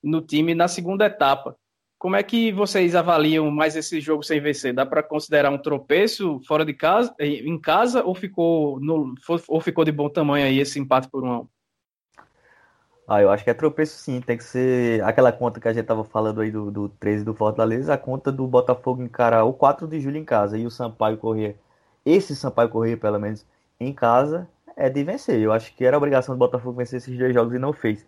no 0.02 0.20
time 0.20 0.54
na 0.54 0.68
segunda 0.68 1.07
etapa. 1.07 1.57
Como 1.99 2.15
é 2.15 2.23
que 2.23 2.53
vocês 2.53 2.95
avaliam 2.95 3.51
mais 3.51 3.75
esse 3.75 4.01
jogo 4.01 4.23
sem 4.23 4.41
vencer? 4.41 4.73
Dá 4.73 4.87
para 4.87 5.03
considerar 5.03 5.51
um 5.51 5.59
tropeço 5.59 6.41
fora 6.47 6.65
de 6.65 6.73
casa, 6.73 7.13
em 7.19 7.61
casa, 7.61 8.05
ou 8.05 8.15
ficou, 8.15 8.79
no, 8.79 9.15
ou 9.49 9.61
ficou 9.61 9.85
de 9.85 9.91
bom 9.91 10.09
tamanho 10.09 10.46
aí 10.46 10.61
esse 10.61 10.79
empate 10.79 11.09
por 11.09 11.25
um? 11.25 11.49
Ah, 13.09 13.23
eu 13.23 13.31
acho 13.31 13.42
que 13.42 13.51
é 13.51 13.55
tropeço 13.55 13.96
sim. 13.96 14.21
Tem 14.21 14.37
que 14.37 14.44
ser 14.44 15.03
aquela 15.03 15.33
conta 15.33 15.59
que 15.59 15.67
a 15.67 15.73
gente 15.73 15.87
tava 15.87 16.05
falando 16.05 16.40
aí 16.40 16.53
do, 16.53 16.71
do 16.71 16.88
13 16.88 17.25
do 17.25 17.35
Fortaleza, 17.35 17.94
a 17.94 17.99
conta 17.99 18.31
do 18.31 18.46
Botafogo 18.46 19.03
encarar 19.03 19.44
o 19.44 19.53
4 19.53 19.88
de 19.88 19.99
julho 19.99 20.19
em 20.19 20.25
casa 20.25 20.57
e 20.57 20.67
o 20.67 20.71
Sampaio 20.71 21.17
correr, 21.17 21.57
esse 22.07 22.37
Sampaio 22.37 22.69
correr 22.69 22.96
pelo 22.96 23.19
menos 23.19 23.44
em 23.81 23.92
casa, 23.92 24.49
é 24.77 24.88
de 24.88 25.03
vencer. 25.03 25.40
Eu 25.40 25.53
acho 25.53 25.75
que 25.75 25.85
era 25.85 25.96
obrigação 25.96 26.35
do 26.35 26.38
Botafogo 26.38 26.77
vencer 26.77 26.99
esses 26.99 27.19
dois 27.19 27.35
jogos 27.35 27.55
e 27.55 27.59
não 27.59 27.73
fez. 27.73 28.07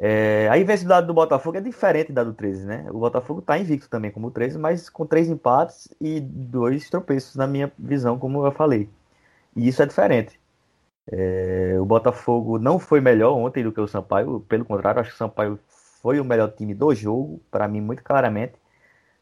É, 0.00 0.48
a 0.48 0.56
invencibilidade 0.56 1.08
do 1.08 1.14
Botafogo 1.14 1.58
é 1.58 1.60
diferente 1.60 2.12
da 2.12 2.22
do 2.22 2.32
13, 2.32 2.64
né? 2.66 2.86
O 2.90 3.00
Botafogo 3.00 3.40
está 3.40 3.58
invicto 3.58 3.88
também 3.90 4.12
como 4.12 4.28
o 4.28 4.30
13, 4.30 4.56
mas 4.56 4.88
com 4.88 5.04
três 5.04 5.28
empates 5.28 5.88
e 6.00 6.20
dois 6.20 6.88
tropeços, 6.88 7.34
na 7.34 7.46
minha 7.48 7.72
visão, 7.76 8.16
como 8.18 8.46
eu 8.46 8.52
falei. 8.52 8.88
E 9.56 9.66
isso 9.68 9.82
é 9.82 9.86
diferente. 9.86 10.38
É, 11.10 11.76
o 11.80 11.84
Botafogo 11.86 12.58
não 12.58 12.78
foi 12.78 13.00
melhor 13.00 13.34
ontem 13.36 13.64
do 13.64 13.72
que 13.72 13.80
o 13.80 13.88
Sampaio, 13.88 14.40
pelo 14.48 14.64
contrário, 14.64 15.00
acho 15.00 15.10
que 15.10 15.16
o 15.16 15.18
Sampaio 15.18 15.58
foi 15.66 16.20
o 16.20 16.24
melhor 16.24 16.48
time 16.52 16.74
do 16.74 16.94
jogo, 16.94 17.40
para 17.50 17.66
mim, 17.68 17.80
muito 17.80 18.02
claramente. 18.04 18.54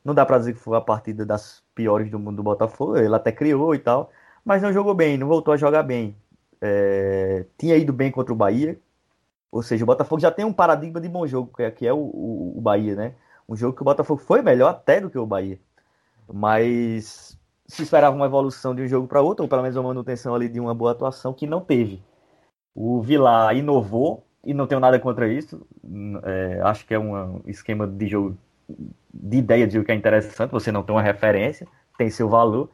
Não 0.04 0.14
dá 0.14 0.26
para 0.26 0.38
dizer 0.38 0.54
que 0.54 0.60
foi 0.60 0.76
a 0.76 0.80
partida 0.80 1.24
das 1.26 1.62
piores 1.74 2.10
do 2.10 2.18
mundo 2.18 2.36
do 2.36 2.42
Botafogo, 2.42 2.96
ele 2.96 3.14
até 3.14 3.32
criou 3.32 3.74
e 3.74 3.78
tal, 3.78 4.10
mas 4.44 4.62
não 4.62 4.72
jogou 4.72 4.94
bem, 4.94 5.16
não 5.18 5.28
voltou 5.28 5.54
a 5.54 5.56
jogar 5.56 5.82
bem. 5.82 6.16
É, 6.60 7.44
tinha 7.58 7.76
ido 7.76 7.92
bem 7.92 8.10
contra 8.10 8.32
o 8.32 8.36
Bahia, 8.36 8.78
ou 9.56 9.62
seja, 9.62 9.84
o 9.84 9.86
Botafogo 9.86 10.20
já 10.20 10.30
tem 10.30 10.44
um 10.44 10.52
paradigma 10.52 11.00
de 11.00 11.08
bom 11.08 11.26
jogo, 11.26 11.50
que 11.54 11.62
é, 11.62 11.70
que 11.70 11.86
é 11.86 11.92
o, 11.92 11.98
o, 11.98 12.58
o, 12.58 12.60
Bahia, 12.60 12.94
né? 12.94 13.14
Um 13.48 13.56
jogo 13.56 13.74
que 13.74 13.82
o 13.82 13.84
Botafogo 13.84 14.20
foi 14.20 14.42
melhor 14.42 14.68
até 14.70 15.00
do 15.00 15.10
que 15.10 15.18
o 15.18 15.26
Bahia. 15.26 15.58
Mas 16.32 17.38
se 17.66 17.82
esperava 17.82 18.14
uma 18.14 18.26
evolução 18.26 18.74
de 18.74 18.82
um 18.82 18.88
jogo 18.88 19.08
para 19.08 19.22
outro, 19.22 19.44
ou 19.44 19.48
pelo 19.48 19.62
menos 19.62 19.76
uma 19.76 19.88
manutenção 19.88 20.34
ali 20.34 20.48
de 20.48 20.60
uma 20.60 20.74
boa 20.74 20.92
atuação 20.92 21.32
que 21.32 21.46
não 21.46 21.60
teve. 21.60 22.02
O 22.74 23.00
Vilar 23.00 23.56
inovou, 23.56 24.26
e 24.46 24.54
não 24.54 24.66
tenho 24.66 24.80
nada 24.80 24.98
contra 25.00 25.26
isso. 25.26 25.66
É, 26.22 26.60
acho 26.62 26.86
que 26.86 26.94
é 26.94 26.98
um 26.98 27.42
esquema 27.46 27.86
de 27.86 28.06
jogo, 28.06 28.38
de 29.12 29.38
ideia 29.38 29.66
de 29.66 29.74
jogo 29.74 29.86
que 29.86 29.92
é 29.92 29.94
interessante. 29.94 30.52
Você 30.52 30.70
não 30.70 30.84
tem 30.84 30.94
uma 30.94 31.02
referência, 31.02 31.66
tem 31.98 32.08
seu 32.08 32.28
valor, 32.28 32.70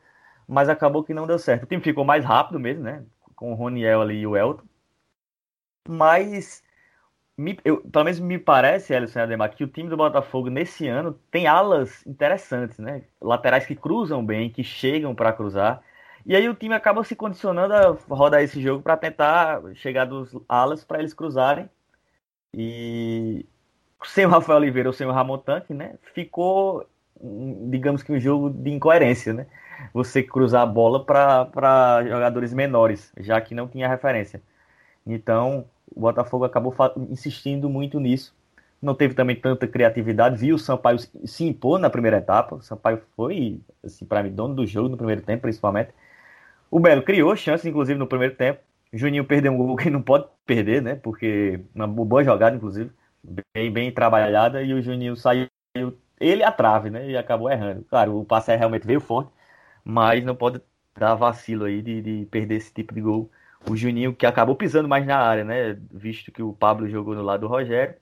mas 0.47 0.69
acabou 0.69 1.03
que 1.03 1.15
não 1.15 1.27
deu 1.27 1.39
certo. 1.39 1.63
O 1.63 1.67
time 1.67 1.83
ficou 1.83 2.05
mais 2.05 2.25
rápido 2.25 2.61
mesmo, 2.61 2.83
né? 2.83 3.03
Com 3.35 3.53
o 3.53 3.55
Roniel 3.55 4.03
ali 4.03 4.21
e 4.21 4.27
o 4.27 4.37
Elton. 4.37 4.65
Mas, 5.89 6.63
me, 7.37 7.59
eu, 7.65 7.81
pelo 7.81 8.05
menos 8.05 8.21
me 8.21 8.39
parece, 8.39 8.95
Alisson 8.95 9.21
Ademar, 9.21 9.51
que 9.55 9.65
o 9.65 9.69
time 9.69 9.89
do 9.89 9.97
Botafogo 9.97 10.51
nesse 10.51 10.87
ano 10.87 11.15
tem 11.31 11.47
alas 11.47 12.07
interessantes, 12.07 12.79
né? 12.79 13.05
Laterais 13.21 13.67
que 13.67 13.75
cruzam 13.75 14.25
bem, 14.25 14.51
que 14.51 14.63
chegam 14.63 15.15
para 15.15 15.33
cruzar. 15.33 15.83
E 16.25 16.37
aí 16.37 16.49
o 16.49 16.55
time 16.55 16.75
acaba 16.75 17.03
se 17.05 17.17
condicionando 17.17 17.75
a 17.75 17.91
rodar 18.15 18.43
esse 18.43 18.61
jogo 18.63 18.83
para 18.83 18.97
tentar 18.97 19.61
chegar 19.75 20.05
dos 20.05 20.37
alas 20.49 20.85
para 20.85 21.01
eles 21.01 21.15
cruzarem. 21.15 21.69
E 22.55 23.47
sem 24.05 24.27
o 24.27 24.29
Rafael 24.29 24.59
Oliveira 24.59 24.89
ou 24.89 24.93
sem 24.93 25.07
o 25.07 25.13
Ramon 25.13 25.39
Tanque, 25.39 25.75
né? 25.75 25.97
Ficou, 26.15 26.87
digamos 27.71 28.03
que 28.03 28.13
um 28.13 28.21
jogo 28.21 28.51
de 28.51 28.71
incoerência, 28.71 29.33
né? 29.33 29.47
Você 29.93 30.23
cruzar 30.23 30.63
a 30.63 30.67
bola 30.67 31.05
para 31.05 32.05
jogadores 32.05 32.53
menores, 32.53 33.13
já 33.19 33.41
que 33.41 33.55
não 33.55 33.69
tinha 33.69 33.89
referência. 33.89 34.43
Então, 35.07 35.67
o 35.95 36.01
Botafogo 36.01 36.45
acabou 36.45 36.75
insistindo 37.11 37.69
muito 37.69 38.01
nisso. 38.01 38.35
Não 38.81 38.95
teve 38.95 39.15
também 39.15 39.37
tanta 39.37 39.67
criatividade. 39.67 40.37
Viu 40.37 40.57
o 40.57 40.59
Sampaio 40.59 40.99
se 40.99 41.45
impor 41.45 41.79
na 41.79 41.89
primeira 41.89 42.19
etapa. 42.19 42.57
O 42.57 42.63
Sampaio 42.63 43.01
foi, 43.17 43.61
assim, 43.85 44.05
para 44.05 44.23
mim, 44.23 44.31
dono 44.31 44.55
do 44.55 44.67
jogo 44.67 44.89
no 44.89 44.97
primeiro 44.97 45.23
tempo, 45.23 45.43
principalmente. 45.43 45.91
O 46.71 46.81
Belo 46.81 47.03
criou 47.03 47.37
chances, 47.37 47.67
inclusive, 47.67 47.99
no 47.99 48.07
primeiro 48.07 48.35
tempo. 48.35 48.61
Juninho 48.93 49.25
perdeu 49.25 49.53
um 49.53 49.57
gol 49.57 49.77
que 49.77 49.91
não 49.91 50.03
pode 50.03 50.27
perder, 50.47 50.83
né? 50.83 50.95
Porque 50.97 51.61
uma 51.75 51.87
boa 51.87 52.25
jogada, 52.25 52.57
inclusive, 52.57 52.91
bem, 53.55 53.73
bem 53.73 53.93
trabalhada, 53.93 54.63
e 54.63 54.75
o 54.75 54.83
Juninho 54.83 55.17
saiu 55.17 55.49
ele 56.21 56.43
a 56.43 56.53
trave, 56.53 56.91
né? 56.91 57.09
E 57.11 57.17
acabou 57.17 57.51
errando. 57.51 57.85
Claro, 57.85 58.19
o 58.21 58.25
passe 58.25 58.55
realmente 58.57 58.87
veio 58.87 59.01
forte, 59.01 59.31
mas 59.85 60.25
não 60.25 60.37
pode 60.37 60.61
dar 60.97 61.15
vacilo 61.15 61.65
aí 61.65 61.83
de, 61.83 62.03
de 62.03 62.27
perder 62.27 62.57
esse 62.57 62.73
tipo 62.73 62.95
de 62.95 63.01
gol. 63.01 63.31
O 63.69 63.77
Juninho 63.77 64.15
que 64.15 64.27
acabou 64.27 64.57
pisando 64.57 64.89
mais 64.89 65.07
na 65.07 65.19
área, 65.19 65.45
né? 65.45 65.79
Visto 65.91 66.33
que 66.33 66.43
o 66.43 66.53
Pablo 66.53 66.89
jogou 66.89 67.15
no 67.15 67.23
lado 67.23 67.43
do 67.43 67.47
Rogério 67.47 67.95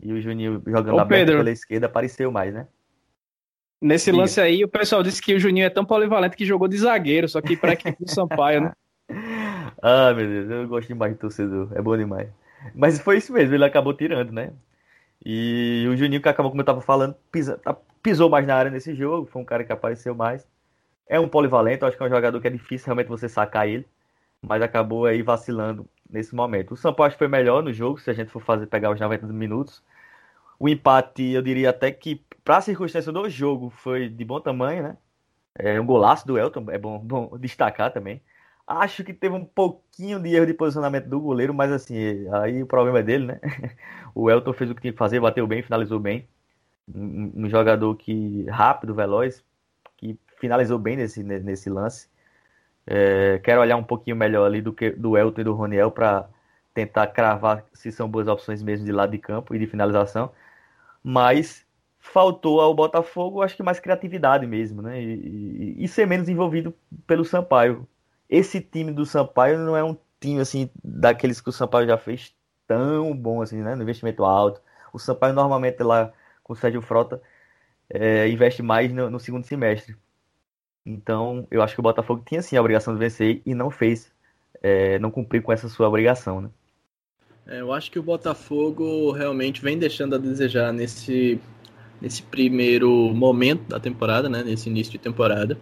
e 0.00 0.12
o 0.12 0.20
Juninho 0.20 0.62
jogando 0.66 0.96
Ô, 0.96 1.06
Pedro. 1.06 1.38
pela 1.38 1.50
esquerda 1.50 1.86
apareceu 1.86 2.30
mais, 2.30 2.54
né? 2.54 2.66
Nesse 3.80 4.10
Diga. 4.10 4.18
lance 4.22 4.40
aí, 4.40 4.64
o 4.64 4.68
pessoal 4.68 5.02
disse 5.02 5.22
que 5.22 5.34
o 5.34 5.40
Juninho 5.40 5.66
é 5.66 5.70
tão 5.70 5.84
polivalente 5.84 6.36
que 6.36 6.44
jogou 6.44 6.66
de 6.66 6.78
zagueiro, 6.78 7.28
só 7.28 7.40
que 7.40 7.56
para 7.56 7.72
equipe 7.72 8.04
do 8.04 8.10
Sampaio, 8.10 8.62
né? 8.62 8.72
ah, 9.80 10.12
meu 10.12 10.26
Deus, 10.26 10.50
eu 10.50 10.68
gosto 10.68 10.88
demais 10.88 11.12
de 11.12 11.18
torcedor, 11.18 11.68
é 11.72 11.80
bom 11.80 11.96
demais. 11.96 12.28
Mas 12.74 12.98
foi 12.98 13.18
isso 13.18 13.32
mesmo, 13.32 13.54
ele 13.54 13.64
acabou 13.64 13.94
tirando, 13.94 14.32
né? 14.32 14.52
E 15.24 15.86
o 15.88 15.96
Juninho, 15.96 16.20
que 16.20 16.28
acabou, 16.28 16.50
como 16.50 16.60
eu 16.60 16.66
tava 16.66 16.80
falando, 16.80 17.14
pisa, 17.30 17.56
tá, 17.58 17.76
pisou 18.02 18.28
mais 18.28 18.46
na 18.46 18.56
área 18.56 18.70
nesse 18.70 18.94
jogo, 18.94 19.28
foi 19.30 19.42
um 19.42 19.44
cara 19.44 19.64
que 19.64 19.72
apareceu 19.72 20.14
mais. 20.14 20.46
É 21.08 21.18
um 21.18 21.28
polivalente, 21.28 21.84
acho 21.84 21.96
que 21.96 22.02
é 22.02 22.06
um 22.06 22.10
jogador 22.10 22.40
que 22.40 22.48
é 22.48 22.50
difícil 22.50 22.86
realmente 22.86 23.08
você 23.08 23.28
sacar 23.28 23.68
ele, 23.68 23.86
mas 24.42 24.62
acabou 24.62 25.06
aí 25.06 25.22
vacilando 25.22 25.88
nesse 26.08 26.34
momento. 26.34 26.72
O 26.74 26.76
Sampaio 26.76 27.08
acho 27.08 27.16
que 27.16 27.18
foi 27.18 27.28
melhor 27.28 27.62
no 27.62 27.72
jogo, 27.72 27.98
se 28.00 28.10
a 28.10 28.14
gente 28.14 28.30
for 28.30 28.40
fazer 28.42 28.66
pegar 28.66 28.90
os 28.90 29.00
90 29.00 29.26
minutos. 29.28 29.82
O 30.58 30.68
empate, 30.68 31.24
eu 31.32 31.42
diria 31.42 31.70
até 31.70 31.92
que 31.92 32.24
para 32.44 32.58
a 32.58 32.60
circunstância 32.62 33.12
do 33.12 33.28
jogo, 33.28 33.70
foi 33.70 34.08
de 34.08 34.24
bom 34.24 34.40
tamanho, 34.40 34.82
né? 34.82 34.98
É 35.54 35.80
um 35.80 35.86
golaço 35.86 36.26
do 36.26 36.38
Elton, 36.38 36.66
é 36.70 36.78
bom, 36.78 36.98
bom 37.00 37.38
destacar 37.38 37.92
também. 37.92 38.22
Acho 38.66 39.04
que 39.04 39.14
teve 39.14 39.34
um 39.34 39.44
pouquinho 39.44 40.20
de 40.20 40.30
erro 40.34 40.46
de 40.46 40.54
posicionamento 40.54 41.08
do 41.08 41.20
goleiro, 41.20 41.54
mas 41.54 41.72
assim, 41.72 41.96
aí 42.32 42.62
o 42.62 42.66
problema 42.66 43.00
é 43.00 43.02
dele, 43.02 43.26
né? 43.26 43.40
O 44.14 44.30
Elton 44.30 44.52
fez 44.52 44.70
o 44.70 44.74
que 44.74 44.82
tinha 44.82 44.92
que 44.92 44.98
fazer, 44.98 45.20
bateu 45.20 45.46
bem, 45.46 45.62
finalizou 45.62 46.00
bem. 46.00 46.28
Um, 46.88 47.44
um 47.44 47.48
jogador 47.50 47.94
que 47.96 48.44
rápido, 48.50 48.94
veloz, 48.94 49.44
que 49.96 50.18
finalizou 50.40 50.78
bem 50.78 50.96
nesse, 50.96 51.22
nesse 51.22 51.70
lance. 51.70 52.08
É, 52.90 53.38
quero 53.40 53.60
olhar 53.60 53.76
um 53.76 53.84
pouquinho 53.84 54.16
melhor 54.16 54.46
ali 54.46 54.62
do 54.62 54.72
que 54.72 54.90
do 54.90 55.16
Elton 55.16 55.42
e 55.42 55.44
do 55.44 55.54
Roniel 55.54 55.90
para 55.90 56.28
tentar 56.72 57.08
cravar 57.08 57.64
se 57.74 57.92
são 57.92 58.08
boas 58.08 58.28
opções 58.28 58.62
mesmo 58.62 58.86
de 58.86 58.92
lado 58.92 59.10
de 59.12 59.18
campo 59.18 59.54
e 59.54 59.58
de 59.58 59.66
finalização. 59.66 60.32
Mas 61.02 61.66
faltou 61.98 62.60
ao 62.60 62.74
Botafogo, 62.74 63.42
acho 63.42 63.56
que 63.56 63.62
mais 63.62 63.78
criatividade 63.80 64.46
mesmo, 64.46 64.80
né? 64.82 65.02
E, 65.02 65.76
e, 65.78 65.84
e, 65.84 65.88
ser 65.88 66.06
menos 66.06 66.28
envolvido 66.28 66.74
pelo 67.06 67.24
Sampaio. 67.24 67.86
Esse 68.30 68.60
time 68.60 68.92
do 68.92 69.04
Sampaio 69.04 69.58
não 69.58 69.76
é 69.76 69.84
um 69.84 69.96
time 70.20 70.40
assim 70.40 70.70
daqueles 70.82 71.40
que 71.40 71.48
o 71.50 71.52
Sampaio 71.52 71.86
já 71.86 71.98
fez 71.98 72.34
tão 72.66 73.14
bom 73.16 73.42
assim, 73.42 73.58
né? 73.62 73.74
No 73.74 73.82
investimento 73.82 74.24
alto. 74.24 74.62
O 74.92 74.98
Sampaio 74.98 75.34
normalmente 75.34 75.82
lá 75.82 76.12
com 76.42 76.52
o 76.54 76.56
Sérgio 76.56 76.80
Frota 76.82 77.20
é, 77.90 78.28
investe 78.28 78.62
mais 78.62 78.92
no, 78.92 79.10
no, 79.10 79.20
segundo 79.20 79.44
semestre. 79.44 79.96
Então, 80.88 81.46
eu 81.50 81.60
acho 81.60 81.74
que 81.74 81.80
o 81.80 81.82
Botafogo 81.82 82.22
tinha 82.26 82.40
sim 82.40 82.56
a 82.56 82.60
obrigação 82.60 82.94
de 82.94 82.98
vencer 82.98 83.42
e 83.44 83.54
não 83.54 83.70
fez, 83.70 84.10
é, 84.62 84.98
não 84.98 85.10
cumpriu 85.10 85.42
com 85.42 85.52
essa 85.52 85.68
sua 85.68 85.86
obrigação, 85.86 86.40
né? 86.40 86.48
É, 87.46 87.60
eu 87.60 87.74
acho 87.74 87.90
que 87.90 87.98
o 87.98 88.02
Botafogo 88.02 89.12
realmente 89.12 89.60
vem 89.60 89.78
deixando 89.78 90.14
a 90.14 90.18
desejar 90.18 90.72
nesse 90.72 91.38
nesse 92.00 92.22
primeiro 92.22 92.90
momento 93.12 93.68
da 93.68 93.80
temporada, 93.80 94.28
né, 94.28 94.44
nesse 94.44 94.68
início 94.68 94.92
de 94.92 94.98
temporada. 94.98 95.58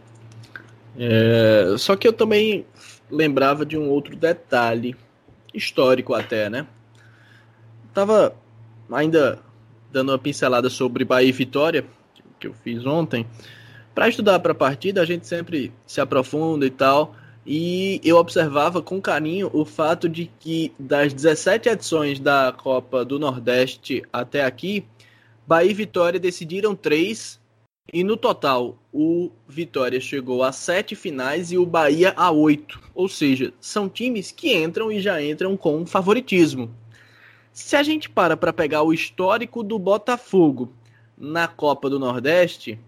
É, 0.99 1.75
só 1.79 1.97
que 1.97 2.07
eu 2.07 2.13
também 2.13 2.67
lembrava 3.11 3.65
de 3.65 3.79
um 3.79 3.89
outro 3.89 4.15
detalhe 4.15 4.95
histórico 5.55 6.13
até, 6.13 6.51
né? 6.51 6.67
Tava 7.95 8.37
ainda 8.93 9.39
dando 9.91 10.13
uma 10.13 10.19
pincelada 10.19 10.69
sobre 10.69 11.07
Bahia 11.07 11.31
e 11.31 11.33
Vitória, 11.33 11.87
que 12.39 12.47
eu 12.47 12.53
fiz 12.53 12.85
ontem. 12.85 13.27
Para 13.97 14.11
estudar 14.11 14.41
para 14.41 14.53
a 14.53 14.55
partida, 14.55 15.01
a 15.01 15.07
gente 15.07 15.27
sempre 15.27 15.73
se 15.87 16.03
aprofunda 16.03 16.67
e 16.67 16.71
tal. 16.71 17.17
E 17.47 17.99
eu 18.05 18.19
observava 18.19 18.83
com 18.83 19.01
carinho 19.01 19.49
o 19.55 19.65
fato 19.65 20.07
de 20.07 20.31
que 20.39 20.71
das 20.79 21.15
17 21.15 21.71
edições 21.71 22.21
da 22.21 22.53
Copa 22.55 23.07
do 23.07 23.19
Nordeste 23.19 24.03
até 24.13 24.45
aqui, 24.45 24.85
Bahia 25.47 25.71
e 25.71 25.75
Vitória 25.75 26.21
decidiram 26.21 26.77
três. 26.77 27.41
E 27.91 28.05
no 28.05 28.19
total, 28.19 28.77
o 28.93 29.31
Vitória 29.49 29.99
chegou 29.99 30.43
a 30.43 30.53
sete 30.53 30.95
finais 30.95 31.51
e 31.51 31.57
o 31.57 31.65
Bahia 31.65 32.13
a 32.19 32.31
oito. 32.31 32.79
Ou 32.95 33.09
seja, 33.09 33.55
são 33.59 33.89
times 33.89 34.31
que 34.31 34.55
entram 34.55 34.93
e 34.93 35.01
já 35.01 35.23
entram 35.23 35.57
com 35.57 35.87
favoritismo. 35.87 36.71
Se 37.51 37.75
a 37.75 37.83
gente 37.83 38.11
para 38.11 38.37
para 38.37 38.53
pegar 38.53 38.83
o 38.83 38.93
histórico 38.93 39.63
do 39.63 39.79
Botafogo 39.79 40.71
na 41.17 41.49
Copa 41.49 41.89
do 41.89 41.99
Nordeste, 41.99 42.79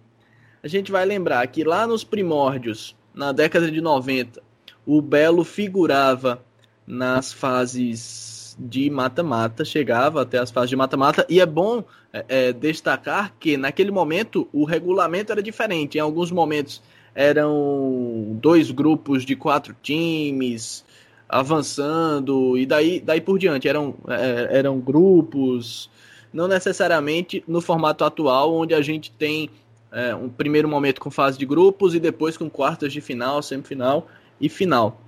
a 0.63 0.69
gente 0.69 0.91
vai 0.91 1.05
lembrar 1.05 1.47
que 1.47 1.65
lá 1.65 1.87
nos 1.87 2.05
primórdios, 2.05 2.97
na 3.15 3.33
década 3.33 3.71
de 3.71 3.81
90, 3.81 4.43
o 4.87 5.01
Belo 5.01 5.45
figurava 5.45 6.43
nas 6.87 7.33
fases 7.33 8.57
de 8.59 8.91
mata-mata, 8.91 9.65
chegava 9.65 10.23
até 10.23 10.39
as 10.39 10.51
fases 10.51 10.71
de 10.71 10.77
mata-mata, 10.77 11.25
e 11.29 11.41
é 11.41 11.47
bom 11.47 11.85
é, 12.13 12.25
é, 12.29 12.53
destacar 12.53 13.35
que 13.39 13.57
naquele 13.57 13.91
momento 13.91 14.49
o 14.53 14.65
regulamento 14.65 15.31
era 15.31 15.43
diferente. 15.43 15.99
Em 15.99 16.01
alguns 16.01 16.33
momentos 16.33 16.83
eram 17.15 18.37
dois 18.41 18.71
grupos 18.71 19.25
de 19.25 19.37
quatro 19.37 19.77
times 19.83 20.85
avançando, 21.29 22.57
e 22.57 22.65
daí, 22.65 23.01
daí 23.01 23.21
por 23.21 23.39
diante 23.39 23.69
eram, 23.69 23.95
é, 24.09 24.59
eram 24.59 24.81
grupos, 24.81 25.91
não 26.33 26.49
necessariamente 26.49 27.45
no 27.47 27.61
formato 27.61 28.03
atual, 28.05 28.55
onde 28.55 28.75
a 28.75 28.81
gente 28.81 29.13
tem 29.13 29.51
é, 29.93 30.15
um 30.15 30.29
primeiro 30.29 30.69
momento 30.69 31.01
com 31.01 31.11
fase 31.11 31.39
de 31.39 31.47
grupos 31.47 31.95
e 31.95 32.01
depois 32.01 32.37
com 32.37 32.49
quartas 32.49 32.93
de 32.93 33.01
final, 33.01 33.43
semifinal 33.43 34.07
e 34.41 34.49
final. 34.49 35.01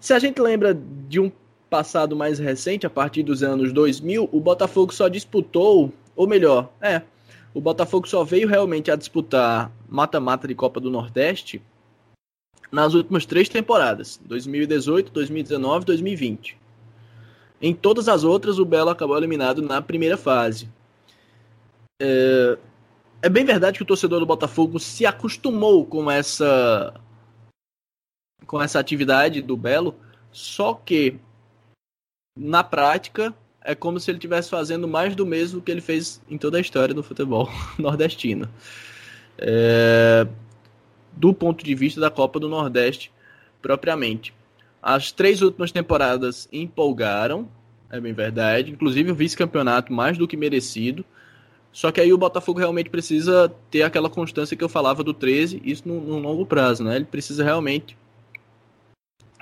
Se 0.00 0.12
a 0.12 0.18
gente 0.18 0.40
lembra 0.40 0.78
de 1.08 1.20
um 1.20 1.30
passado 1.68 2.14
mais 2.14 2.38
recente, 2.38 2.86
a 2.86 2.90
partir 2.90 3.22
dos 3.22 3.42
anos 3.42 3.72
2000, 3.72 4.28
o 4.30 4.40
Botafogo 4.40 4.92
só 4.92 5.08
disputou, 5.08 5.92
ou 6.14 6.26
melhor, 6.26 6.70
é, 6.80 7.02
o 7.54 7.60
Botafogo 7.60 8.08
só 8.08 8.24
veio 8.24 8.48
realmente 8.48 8.90
a 8.90 8.96
disputar 8.96 9.70
mata-mata 9.88 10.46
de 10.48 10.54
Copa 10.54 10.80
do 10.80 10.90
Nordeste 10.90 11.62
nas 12.70 12.94
últimas 12.94 13.26
três 13.26 13.48
temporadas, 13.48 14.20
2018, 14.24 15.12
2019 15.12 15.84
2020. 15.84 16.56
Em 17.60 17.74
todas 17.74 18.08
as 18.08 18.24
outras, 18.24 18.58
o 18.58 18.64
Belo 18.64 18.90
acabou 18.90 19.16
eliminado 19.16 19.62
na 19.62 19.80
primeira 19.80 20.16
fase. 20.16 20.68
É, 22.00 22.58
é 23.22 23.28
bem 23.28 23.44
verdade 23.44 23.78
que 23.78 23.82
o 23.82 23.86
torcedor 23.86 24.20
do 24.20 24.26
Botafogo 24.26 24.78
se 24.78 25.06
acostumou 25.06 25.86
com 25.86 26.10
essa 26.10 26.92
com 28.46 28.60
essa 28.60 28.78
atividade 28.78 29.40
do 29.40 29.56
Belo, 29.56 29.94
só 30.30 30.74
que 30.74 31.18
na 32.36 32.64
prática, 32.64 33.34
é 33.62 33.74
como 33.74 34.00
se 34.00 34.10
ele 34.10 34.18
estivesse 34.18 34.50
fazendo 34.50 34.88
mais 34.88 35.14
do 35.14 35.26
mesmo 35.26 35.60
que 35.60 35.70
ele 35.70 35.80
fez 35.80 36.20
em 36.28 36.38
toda 36.38 36.58
a 36.58 36.60
história 36.60 36.94
do 36.94 37.02
futebol 37.02 37.48
nordestino. 37.78 38.48
É, 39.38 40.26
do 41.12 41.32
ponto 41.32 41.64
de 41.64 41.74
vista 41.74 42.00
da 42.00 42.10
Copa 42.10 42.40
do 42.40 42.48
Nordeste, 42.48 43.12
propriamente. 43.60 44.34
As 44.82 45.12
três 45.12 45.42
últimas 45.42 45.70
temporadas 45.70 46.48
empolgaram, 46.52 47.48
é 47.90 48.00
bem 48.00 48.12
verdade. 48.12 48.72
Inclusive 48.72 49.12
o 49.12 49.14
vice-campeonato 49.14 49.92
mais 49.92 50.18
do 50.18 50.26
que 50.26 50.36
merecido. 50.36 51.04
Só 51.72 51.90
que 51.90 52.00
aí 52.00 52.12
o 52.12 52.18
Botafogo 52.18 52.58
realmente 52.58 52.90
precisa 52.90 53.52
ter 53.70 53.82
aquela 53.82 54.10
constância 54.10 54.56
que 54.56 54.62
eu 54.62 54.68
falava 54.68 55.02
do 55.02 55.14
13, 55.14 55.62
isso 55.64 55.88
no, 55.88 56.00
no 56.00 56.18
longo 56.18 56.44
prazo, 56.44 56.84
né? 56.84 56.96
Ele 56.96 57.06
precisa 57.06 57.42
realmente 57.42 57.96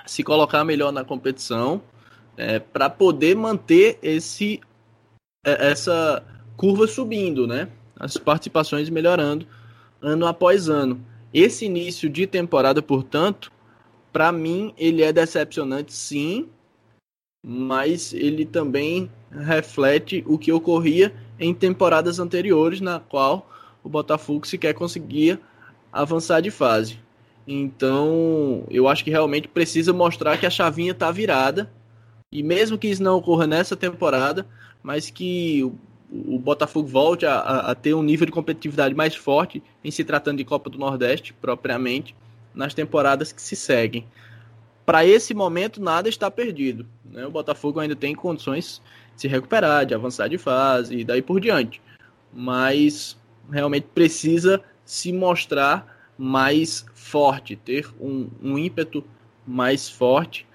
se 0.07 0.23
colocar 0.23 0.65
melhor 0.65 0.93
na 0.93 1.05
competição 1.05 1.83
é, 2.37 2.59
para 2.59 2.89
poder 2.89 3.35
manter 3.35 3.99
esse 4.03 4.61
é, 5.45 5.71
essa 5.71 6.23
curva 6.57 6.87
subindo, 6.87 7.47
né? 7.47 7.69
As 7.97 8.17
participações 8.17 8.89
melhorando 8.89 9.47
ano 10.01 10.27
após 10.27 10.69
ano. 10.69 11.05
Esse 11.35 11.67
início 11.67 12.09
de 12.09 12.27
temporada, 12.27 12.81
portanto, 12.81 13.53
para 14.13 14.31
mim 14.31 14.73
ele 14.79 15.03
é 15.03 15.13
decepcionante, 15.13 15.93
sim, 15.93 16.49
mas 17.45 18.13
ele 18.13 18.45
também 18.45 19.11
reflete 19.31 20.25
o 20.27 20.39
que 20.39 20.53
ocorria 20.53 21.15
em 21.41 21.55
temporadas 21.55 22.21
anteriores, 22.21 22.81
na 22.83 23.01
qual 23.01 23.51
o 23.83 23.89
Botafogo 23.89 24.47
sequer 24.47 24.75
conseguia 24.75 25.41
avançar 25.91 26.41
de 26.41 26.51
fase. 26.51 26.99
Então, 27.49 28.65
eu 28.71 28.87
acho 28.87 29.03
que 29.03 29.11
realmente 29.11 29.49
precisa 29.49 29.93
mostrar 29.93 30.37
que 30.37 30.47
a 30.47 30.51
chavinha 30.51 30.93
está 30.93 31.11
virada. 31.11 31.71
E 32.31 32.43
mesmo 32.43 32.79
que 32.79 32.87
isso 32.87 33.03
não 33.03 33.17
ocorra 33.17 33.47
nessa 33.47 33.75
temporada, 33.75 34.47
mas 34.83 35.11
que 35.11 35.65
o, 35.65 36.37
o 36.37 36.39
Botafogo 36.39 36.87
volte 36.87 37.27
a, 37.27 37.35
a, 37.35 37.71
a, 37.73 37.75
ter 37.75 37.95
um 37.95 38.03
nível 38.03 38.27
de 38.27 38.33
competitividade 38.33 38.95
mais 38.95 39.17
forte 39.17 39.63
em 39.83 39.91
se 39.91 40.05
tratando 40.05 40.39
de 40.39 40.45
Copa 40.45 40.71
do 40.71 40.79
Nordeste, 40.79 41.33
propriamente, 41.33 42.15
nas 42.55 42.75
temporadas 42.75 43.33
que 43.33 43.43
se 43.43 43.57
seguem. 43.57 44.07
Para 44.87 45.05
esse 45.05 45.35
momento, 45.35 45.83
nada 45.83 46.09
está 46.09 46.31
perdido. 46.31 46.87
Né? 47.05 47.27
O 47.27 47.31
Botafogo 47.31 47.81
ainda 47.81 47.97
tem 47.97 48.15
condições 48.15 48.81
se 49.21 49.29
recuperar, 49.29 49.85
de 49.85 49.95
avançar 49.95 50.29
de 50.29 50.39
fase 50.39 50.97
e 50.97 51.05
daí 51.05 51.21
por 51.21 51.39
diante. 51.39 51.83
Mas 52.33 53.19
realmente 53.51 53.87
precisa 53.95 54.63
se 54.83 55.13
mostrar 55.13 56.11
mais 56.17 56.87
forte, 56.95 57.55
ter 57.55 57.87
um, 58.01 58.29
um 58.43 58.57
ímpeto 58.57 59.05
mais 59.47 59.91
forte 59.91 60.47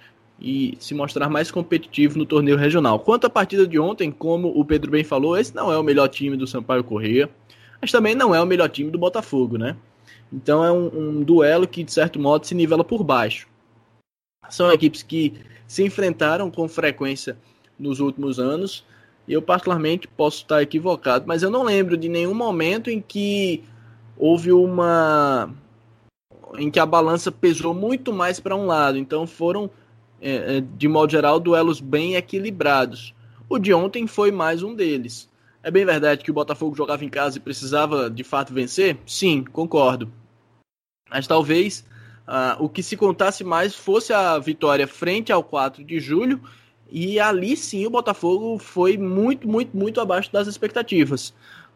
e 0.41 0.76
se 0.80 0.95
mostrar 0.95 1.30
mais 1.30 1.51
competitivo 1.51 2.18
no 2.18 2.26
torneio 2.26 2.57
regional. 2.57 2.99
Quanto 2.99 3.28
à 3.28 3.30
partida 3.30 3.68
de 3.68 3.78
ontem, 3.78 4.09
como 4.09 4.47
o 4.59 4.66
Pedro 4.66 4.89
bem 4.89 5.03
falou, 5.03 5.38
esse 5.38 5.55
não 5.55 5.72
é 5.72 5.78
o 5.78 5.84
melhor 5.84 6.07
time 6.07 6.36
do 6.36 6.47
Sampaio 6.47 6.84
Corrêa, 6.84 7.30
mas 7.80 7.91
também 7.91 8.16
não 8.16 8.34
é 8.34 8.41
o 8.41 8.47
melhor 8.47 8.70
time 8.70 8.89
do 8.89 8.97
Botafogo, 8.97 9.59
né? 9.59 9.76
Então 10.34 10.66
é 10.66 10.72
um, 10.72 11.20
um 11.20 11.24
duelo 11.24 11.68
que, 11.68 11.84
de 11.84 11.93
certo 11.93 12.20
modo, 12.20 12.47
se 12.47 12.55
nivela 12.55 12.84
por 12.84 13.03
baixo. 13.03 13.47
São 14.49 14.72
equipes 14.72 15.03
que 15.03 15.34
se 15.68 15.84
enfrentaram 15.84 16.49
com 16.49 16.68
frequência 16.68 17.38
nos 17.78 17.99
últimos 17.99 18.39
anos. 18.39 18.84
E 19.28 19.34
eu, 19.34 19.41
particularmente, 19.41 20.07
posso 20.07 20.38
estar 20.38 20.61
equivocado, 20.61 21.26
mas 21.28 21.41
eu 21.41 21.49
não 21.49 21.63
lembro 21.63 21.97
de 21.97 22.07
nenhum 22.07 22.34
momento 22.34 22.89
em 22.89 23.01
que 23.01 23.63
houve 24.17 24.51
uma. 24.51 25.49
em 26.57 26.69
que 26.69 26.80
a 26.80 26.86
balança 26.86 27.32
pesou 27.32 27.73
muito 27.73 28.13
mais 28.13 28.39
para 28.39 28.55
um 28.55 28.65
lado. 28.65 28.97
Então 28.97 29.26
foram, 29.26 29.69
é, 30.21 30.57
é, 30.57 30.61
de 30.61 30.88
modo 30.88 31.11
geral, 31.11 31.39
duelos 31.39 31.80
bem 31.80 32.15
equilibrados. 32.15 33.13
O 33.49 33.57
de 33.57 33.73
ontem 33.73 34.07
foi 34.07 34.32
mais 34.32 34.63
um 34.63 34.76
deles. 34.76 35.30
É 35.63 35.71
bem 35.71 35.84
verdade 35.84 36.23
que 36.23 36.30
o 36.30 36.34
Botafogo 36.34 36.76
jogava 36.76 37.03
em 37.03 37.09
casa 37.09 37.38
e 37.38 37.41
precisava 37.41 38.09
de 38.09 38.23
fato 38.23 38.53
vencer? 38.53 38.97
Sim, 39.05 39.43
concordo. 39.43 40.11
Mas 41.09 41.26
talvez 41.26 41.84
uh, 42.28 42.63
o 42.63 42.69
que 42.69 42.84
se 42.84 42.95
contasse 42.95 43.43
mais 43.43 43.73
fosse 43.73 44.13
a 44.13 44.38
vitória 44.38 44.88
frente 44.88 45.32
ao 45.32 45.43
4 45.43 45.84
de 45.84 45.99
julho 45.99 46.39
e 46.98 47.20
ali 47.20 47.58
sim 47.58 47.86
o 47.86 47.89
Botafogo 47.89 48.58
foi 48.58 48.98
muito, 48.98 49.46
muito, 49.46 49.76
muito 49.76 50.00
abaixo 50.00 50.32
das 50.32 50.48
expectativas. 50.48 51.34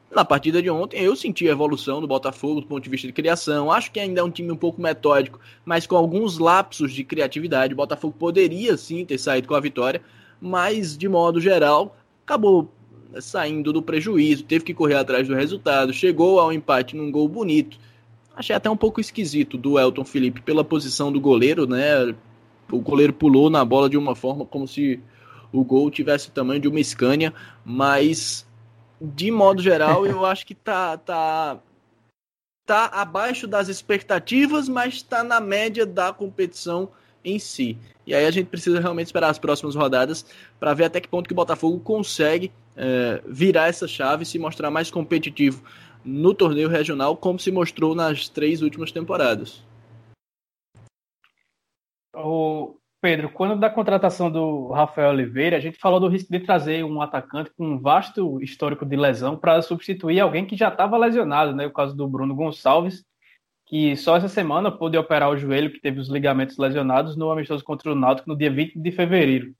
Na 0.09 0.23
partida 0.23 0.61
de 0.61 0.69
ontem 0.69 1.03
eu 1.03 1.13
senti 1.13 1.45
a 1.45 1.51
evolução 1.51 1.99
do 1.99 2.07
Botafogo 2.07 2.61
do 2.61 2.67
ponto 2.67 2.81
de 2.81 2.89
vista 2.89 3.05
de 3.05 3.11
criação. 3.11 3.69
Acho 3.69 3.91
que 3.91 3.99
ainda 3.99 4.21
é 4.21 4.23
um 4.23 4.31
time 4.31 4.49
um 4.49 4.55
pouco 4.55 4.81
metódico, 4.81 5.37
mas 5.65 5.85
com 5.85 5.97
alguns 5.97 6.37
lapsos 6.37 6.93
de 6.93 7.03
criatividade. 7.03 7.73
O 7.73 7.75
Botafogo 7.75 8.15
poderia 8.17 8.77
sim 8.77 9.03
ter 9.03 9.17
saído 9.17 9.45
com 9.45 9.55
a 9.55 9.59
vitória, 9.59 10.01
mas 10.39 10.97
de 10.97 11.09
modo 11.09 11.41
geral 11.41 11.97
acabou 12.23 12.71
saindo 13.19 13.73
do 13.73 13.81
prejuízo, 13.81 14.45
teve 14.45 14.63
que 14.63 14.73
correr 14.73 14.95
atrás 14.95 15.27
do 15.27 15.35
resultado, 15.35 15.91
chegou 15.91 16.39
ao 16.39 16.53
empate 16.53 16.95
num 16.95 17.11
gol 17.11 17.27
bonito. 17.27 17.77
Achei 18.33 18.55
até 18.55 18.69
um 18.69 18.77
pouco 18.77 19.01
esquisito 19.01 19.57
do 19.57 19.77
Elton 19.77 20.05
Felipe 20.05 20.41
pela 20.41 20.63
posição 20.63 21.11
do 21.11 21.19
goleiro, 21.19 21.67
né? 21.67 22.15
O 22.71 22.79
goleiro 22.79 23.13
pulou 23.13 23.49
na 23.49 23.63
bola 23.63 23.89
de 23.89 23.97
uma 23.97 24.15
forma 24.15 24.45
como 24.45 24.67
se 24.67 24.99
o 25.51 25.63
gol 25.63 25.89
tivesse 25.89 26.29
o 26.29 26.31
tamanho 26.31 26.59
de 26.59 26.67
uma 26.67 26.83
Scania, 26.83 27.33
mas 27.65 28.47
de 29.01 29.31
modo 29.31 29.61
geral 29.61 30.05
eu 30.05 30.25
acho 30.25 30.45
que 30.45 30.53
tá 30.53 30.97
tá 30.97 31.59
tá 32.65 32.85
abaixo 32.93 33.47
das 33.47 33.67
expectativas, 33.67 34.69
mas 34.69 34.95
está 34.95 35.23
na 35.23 35.39
média 35.39 35.85
da 35.85 36.13
competição 36.13 36.89
em 37.25 37.39
si. 37.39 37.77
E 38.05 38.13
aí 38.13 38.25
a 38.25 38.31
gente 38.31 38.47
precisa 38.47 38.79
realmente 38.79 39.07
esperar 39.07 39.29
as 39.29 39.39
próximas 39.39 39.75
rodadas 39.75 40.25
para 40.59 40.73
ver 40.73 40.85
até 40.85 40.99
que 40.99 41.07
ponto 41.07 41.27
que 41.27 41.33
o 41.33 41.35
Botafogo 41.35 41.79
consegue 41.79 42.51
é, 42.77 43.21
virar 43.25 43.67
essa 43.67 43.87
chave 43.87 44.23
e 44.23 44.25
se 44.25 44.37
mostrar 44.37 44.69
mais 44.69 44.91
competitivo 44.91 45.63
no 46.03 46.33
torneio 46.33 46.69
regional, 46.69 47.17
como 47.17 47.39
se 47.39 47.51
mostrou 47.51 47.93
nas 47.93 48.29
três 48.29 48.61
últimas 48.61 48.91
temporadas. 48.91 49.63
O 52.15 52.77
Pedro, 53.01 53.29
quando 53.29 53.57
da 53.57 53.69
contratação 53.69 54.29
do 54.29 54.71
Rafael 54.71 55.11
Oliveira, 55.11 55.55
a 55.55 55.59
gente 55.59 55.77
falou 55.77 55.99
do 55.99 56.07
risco 56.07 56.31
de 56.31 56.39
trazer 56.39 56.83
um 56.83 57.01
atacante 57.01 57.51
com 57.55 57.65
um 57.65 57.79
vasto 57.79 58.41
histórico 58.41 58.85
de 58.85 58.95
lesão 58.95 59.37
para 59.37 59.61
substituir 59.61 60.19
alguém 60.19 60.45
que 60.45 60.57
já 60.57 60.67
estava 60.67 60.97
lesionado, 60.97 61.55
né? 61.55 61.65
O 61.65 61.71
caso 61.71 61.95
do 61.95 62.07
Bruno 62.07 62.35
Gonçalves, 62.35 63.05
que 63.65 63.95
só 63.95 64.17
essa 64.17 64.27
semana 64.27 64.71
pôde 64.71 64.97
operar 64.97 65.29
o 65.29 65.37
joelho, 65.37 65.71
que 65.71 65.79
teve 65.79 65.99
os 65.99 66.09
ligamentos 66.09 66.57
lesionados 66.57 67.15
no 67.15 67.31
amistoso 67.31 67.63
contra 67.63 67.91
o 67.91 67.95
Náutico 67.95 68.27
no 68.27 68.37
dia 68.37 68.51
20 68.51 68.77
de 68.77 68.91
fevereiro. 68.91 69.53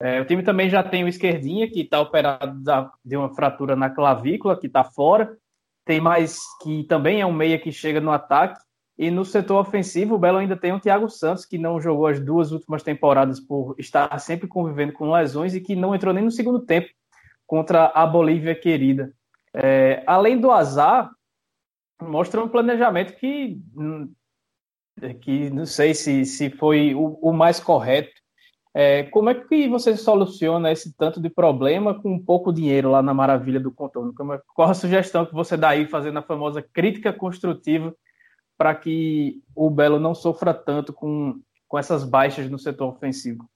É, 0.00 0.20
o 0.20 0.24
time 0.24 0.44
também 0.44 0.70
já 0.70 0.82
tem 0.82 1.02
o 1.02 1.08
esquerdinha, 1.08 1.68
que 1.68 1.80
está 1.80 2.00
operado 2.00 2.62
da, 2.62 2.90
de 3.04 3.16
uma 3.16 3.34
fratura 3.34 3.74
na 3.74 3.90
clavícula, 3.90 4.58
que 4.58 4.68
está 4.68 4.84
fora. 4.84 5.36
Tem 5.84 6.00
mais 6.00 6.38
que 6.62 6.84
também 6.84 7.20
é 7.20 7.26
um 7.26 7.32
meia 7.32 7.58
que 7.58 7.72
chega 7.72 8.00
no 8.00 8.12
ataque. 8.12 8.60
E 8.98 9.12
no 9.12 9.24
setor 9.24 9.60
ofensivo, 9.60 10.16
o 10.16 10.18
Belo 10.18 10.38
ainda 10.38 10.56
tem 10.56 10.72
o 10.72 10.80
Thiago 10.80 11.08
Santos, 11.08 11.44
que 11.44 11.56
não 11.56 11.80
jogou 11.80 12.08
as 12.08 12.18
duas 12.18 12.50
últimas 12.50 12.82
temporadas 12.82 13.38
por 13.38 13.76
estar 13.78 14.18
sempre 14.18 14.48
convivendo 14.48 14.92
com 14.92 15.12
lesões 15.12 15.54
e 15.54 15.60
que 15.60 15.76
não 15.76 15.94
entrou 15.94 16.12
nem 16.12 16.24
no 16.24 16.32
segundo 16.32 16.58
tempo 16.58 16.88
contra 17.46 17.92
a 17.94 18.04
Bolívia 18.04 18.56
querida. 18.56 19.12
É, 19.54 20.02
além 20.04 20.40
do 20.40 20.50
azar, 20.50 21.10
mostra 22.02 22.42
um 22.42 22.48
planejamento 22.48 23.14
que, 23.14 23.60
que 25.20 25.48
não 25.50 25.64
sei 25.64 25.94
se, 25.94 26.24
se 26.24 26.50
foi 26.50 26.92
o, 26.92 27.18
o 27.22 27.32
mais 27.32 27.60
correto. 27.60 28.10
É, 28.74 29.04
como 29.04 29.30
é 29.30 29.34
que 29.34 29.68
você 29.68 29.96
soluciona 29.96 30.72
esse 30.72 30.92
tanto 30.96 31.20
de 31.20 31.30
problema 31.30 31.94
com 31.94 32.18
pouco 32.18 32.52
dinheiro 32.52 32.90
lá 32.90 33.00
na 33.00 33.14
Maravilha 33.14 33.60
do 33.60 33.70
Contorno? 33.70 34.12
É, 34.34 34.40
qual 34.54 34.70
a 34.70 34.74
sugestão 34.74 35.24
que 35.24 35.32
você 35.32 35.56
dá 35.56 35.68
aí 35.68 35.86
fazendo 35.86 36.18
a 36.18 36.22
famosa 36.22 36.60
crítica 36.60 37.12
construtiva 37.12 37.94
para 38.58 38.74
que 38.74 39.40
o 39.54 39.70
Belo 39.70 40.00
não 40.00 40.14
sofra 40.14 40.52
tanto 40.52 40.92
com, 40.92 41.40
com 41.68 41.78
essas 41.78 42.02
baixas 42.02 42.50
no 42.50 42.58
setor 42.58 42.88
ofensivo. 42.88 43.48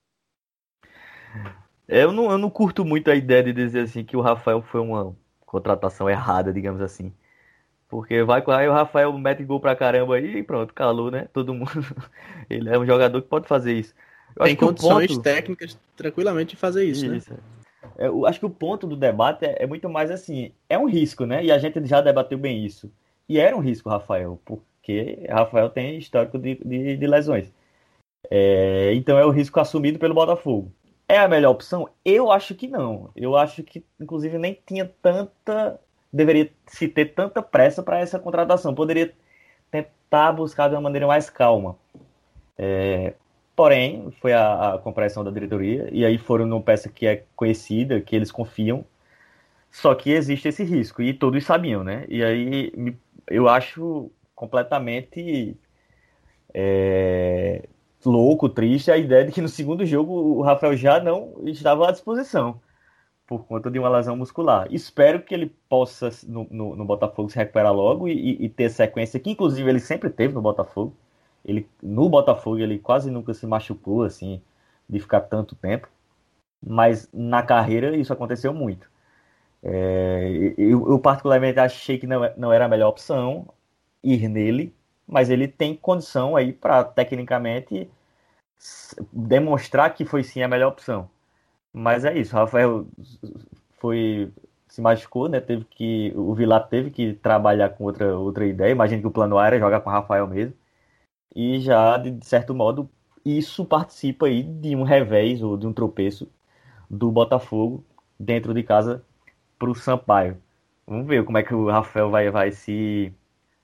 Eu 1.89 2.13
não, 2.13 2.31
eu 2.31 2.39
não 2.39 2.49
curto 2.49 2.85
muito 2.85 3.11
a 3.11 3.17
ideia 3.17 3.43
de 3.43 3.53
dizer 3.53 3.81
assim 3.81 4.05
que 4.05 4.17
o 4.17 4.21
Rafael 4.21 4.63
foi 4.63 4.81
uma 4.81 5.15
contratação 5.45 6.09
errada, 6.09 6.53
digamos 6.53 6.81
assim. 6.81 7.13
Porque 7.89 8.23
vai 8.23 8.41
com 8.41 8.53
aí 8.53 8.67
o 8.67 8.73
Rafael 8.73 9.13
mete 9.19 9.45
gol 9.45 9.61
pra 9.61 9.77
caramba 9.77 10.15
aí 10.15 10.39
e 10.39 10.43
pronto, 10.43 10.73
calou, 10.73 11.11
né? 11.11 11.29
Todo 11.33 11.53
mundo. 11.53 11.71
Ele 12.49 12.71
é 12.71 12.79
um 12.79 12.87
jogador 12.87 13.21
que 13.21 13.29
pode 13.29 13.47
fazer 13.47 13.75
isso. 13.75 13.93
Eu 14.37 14.45
Tem 14.45 14.57
condições 14.57 15.11
ponto... 15.11 15.23
técnicas 15.23 15.79
tranquilamente 15.95 16.51
de 16.51 16.57
fazer 16.57 16.85
isso, 16.85 17.07
né? 17.07 17.17
isso. 17.19 17.35
né? 17.35 17.39
Eu 17.99 18.25
acho 18.25 18.39
que 18.39 18.47
o 18.47 18.51
ponto 18.51 18.87
do 18.87 18.97
debate 18.97 19.45
é, 19.45 19.65
é, 19.65 19.67
muito 19.67 19.89
mais 19.91 20.11
assim, 20.11 20.53
é 20.69 20.79
um 20.79 20.89
risco, 20.89 21.27
né? 21.27 21.45
E 21.45 21.53
a 21.53 21.59
gente 21.59 21.85
já 21.85 22.01
debateu 22.01 22.39
bem 22.39 22.65
isso. 22.65 22.91
E 23.29 23.39
era 23.39 23.55
um 23.55 23.61
risco, 23.61 23.91
Rafael, 23.91 24.41
por, 24.45 24.63
porque 24.83 25.25
Rafael 25.31 25.71
tem 25.71 25.97
histórico 25.97 26.37
de, 26.37 26.57
de, 26.57 26.97
de 26.97 27.07
lesões. 27.07 27.53
É, 28.29 28.93
então 28.95 29.17
é 29.17 29.25
o 29.25 29.31
risco 29.31 29.61
assumido 29.61 29.99
pelo 29.99 30.15
Botafogo. 30.15 30.73
É 31.09 31.19
a 31.19 31.29
melhor 31.29 31.53
opção? 31.53 31.89
Eu 32.05 32.33
acho 32.33 32.55
que 32.55 32.67
não. 32.67 33.11
Eu 33.15 33.37
acho 33.37 33.63
que, 33.63 33.85
inclusive, 34.01 34.39
nem 34.39 34.59
tinha 34.67 34.91
tanta. 35.01 35.81
Deveria 36.13 36.51
se 36.67 36.89
ter 36.89 37.15
tanta 37.15 37.41
pressa 37.41 37.83
para 37.83 38.01
essa 38.01 38.19
contratação. 38.19 38.75
Poderia 38.75 39.13
tentar 39.71 40.33
buscar 40.33 40.69
de 40.69 40.75
uma 40.75 40.81
maneira 40.81 41.07
mais 41.07 41.31
calma. 41.31 41.77
É, 42.59 43.15
porém 43.55 44.11
foi 44.21 44.33
a, 44.33 44.75
a 44.75 44.79
compreensão 44.79 45.23
da 45.23 45.31
diretoria 45.31 45.89
e 45.93 46.05
aí 46.05 46.19
foram 46.19 46.45
numa 46.45 46.61
peça 46.61 46.89
que 46.89 47.07
é 47.07 47.25
conhecida, 47.37 48.01
que 48.01 48.17
eles 48.17 48.33
confiam. 48.33 48.85
Só 49.71 49.95
que 49.95 50.11
existe 50.11 50.49
esse 50.49 50.65
risco 50.65 51.03
e 51.03 51.15
todos 51.15 51.45
sabiam, 51.45 51.85
né? 51.85 52.05
E 52.09 52.23
aí 52.23 52.97
eu 53.29 53.49
acho 53.49 54.11
completamente 54.35 55.57
é, 56.55 57.69
louco, 58.05 58.49
triste 58.49 58.91
a 58.91 58.97
ideia 58.97 59.25
de 59.25 59.33
que 59.33 59.41
no 59.41 59.49
segundo 59.49 59.85
jogo 59.87 60.13
o 60.13 60.43
Rafael 60.43 60.77
já 60.77 61.01
não 61.01 61.35
estava 61.45 61.89
à 61.89 61.93
disposição 61.93 62.61
por 63.27 63.47
conta 63.47 63.71
de 63.71 63.79
uma 63.79 63.89
lesão 63.89 64.17
muscular. 64.17 64.67
Espero 64.71 65.23
que 65.23 65.35
ele 65.35 65.55
possa 65.69 66.11
no, 66.27 66.47
no, 66.51 66.77
no 66.77 66.85
Botafogo 66.85 67.31
se 67.31 67.37
recuperar 67.37 67.73
logo 67.73 68.09
e, 68.09 68.45
e, 68.45 68.49
ter 68.49 68.71
sequência 68.71 69.19
que 69.21 69.31
inclusive 69.31 69.69
ele 69.69 69.81
sempre 69.81 70.11
teve 70.11 70.35
no 70.35 70.43
Botafogo. 70.43 70.95
Ele 71.45 71.67
no 71.83 72.09
Botafogo 72.09 72.59
ele 72.59 72.79
quase 72.79 73.11
nunca 73.11 73.33
se 73.35 73.47
machucou 73.47 74.03
assim 74.03 74.43
de 74.89 75.01
ficar 75.01 75.23
tanto 75.23 75.55
tempo, 75.55 75.89
mas 76.65 77.09
na 77.13 77.43
carreira 77.43 77.97
isso 77.97 78.13
aconteceu 78.13 78.53
muito. 78.53 78.91
É, 79.63 80.55
eu, 80.59 80.91
eu, 80.91 80.99
particularmente 80.99 81.59
achei 81.61 81.97
que 81.97 82.07
não, 82.07 82.21
não 82.37 82.53
era 82.53 82.65
a 82.65 82.69
melhor 82.69 82.89
opção 82.89 83.47
ir 84.03 84.29
nele, 84.29 84.75
mas 85.07 85.31
ele 85.31 85.49
tem 85.49 85.77
condição 85.77 86.37
aí 86.37 86.53
para 86.53 86.85
tecnicamente 86.85 87.91
demonstrar 89.13 89.95
que 89.95 90.05
foi 90.05 90.23
sim 90.25 90.43
a 90.43 90.49
melhor 90.49 90.69
opção. 90.69 91.11
Mas 91.73 92.05
é 92.05 92.17
isso, 92.19 92.35
Rafael 92.37 92.87
foi 93.79 94.33
se 94.69 94.81
machucou, 94.81 95.29
né? 95.29 95.41
Teve 95.41 95.65
que 95.67 96.13
o 96.17 96.35
Vilar 96.35 96.67
teve 96.69 96.91
que 96.91 97.15
trabalhar 97.15 97.71
com 97.71 97.85
outra 97.85 98.17
outra 98.19 98.47
ideia. 98.47 98.73
Imagino 98.73 99.03
que 99.03 99.07
o 99.09 99.11
plano 99.11 99.39
A 99.39 99.47
era 99.47 99.59
jogar 99.59 99.81
com 99.81 99.91
o 99.91 99.93
Rafael 99.93 100.27
mesmo. 100.27 100.55
E 101.35 101.61
já 101.61 101.99
de 101.99 102.25
certo 102.27 102.55
modo 102.55 102.89
isso 103.25 103.65
participa 103.65 104.27
aí 104.27 104.43
de 104.43 104.77
um 104.77 104.83
revés 104.83 105.43
ou 105.43 105.57
de 105.57 105.67
um 105.67 105.73
tropeço 105.73 106.29
do 106.91 107.11
Botafogo 107.11 107.85
dentro 108.19 108.55
de 108.55 108.63
casa 108.63 109.05
para 109.59 109.71
o 109.71 109.75
Sampaio. 109.75 110.39
Vamos 110.87 111.07
ver 111.07 111.25
como 111.25 111.39
é 111.39 111.43
que 111.43 111.55
o 111.55 111.71
Rafael 111.71 112.11
vai, 112.11 112.31
vai 112.31 112.53
se 112.53 113.13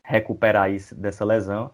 recuperar 0.09 0.71
isso, 0.73 0.95
dessa 0.95 1.25
lesão. 1.25 1.71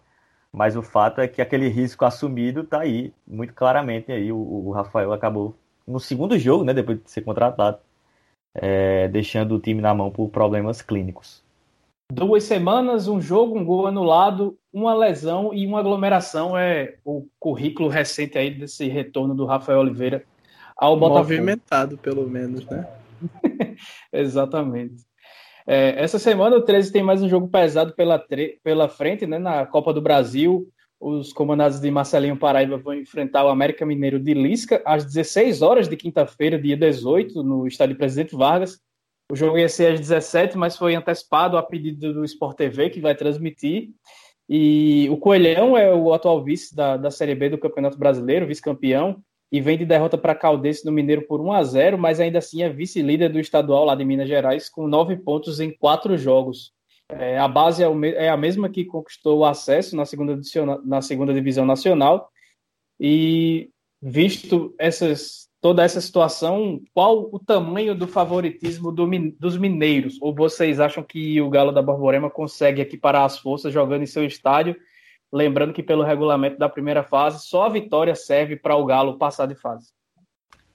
Mas 0.51 0.75
o 0.75 0.81
fato 0.81 1.21
é 1.21 1.27
que 1.27 1.41
aquele 1.41 1.69
risco 1.69 2.05
assumido 2.05 2.61
está 2.61 2.81
aí, 2.81 3.13
muito 3.25 3.53
claramente. 3.53 4.11
Aí 4.11 4.31
o, 4.31 4.37
o 4.37 4.71
Rafael 4.71 5.13
acabou 5.13 5.55
no 5.87 5.99
segundo 5.99 6.37
jogo, 6.37 6.63
né, 6.63 6.73
depois 6.73 7.01
de 7.01 7.09
ser 7.09 7.21
contratado, 7.21 7.77
é, 8.53 9.07
deixando 9.07 9.55
o 9.55 9.59
time 9.59 9.81
na 9.81 9.93
mão 9.93 10.11
por 10.11 10.29
problemas 10.29 10.81
clínicos. 10.81 11.43
Duas 12.11 12.43
semanas, 12.43 13.07
um 13.07 13.19
jogo, 13.19 13.57
um 13.57 13.65
gol 13.65 13.87
anulado, 13.87 14.57
uma 14.71 14.93
lesão 14.93 15.53
e 15.53 15.65
uma 15.65 15.79
aglomeração 15.79 16.57
é 16.57 16.95
o 17.03 17.25
currículo 17.39 17.89
recente 17.89 18.37
aí 18.37 18.51
desse 18.51 18.87
retorno 18.87 19.33
do 19.33 19.45
Rafael 19.45 19.79
Oliveira 19.79 20.23
ao 20.77 20.97
Botafogo. 20.97 21.23
Movimentado, 21.23 21.97
pelo 21.97 22.29
menos, 22.29 22.65
né? 22.67 22.87
Exatamente. 24.13 25.03
É, 25.67 26.03
essa 26.03 26.19
semana 26.19 26.57
o 26.57 26.61
13 26.61 26.91
tem 26.91 27.01
mais 27.01 27.23
um 27.23 27.29
jogo 27.29 27.47
pesado 27.47 27.93
pela, 27.93 28.23
pela 28.63 28.87
frente, 28.87 29.25
né, 29.25 29.39
na 29.39 29.65
Copa 29.65 29.91
do 29.91 30.01
Brasil. 30.01 30.67
Os 30.99 31.33
comandados 31.33 31.79
de 31.79 31.89
Marcelinho 31.89 32.37
Paraíba 32.37 32.77
vão 32.77 32.93
enfrentar 32.93 33.43
o 33.45 33.49
América 33.49 33.85
Mineiro 33.85 34.19
de 34.19 34.33
Lisca 34.33 34.81
às 34.85 35.03
16 35.05 35.61
horas 35.61 35.87
de 35.87 35.97
quinta-feira, 35.97 36.59
dia 36.59 36.77
18, 36.77 37.43
no 37.43 37.67
estádio 37.67 37.97
Presidente 37.97 38.35
Vargas. 38.35 38.79
O 39.31 39.35
jogo 39.35 39.57
ia 39.57 39.67
ser 39.67 39.93
às 39.93 39.99
17, 39.99 40.55
mas 40.57 40.77
foi 40.77 40.93
antecipado 40.95 41.57
a 41.57 41.63
pedido 41.63 42.13
do 42.13 42.23
Sport 42.23 42.55
TV, 42.57 42.91
que 42.91 43.01
vai 43.01 43.15
transmitir. 43.15 43.89
E 44.47 45.07
o 45.09 45.17
Coelhão 45.17 45.75
é 45.75 45.93
o 45.93 46.13
atual 46.13 46.43
vice 46.43 46.75
da, 46.75 46.95
da 46.95 47.09
Série 47.09 47.33
B 47.33 47.49
do 47.49 47.57
Campeonato 47.57 47.97
Brasileiro, 47.97 48.45
vice-campeão, 48.45 49.19
e 49.51 49.61
vem 49.61 49.77
de 49.77 49.85
derrota 49.85 50.17
para 50.17 50.35
Caldense 50.35 50.85
no 50.85 50.91
Mineiro 50.91 51.21
por 51.27 51.39
1 51.39 51.51
a 51.51 51.63
0 51.63 51.97
mas 51.97 52.19
ainda 52.19 52.39
assim 52.39 52.63
é 52.63 52.69
vice-líder 52.69 53.31
do 53.31 53.39
estadual 53.39 53.85
lá 53.85 53.95
de 53.95 54.03
Minas 54.03 54.27
Gerais, 54.27 54.69
com 54.69 54.87
nove 54.87 55.15
pontos 55.17 55.59
em 55.59 55.71
quatro 55.71 56.17
jogos. 56.17 56.73
É, 57.09 57.37
a 57.37 57.47
base 57.47 57.83
é, 57.83 57.87
o, 57.87 58.03
é, 58.03 58.29
a 58.29 58.37
mesma 58.37 58.69
que 58.69 58.83
conquistou 58.83 59.39
o 59.39 59.45
acesso 59.45 59.95
na 59.95 60.05
segunda, 60.05 60.39
na 60.83 61.01
segunda 61.01 61.33
divisão 61.33 61.65
nacional. 61.65 62.29
E 62.99 63.69
visto 64.01 64.73
essas, 64.79 65.47
toda 65.61 65.83
essa 65.83 66.01
situação, 66.01 66.81
qual 66.93 67.29
o 67.31 67.39
tamanho 67.39 67.93
do 67.93 68.07
favoritismo 68.07 68.91
do, 68.91 69.07
dos 69.39 69.57
mineiros? 69.57 70.17
Ou 70.21 70.33
vocês 70.33 70.79
acham 70.79 71.03
que 71.03 71.39
o 71.41 71.49
Galo 71.49 71.71
da 71.71 71.81
Borborema 71.81 72.29
consegue 72.29 72.81
equiparar 72.81 73.23
as 73.23 73.37
forças 73.37 73.71
jogando 73.71 74.01
em 74.01 74.07
seu 74.07 74.25
estádio? 74.25 74.75
Lembrando 75.31 75.73
que, 75.73 75.83
pelo 75.83 76.03
regulamento 76.03 76.57
da 76.57 76.69
primeira 76.69 77.03
fase, 77.03 77.45
só 77.45 77.63
a 77.63 77.69
vitória 77.69 78.15
serve 78.15 78.55
para 78.55 78.75
o 78.75 78.85
Galo 78.85 79.17
passar 79.17 79.47
de 79.47 79.55
fase. 79.55 79.91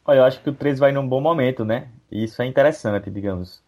Olha, 0.05 0.19
eu 0.19 0.25
acho 0.25 0.43
que 0.43 0.51
o 0.51 0.55
13 0.55 0.81
vai 0.81 0.93
num 0.93 1.09
bom 1.09 1.21
momento, 1.21 1.65
né? 1.65 1.91
Isso 2.11 2.43
é 2.43 2.47
interessante, 2.47 3.11
digamos. 3.11 3.63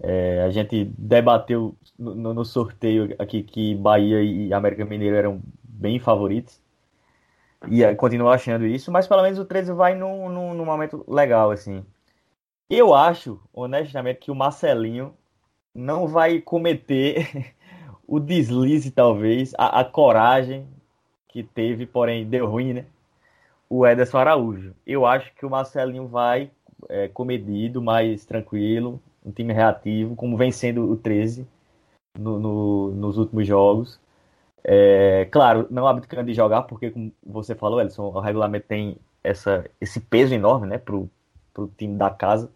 É, 0.00 0.42
a 0.42 0.50
gente 0.50 0.84
debateu 0.96 1.76
no, 1.98 2.32
no, 2.32 2.44
sorteio 2.44 3.16
aqui 3.18 3.42
que 3.42 3.74
Bahia 3.74 4.22
e 4.22 4.52
América 4.52 4.84
Mineiro 4.84 5.16
eram 5.16 5.42
bem 5.64 5.98
favoritos. 5.98 6.60
E 7.68 7.82
é, 7.82 7.94
continuo 7.94 8.28
achando 8.28 8.66
isso, 8.66 8.92
mas 8.92 9.06
pelo 9.08 9.22
menos 9.22 9.38
o 9.38 9.44
13 9.44 9.72
vai 9.72 9.94
num, 9.94 10.28
num, 10.28 10.54
num, 10.54 10.64
momento 10.64 11.04
legal, 11.08 11.50
assim. 11.50 11.84
Eu 12.70 12.94
acho, 12.94 13.40
honestamente, 13.52 14.20
que 14.20 14.30
o 14.30 14.34
Marcelinho 14.34 15.14
não 15.74 16.06
vai 16.06 16.40
cometer 16.40 17.54
o 18.08 18.18
deslize, 18.18 18.90
talvez, 18.90 19.52
a, 19.58 19.80
a 19.80 19.84
coragem 19.84 20.66
que 21.28 21.42
teve, 21.42 21.84
porém 21.84 22.26
deu 22.26 22.46
ruim, 22.46 22.72
né? 22.72 22.86
O 23.68 23.86
Ederson 23.86 24.16
Araújo. 24.16 24.74
Eu 24.86 25.04
acho 25.04 25.32
que 25.34 25.44
o 25.44 25.50
Marcelinho 25.50 26.08
vai 26.08 26.50
é, 26.88 27.08
comedido, 27.08 27.82
mais 27.82 28.24
tranquilo, 28.24 28.98
um 29.24 29.30
time 29.30 29.52
reativo, 29.52 30.16
como 30.16 30.38
vem 30.38 30.50
sendo 30.50 30.90
o 30.90 30.96
13 30.96 31.46
no, 32.18 32.40
no, 32.40 32.90
nos 32.92 33.18
últimos 33.18 33.46
jogos. 33.46 34.00
É, 34.64 35.26
claro, 35.30 35.66
não 35.70 35.86
abdicando 35.86 36.24
de 36.24 36.34
jogar, 36.34 36.62
porque, 36.62 36.90
como 36.90 37.12
você 37.24 37.54
falou, 37.54 37.78
Elson, 37.78 38.04
o 38.04 38.20
regulamento 38.20 38.66
tem 38.66 38.96
essa, 39.22 39.66
esse 39.78 40.00
peso 40.00 40.34
enorme 40.34 40.66
né, 40.66 40.78
para 40.78 40.96
o 40.96 41.10
time 41.76 41.96
da 41.96 42.08
casa. 42.08 42.50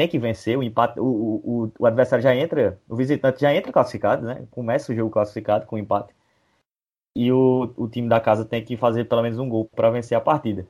Tem 0.00 0.08
que 0.08 0.18
vencer, 0.18 0.56
o 0.56 0.62
empate, 0.62 0.98
o, 0.98 1.04
o, 1.04 1.72
o, 1.78 1.84
adversário 1.84 2.22
já 2.22 2.34
entra, 2.34 2.80
o 2.88 2.96
visitante 2.96 3.38
já 3.38 3.54
entra 3.54 3.70
classificado, 3.70 4.24
né? 4.24 4.46
Começa 4.50 4.90
o 4.90 4.94
jogo 4.94 5.10
classificado 5.10 5.66
com 5.66 5.76
empate. 5.76 6.14
E 7.14 7.30
o, 7.30 7.70
o 7.76 7.86
time 7.86 8.08
da 8.08 8.18
casa 8.18 8.42
tem 8.46 8.64
que 8.64 8.78
fazer 8.78 9.04
pelo 9.04 9.20
menos 9.20 9.38
um 9.38 9.46
gol 9.46 9.66
para 9.66 9.90
vencer 9.90 10.16
a 10.16 10.20
partida. 10.22 10.66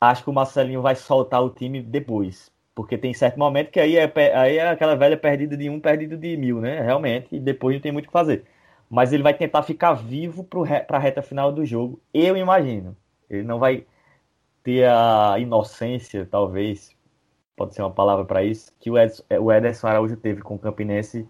Acho 0.00 0.24
que 0.24 0.30
o 0.30 0.32
Marcelinho 0.32 0.82
vai 0.82 0.96
soltar 0.96 1.40
o 1.40 1.50
time 1.50 1.80
depois, 1.80 2.50
porque 2.74 2.98
tem 2.98 3.14
certo 3.14 3.38
momento 3.38 3.70
que 3.70 3.78
aí 3.78 3.96
é, 3.96 4.12
aí 4.34 4.56
é 4.58 4.68
aquela 4.68 4.96
velha 4.96 5.16
perdida 5.16 5.56
de 5.56 5.70
um, 5.70 5.78
perdido 5.78 6.16
de 6.16 6.36
mil, 6.36 6.60
né? 6.60 6.80
Realmente, 6.80 7.36
e 7.36 7.38
depois 7.38 7.76
não 7.76 7.80
tem 7.80 7.92
muito 7.92 8.06
o 8.06 8.08
que 8.08 8.12
fazer. 8.12 8.44
Mas 8.90 9.12
ele 9.12 9.22
vai 9.22 9.34
tentar 9.34 9.62
ficar 9.62 9.92
vivo 9.92 10.42
para 10.42 10.84
a 10.88 10.98
reta 10.98 11.22
final 11.22 11.52
do 11.52 11.64
jogo, 11.64 12.02
eu 12.12 12.36
imagino. 12.36 12.96
Ele 13.30 13.44
não 13.44 13.60
vai 13.60 13.86
ter 14.64 14.84
a 14.88 15.36
inocência, 15.38 16.26
talvez, 16.26 16.97
pode 17.58 17.74
ser 17.74 17.82
uma 17.82 17.90
palavra 17.90 18.24
para 18.24 18.42
isso, 18.42 18.72
que 18.78 18.90
o 18.90 18.96
Ederson, 18.96 19.24
o 19.40 19.52
Ederson 19.52 19.88
Araújo 19.88 20.16
teve 20.16 20.40
com 20.40 20.54
o 20.54 20.58
Campinense 20.58 21.28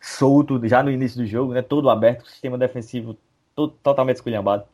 solto 0.00 0.60
já 0.66 0.82
no 0.82 0.90
início 0.90 1.18
do 1.18 1.26
jogo, 1.26 1.52
né? 1.52 1.62
Todo 1.62 1.90
aberto, 1.90 2.26
sistema 2.26 2.56
defensivo 2.56 3.16
todo, 3.54 3.72
totalmente 3.82 4.16
esculhambado 4.16 4.64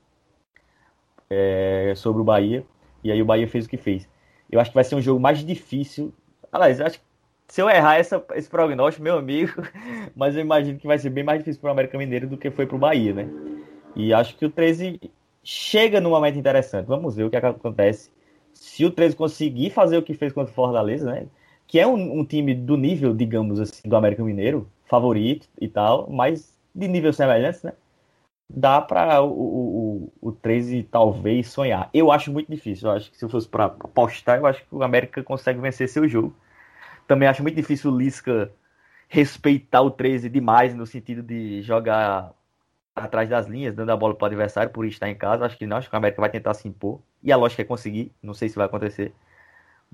é, 1.28 1.94
sobre 1.96 2.20
o 2.20 2.24
Bahia. 2.24 2.64
E 3.02 3.10
aí 3.10 3.22
o 3.22 3.24
Bahia 3.24 3.48
fez 3.48 3.64
o 3.64 3.68
que 3.68 3.76
fez. 3.76 4.08
Eu 4.50 4.60
acho 4.60 4.70
que 4.70 4.74
vai 4.74 4.84
ser 4.84 4.96
um 4.96 5.00
jogo 5.00 5.20
mais 5.20 5.38
difícil. 5.38 6.12
Aliás, 6.52 6.80
eu 6.80 6.86
acho 6.86 6.98
que 6.98 7.04
se 7.48 7.62
eu 7.62 7.70
errar 7.70 7.96
essa, 7.96 8.22
esse 8.34 8.48
prognóstico, 8.48 9.02
meu 9.02 9.16
amigo, 9.18 9.62
mas 10.14 10.34
eu 10.34 10.42
imagino 10.42 10.78
que 10.78 10.86
vai 10.86 10.98
ser 10.98 11.10
bem 11.10 11.24
mais 11.24 11.38
difícil 11.38 11.60
para 11.60 11.68
o 11.68 11.72
América 11.72 11.96
Mineiro 11.96 12.28
do 12.28 12.36
que 12.36 12.50
foi 12.50 12.66
para 12.66 12.76
o 12.76 12.78
Bahia, 12.78 13.14
né? 13.14 13.28
E 13.96 14.12
acho 14.12 14.36
que 14.36 14.44
o 14.44 14.50
13 14.50 15.00
chega 15.42 16.00
num 16.00 16.10
momento 16.10 16.38
interessante. 16.38 16.86
Vamos 16.86 17.16
ver 17.16 17.24
o 17.24 17.30
que, 17.30 17.36
é 17.36 17.40
que 17.40 17.46
acontece. 17.46 18.10
Se 18.54 18.84
o 18.84 18.90
13 18.90 19.16
conseguir 19.16 19.70
fazer 19.70 19.96
o 19.96 20.02
que 20.02 20.14
fez 20.14 20.32
contra 20.32 20.50
o 20.52 20.54
Fortaleza, 20.54 21.10
né? 21.10 21.26
Que 21.66 21.78
é 21.78 21.86
um, 21.86 22.20
um 22.20 22.24
time 22.24 22.54
do 22.54 22.76
nível, 22.76 23.14
digamos 23.14 23.60
assim, 23.60 23.88
do 23.88 23.96
América 23.96 24.24
Mineiro, 24.24 24.68
favorito 24.86 25.48
e 25.60 25.68
tal, 25.68 26.08
mas 26.10 26.56
de 26.74 26.88
nível 26.88 27.12
semelhante, 27.12 27.64
né? 27.64 27.72
dá 28.52 28.80
para 28.80 29.22
o, 29.22 29.30
o, 29.30 30.12
o 30.20 30.32
13 30.32 30.82
talvez 30.84 31.48
sonhar. 31.48 31.88
Eu 31.94 32.10
acho 32.10 32.32
muito 32.32 32.50
difícil. 32.50 32.88
Eu 32.88 32.96
acho 32.96 33.10
que 33.10 33.16
se 33.16 33.24
eu 33.24 33.28
fosse 33.28 33.48
para 33.48 33.66
apostar, 33.66 34.38
eu 34.38 34.46
acho 34.46 34.60
que 34.60 34.74
o 34.74 34.82
América 34.82 35.22
consegue 35.22 35.60
vencer 35.60 35.88
seu 35.88 36.08
jogo. 36.08 36.34
Também 37.06 37.28
acho 37.28 37.42
muito 37.42 37.56
difícil 37.56 37.90
o 37.92 37.96
Lisca 37.96 38.52
respeitar 39.08 39.82
o 39.82 39.90
13 39.90 40.28
demais 40.28 40.74
no 40.74 40.86
sentido 40.86 41.22
de 41.22 41.62
jogar 41.62 42.32
atrás 42.94 43.28
das 43.28 43.46
linhas, 43.46 43.74
dando 43.74 43.90
a 43.90 43.96
bola 43.96 44.14
para 44.14 44.24
o 44.24 44.26
adversário 44.26 44.72
por 44.72 44.84
estar 44.84 45.08
em 45.08 45.14
casa. 45.14 45.44
Acho 45.46 45.56
que 45.56 45.66
não, 45.66 45.76
acho 45.76 45.88
que 45.88 45.94
o 45.94 45.98
América 45.98 46.20
vai 46.20 46.30
tentar 46.30 46.54
se 46.54 46.68
impor. 46.68 47.00
E 47.22 47.30
a 47.32 47.36
lógica 47.36 47.62
é 47.62 47.64
conseguir. 47.64 48.12
Não 48.22 48.34
sei 48.34 48.48
se 48.48 48.56
vai 48.56 48.66
acontecer. 48.66 49.12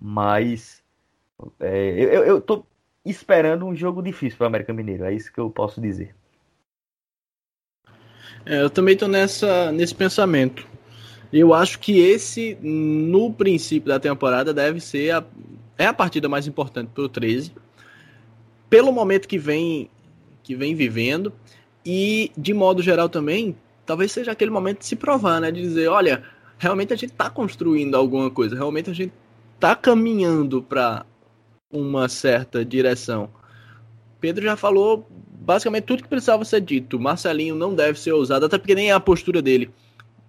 Mas 0.01 0.83
é, 1.61 1.93
eu, 1.93 2.24
eu 2.24 2.41
tô 2.41 2.64
esperando 3.05 3.66
um 3.66 3.74
jogo 3.74 4.03
difícil 4.03 4.37
para 4.37 4.45
o 4.45 4.49
América 4.49 4.72
Mineiro. 4.72 5.05
É 5.05 5.14
isso 5.14 5.33
que 5.33 5.41
eu 5.41 5.51
posso 5.51 5.81
dizer. 5.81 6.14
É, 8.45 8.62
eu 8.62 8.70
também 8.70 8.97
tô 8.97 9.09
nessa, 9.09 9.72
nesse 9.72 9.95
pensamento. 9.95 10.66
Eu 11.33 11.53
acho 11.53 11.79
que 11.81 11.99
esse, 11.99 12.57
no 12.62 13.33
princípio 13.33 13.89
da 13.89 13.99
temporada, 13.99 14.55
deve 14.55 14.81
ser 14.81 15.11
a, 15.11 15.24
é 15.77 15.87
a 15.87 15.93
partida 15.93 16.29
mais 16.29 16.47
importante 16.47 16.91
para 16.95 17.03
o 17.03 17.09
13, 17.09 17.53
pelo 18.70 18.93
momento 18.93 19.27
que 19.27 19.39
vem, 19.39 19.91
que 20.43 20.55
vem 20.55 20.74
vivendo, 20.74 21.33
e 21.85 22.31
de 22.37 22.55
modo 22.55 22.83
geral 22.83 23.09
também, 23.09 23.57
talvez 23.85 24.12
seja 24.12 24.33
aquele 24.33 24.51
momento 24.51 24.79
de 24.79 24.87
se 24.87 24.97
provar, 24.97 25.41
né? 25.41 25.51
De 25.51 25.61
dizer, 25.61 25.89
olha, 25.89 26.22
realmente 26.59 26.93
a 26.93 26.97
gente 26.97 27.13
está 27.13 27.29
construindo 27.31 27.95
alguma 27.95 28.31
coisa, 28.31 28.55
realmente 28.55 28.91
a 28.91 28.95
gente 28.95 29.13
está 29.55 29.75
caminhando 29.75 30.63
para 30.63 31.05
uma 31.71 32.09
certa 32.09 32.65
direção. 32.65 33.29
Pedro 34.21 34.45
já 34.45 34.57
falou 34.57 35.07
basicamente 35.47 35.85
tudo 35.85 36.03
que 36.03 36.09
precisava 36.09 36.45
ser 36.45 36.61
dito. 36.61 36.99
Marcelinho 36.99 37.55
não 37.55 37.75
deve 37.75 37.99
ser 37.99 38.13
ousado, 38.13 38.47
até 38.47 38.59
porque 38.59 38.75
nem 38.75 38.91
é 38.91 38.93
a 38.93 39.01
postura 39.01 39.41
dele. 39.41 39.71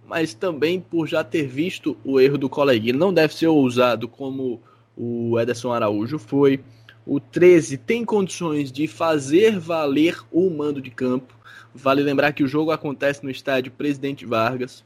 Mas 0.05 0.33
também 0.33 0.79
por 0.79 1.07
já 1.07 1.23
ter 1.23 1.47
visto 1.47 1.97
o 2.03 2.19
erro 2.19 2.37
do 2.37 2.49
coleguinha. 2.49 2.91
Ele 2.91 2.97
não 2.97 3.13
deve 3.13 3.33
ser 3.33 3.47
ousado 3.47 4.07
como 4.07 4.61
o 4.95 5.39
Ederson 5.39 5.71
Araújo 5.71 6.17
foi. 6.17 6.63
O 7.05 7.19
13 7.19 7.77
tem 7.77 8.05
condições 8.05 8.71
de 8.71 8.87
fazer 8.87 9.57
valer 9.59 10.19
o 10.31 10.49
mando 10.49 10.81
de 10.81 10.91
campo. 10.91 11.33
Vale 11.73 12.01
lembrar 12.01 12.33
que 12.33 12.43
o 12.43 12.47
jogo 12.47 12.71
acontece 12.71 13.23
no 13.23 13.29
estádio 13.29 13.71
Presidente 13.71 14.25
Vargas. 14.25 14.83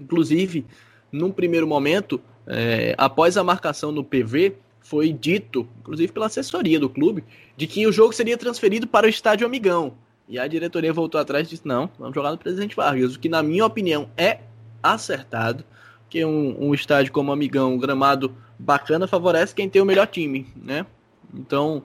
Inclusive, 0.00 0.64
num 1.10 1.30
primeiro 1.30 1.66
momento, 1.66 2.20
é, 2.46 2.94
após 2.96 3.36
a 3.36 3.44
marcação 3.44 3.92
no 3.92 4.04
PV, 4.04 4.56
foi 4.80 5.12
dito, 5.12 5.68
inclusive 5.80 6.12
pela 6.12 6.26
assessoria 6.26 6.80
do 6.80 6.88
clube, 6.88 7.22
de 7.56 7.66
que 7.66 7.86
o 7.86 7.92
jogo 7.92 8.12
seria 8.12 8.38
transferido 8.38 8.86
para 8.86 9.06
o 9.06 9.10
estádio 9.10 9.46
Amigão. 9.46 9.94
E 10.28 10.38
a 10.38 10.46
diretoria 10.46 10.92
voltou 10.92 11.20
atrás 11.20 11.46
e 11.46 11.50
disse: 11.50 11.66
não, 11.66 11.90
vamos 11.98 12.14
jogar 12.14 12.30
no 12.30 12.38
Presidente 12.38 12.76
Vargas. 12.76 13.14
O 13.14 13.20
que, 13.20 13.28
na 13.28 13.42
minha 13.42 13.64
opinião, 13.64 14.08
é 14.16 14.40
acertado. 14.82 15.64
Que 16.08 16.24
um, 16.24 16.56
um 16.58 16.74
estádio 16.74 17.12
como 17.12 17.32
Amigão, 17.32 17.74
um 17.74 17.78
gramado 17.78 18.34
bacana, 18.58 19.06
favorece 19.06 19.54
quem 19.54 19.68
tem 19.68 19.80
o 19.80 19.84
melhor 19.84 20.06
time, 20.06 20.46
né? 20.56 20.86
Então, 21.34 21.82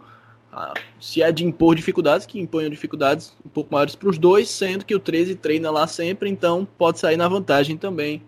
se 1.00 1.22
é 1.22 1.32
de 1.32 1.46
impor 1.46 1.76
dificuldades, 1.76 2.26
que 2.26 2.40
imponham 2.40 2.70
dificuldades 2.70 3.36
um 3.46 3.50
pouco 3.50 3.74
maiores 3.74 3.96
para 3.96 4.10
os 4.10 4.18
dois, 4.18 4.50
sendo 4.50 4.86
que 4.86 4.96
o 4.96 5.00
13 5.00 5.36
treina 5.36 5.72
lá 5.72 5.88
sempre, 5.88 6.30
então 6.30 6.68
pode 6.78 7.00
sair 7.00 7.18
na 7.18 7.28
vantagem 7.28 7.78
também. 7.78 8.22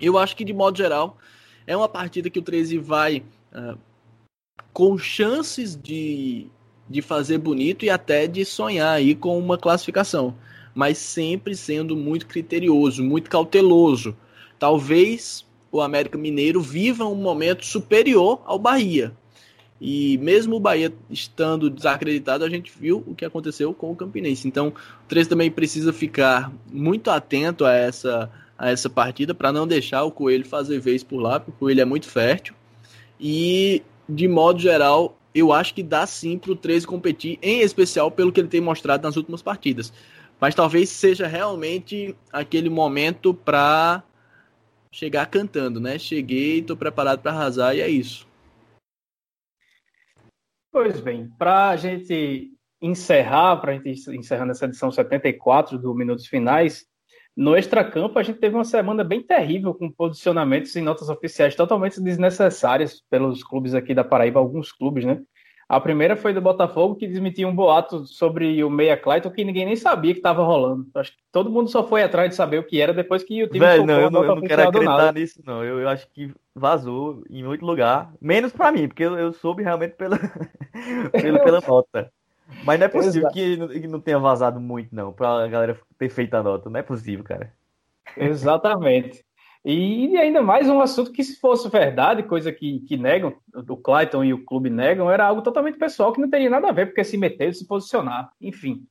Eu 0.00 0.18
acho 0.18 0.36
que, 0.36 0.44
de 0.44 0.52
modo 0.52 0.76
geral, 0.78 1.16
é 1.66 1.76
uma 1.76 1.88
partida 1.88 2.30
que 2.30 2.38
o 2.38 2.42
13 2.42 2.78
vai 2.78 3.22
uh, 3.52 3.78
com 4.72 4.96
chances 4.98 5.76
de, 5.76 6.46
de 6.88 7.02
fazer 7.02 7.38
bonito 7.38 7.84
e 7.84 7.90
até 7.90 8.26
de 8.26 8.44
sonhar 8.44 8.94
aí 8.94 9.14
com 9.14 9.38
uma 9.38 9.58
classificação, 9.58 10.34
mas 10.74 10.98
sempre 10.98 11.54
sendo 11.54 11.96
muito 11.96 12.26
criterioso, 12.26 13.02
muito 13.02 13.30
cauteloso. 13.30 14.16
Talvez 14.58 15.46
o 15.70 15.80
América 15.80 16.18
Mineiro 16.18 16.60
viva 16.60 17.04
um 17.04 17.14
momento 17.14 17.64
superior 17.64 18.42
ao 18.44 18.58
Bahia. 18.58 19.16
E 19.84 20.16
mesmo 20.18 20.54
o 20.54 20.60
Bahia 20.60 20.92
estando 21.10 21.68
desacreditado, 21.68 22.44
a 22.44 22.48
gente 22.48 22.72
viu 22.78 23.02
o 23.04 23.16
que 23.16 23.24
aconteceu 23.24 23.74
com 23.74 23.90
o 23.90 23.96
Campinense. 23.96 24.46
Então, 24.46 24.68
o 24.68 25.08
13 25.08 25.28
também 25.28 25.50
precisa 25.50 25.92
ficar 25.92 26.52
muito 26.72 27.10
atento 27.10 27.64
a 27.64 27.74
essa 27.74 28.30
a 28.56 28.70
essa 28.70 28.88
partida 28.88 29.34
para 29.34 29.50
não 29.50 29.66
deixar 29.66 30.04
o 30.04 30.12
Coelho 30.12 30.46
fazer 30.46 30.78
vez 30.78 31.02
por 31.02 31.18
lá, 31.18 31.40
porque 31.40 31.50
o 31.50 31.58
Coelho 31.58 31.80
é 31.80 31.84
muito 31.84 32.06
fértil. 32.06 32.54
E, 33.18 33.82
de 34.08 34.28
modo 34.28 34.60
geral, 34.60 35.18
eu 35.34 35.52
acho 35.52 35.74
que 35.74 35.82
dá 35.82 36.06
sim 36.06 36.38
para 36.38 36.52
o 36.52 36.56
13 36.56 36.86
competir, 36.86 37.40
em 37.42 37.60
especial 37.60 38.08
pelo 38.08 38.30
que 38.30 38.38
ele 38.38 38.46
tem 38.46 38.60
mostrado 38.60 39.02
nas 39.02 39.16
últimas 39.16 39.42
partidas. 39.42 39.92
Mas 40.40 40.54
talvez 40.54 40.90
seja 40.90 41.26
realmente 41.26 42.14
aquele 42.32 42.70
momento 42.70 43.34
para 43.34 44.00
chegar 44.92 45.26
cantando, 45.26 45.80
né? 45.80 45.98
Cheguei, 45.98 46.60
estou 46.60 46.76
preparado 46.76 47.18
para 47.18 47.32
arrasar 47.32 47.74
e 47.74 47.80
é 47.80 47.88
isso. 47.90 48.30
Pois 50.72 50.98
bem, 51.00 51.28
para 51.38 51.68
a 51.68 51.76
gente 51.76 52.50
encerrar, 52.80 53.58
para 53.58 53.72
a 53.72 53.74
gente 53.74 53.90
encerrando 54.16 54.52
essa 54.52 54.64
edição 54.64 54.90
74 54.90 55.78
do 55.78 55.94
Minutos 55.94 56.26
Finais, 56.26 56.86
no 57.36 57.54
extracampo, 57.54 58.18
a 58.18 58.22
gente 58.22 58.38
teve 58.38 58.54
uma 58.54 58.64
semana 58.64 59.04
bem 59.04 59.22
terrível, 59.22 59.74
com 59.74 59.90
posicionamentos 59.90 60.74
e 60.74 60.80
notas 60.80 61.10
oficiais 61.10 61.54
totalmente 61.54 62.00
desnecessárias 62.00 63.02
pelos 63.10 63.44
clubes 63.44 63.74
aqui 63.74 63.92
da 63.92 64.02
Paraíba, 64.02 64.40
alguns 64.40 64.72
clubes, 64.72 65.04
né? 65.04 65.20
A 65.72 65.80
primeira 65.80 66.14
foi 66.14 66.34
do 66.34 66.40
Botafogo, 66.42 66.96
que 66.96 67.06
desmentiu 67.06 67.48
um 67.48 67.54
boato 67.54 68.04
sobre 68.04 68.62
o 68.62 68.68
Meia 68.68 68.94
Clayton, 68.94 69.30
que 69.30 69.42
ninguém 69.42 69.64
nem 69.64 69.74
sabia 69.74 70.12
que 70.12 70.18
estava 70.18 70.44
rolando. 70.44 70.86
Acho 70.94 71.12
que 71.12 71.18
todo 71.32 71.48
mundo 71.48 71.70
só 71.70 71.82
foi 71.82 72.02
atrás 72.02 72.28
de 72.28 72.36
saber 72.36 72.58
o 72.58 72.62
que 72.62 72.78
era 72.78 72.92
depois 72.92 73.22
que 73.22 73.42
o 73.42 73.46
time 73.46 73.60
Velho, 73.60 73.86
não, 73.86 73.98
eu 73.98 74.10
não, 74.10 74.22
eu 74.22 74.34
não 74.36 74.42
quero 74.42 74.68
acreditar 74.68 75.14
nisso, 75.14 75.40
não. 75.46 75.64
Eu, 75.64 75.80
eu, 75.80 75.88
acho 75.88 76.06
que 76.10 76.30
vazou 76.54 77.24
em 77.30 77.42
muito 77.42 77.64
lugar. 77.64 78.12
Menos 78.20 78.52
para 78.52 78.70
mim, 78.70 78.86
porque 78.86 79.02
eu, 79.02 79.16
eu 79.16 79.32
soube 79.32 79.62
realmente 79.62 79.94
pela, 79.94 80.18
pela, 81.10 81.38
pela 81.38 81.60
nota. 81.66 82.12
Mas 82.66 82.78
não 82.78 82.84
é 82.84 82.88
possível 82.90 83.30
que 83.30 83.56
não, 83.56 83.68
que 83.68 83.88
não, 83.88 83.98
tenha 83.98 84.18
vazado 84.18 84.60
muito, 84.60 84.94
não, 84.94 85.10
pra 85.10 85.48
galera 85.48 85.80
ter 85.96 86.10
feito 86.10 86.34
a 86.34 86.42
nota. 86.42 86.68
Não 86.68 86.80
é 86.80 86.82
possível, 86.82 87.24
cara. 87.24 87.50
Exatamente. 88.14 89.24
E 89.64 90.16
ainda 90.16 90.42
mais 90.42 90.68
um 90.68 90.80
assunto 90.80 91.12
que, 91.12 91.22
se 91.22 91.38
fosse 91.38 91.68
verdade, 91.68 92.24
coisa 92.24 92.50
que, 92.50 92.80
que 92.80 92.96
negam, 92.96 93.32
o 93.54 93.76
Clayton 93.76 94.24
e 94.24 94.34
o 94.34 94.44
clube 94.44 94.68
negam, 94.68 95.08
era 95.08 95.24
algo 95.24 95.40
totalmente 95.40 95.78
pessoal 95.78 96.12
que 96.12 96.20
não 96.20 96.28
teria 96.28 96.50
nada 96.50 96.68
a 96.68 96.72
ver, 96.72 96.86
porque 96.86 97.04
se 97.04 97.16
meter, 97.16 97.54
se 97.54 97.66
posicionar, 97.66 98.30
enfim. 98.40 98.82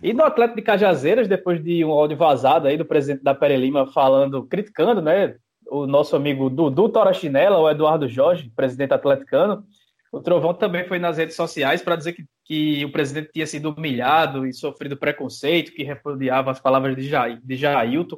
E 0.00 0.12
do 0.12 0.22
Atlético 0.22 0.56
de 0.56 0.62
Cajazeiras, 0.62 1.26
depois 1.26 1.62
de 1.62 1.84
um 1.84 1.90
áudio 1.90 2.16
vazado 2.16 2.68
aí 2.68 2.76
do 2.76 2.84
presidente 2.84 3.24
da 3.24 3.34
Pere 3.34 3.56
Lima 3.56 3.88
falando, 3.88 4.44
criticando, 4.44 5.02
né, 5.02 5.34
o 5.66 5.84
nosso 5.84 6.14
amigo 6.14 6.48
Dudu 6.48 6.88
Torachinela, 6.88 7.58
o 7.58 7.68
Eduardo 7.68 8.08
Jorge, 8.08 8.52
presidente 8.54 8.94
atleticano, 8.94 9.64
o 10.12 10.20
Trovão 10.20 10.54
também 10.54 10.84
foi 10.86 10.98
nas 10.98 11.18
redes 11.18 11.36
sociais 11.36 11.82
para 11.82 11.96
dizer 11.96 12.12
que, 12.12 12.24
que 12.44 12.84
o 12.84 12.90
presidente 12.92 13.30
tinha 13.32 13.46
sido 13.46 13.70
humilhado 13.70 14.46
e 14.46 14.52
sofrido 14.52 14.96
preconceito, 14.96 15.72
que 15.72 15.84
repudiava 15.84 16.50
as 16.50 16.60
palavras 16.60 16.96
de, 16.96 17.08
Jair, 17.08 17.40
de 17.42 17.56
Jailton. 17.56 18.16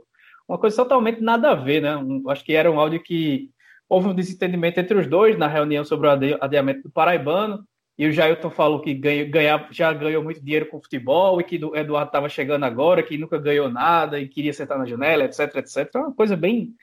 Uma 0.49 0.59
coisa 0.59 0.77
totalmente 0.77 1.21
nada 1.21 1.51
a 1.51 1.55
ver, 1.55 1.83
né? 1.83 1.97
Um, 1.97 2.29
acho 2.29 2.45
que 2.45 2.55
era 2.55 2.71
um 2.71 2.79
áudio 2.79 3.03
que 3.03 3.51
houve 3.89 4.09
um 4.09 4.15
desentendimento 4.15 4.81
entre 4.81 4.99
os 4.99 5.07
dois 5.07 5.37
na 5.39 5.47
reunião 5.47 5.85
sobre 5.85 6.09
o 6.09 6.11
adiamento 6.41 6.83
do 6.83 6.91
Paraibano. 6.91 7.67
E 7.99 8.07
o 8.07 8.13
Jailton 8.13 8.51
falou 8.51 8.81
que 8.81 8.95
ganha, 8.95 9.25
ganha, 9.25 9.69
já 9.71 9.93
ganhou 9.93 10.25
muito 10.25 10.43
dinheiro 10.43 10.67
com 10.67 10.81
futebol 10.81 11.41
e 11.41 11.45
que 11.45 11.63
o 11.63 11.77
Eduardo 11.77 12.09
estava 12.09 12.29
chegando 12.29 12.65
agora, 12.65 13.03
que 13.03 13.19
nunca 13.19 13.39
ganhou 13.39 13.71
nada 13.71 14.19
e 14.19 14.29
queria 14.29 14.53
sentar 14.53 14.79
na 14.79 14.87
janela, 14.87 15.25
etc, 15.25 15.57
etc. 15.57 15.91
É 15.95 15.99
uma 15.99 16.15
coisa 16.15 16.35
bem. 16.35 16.75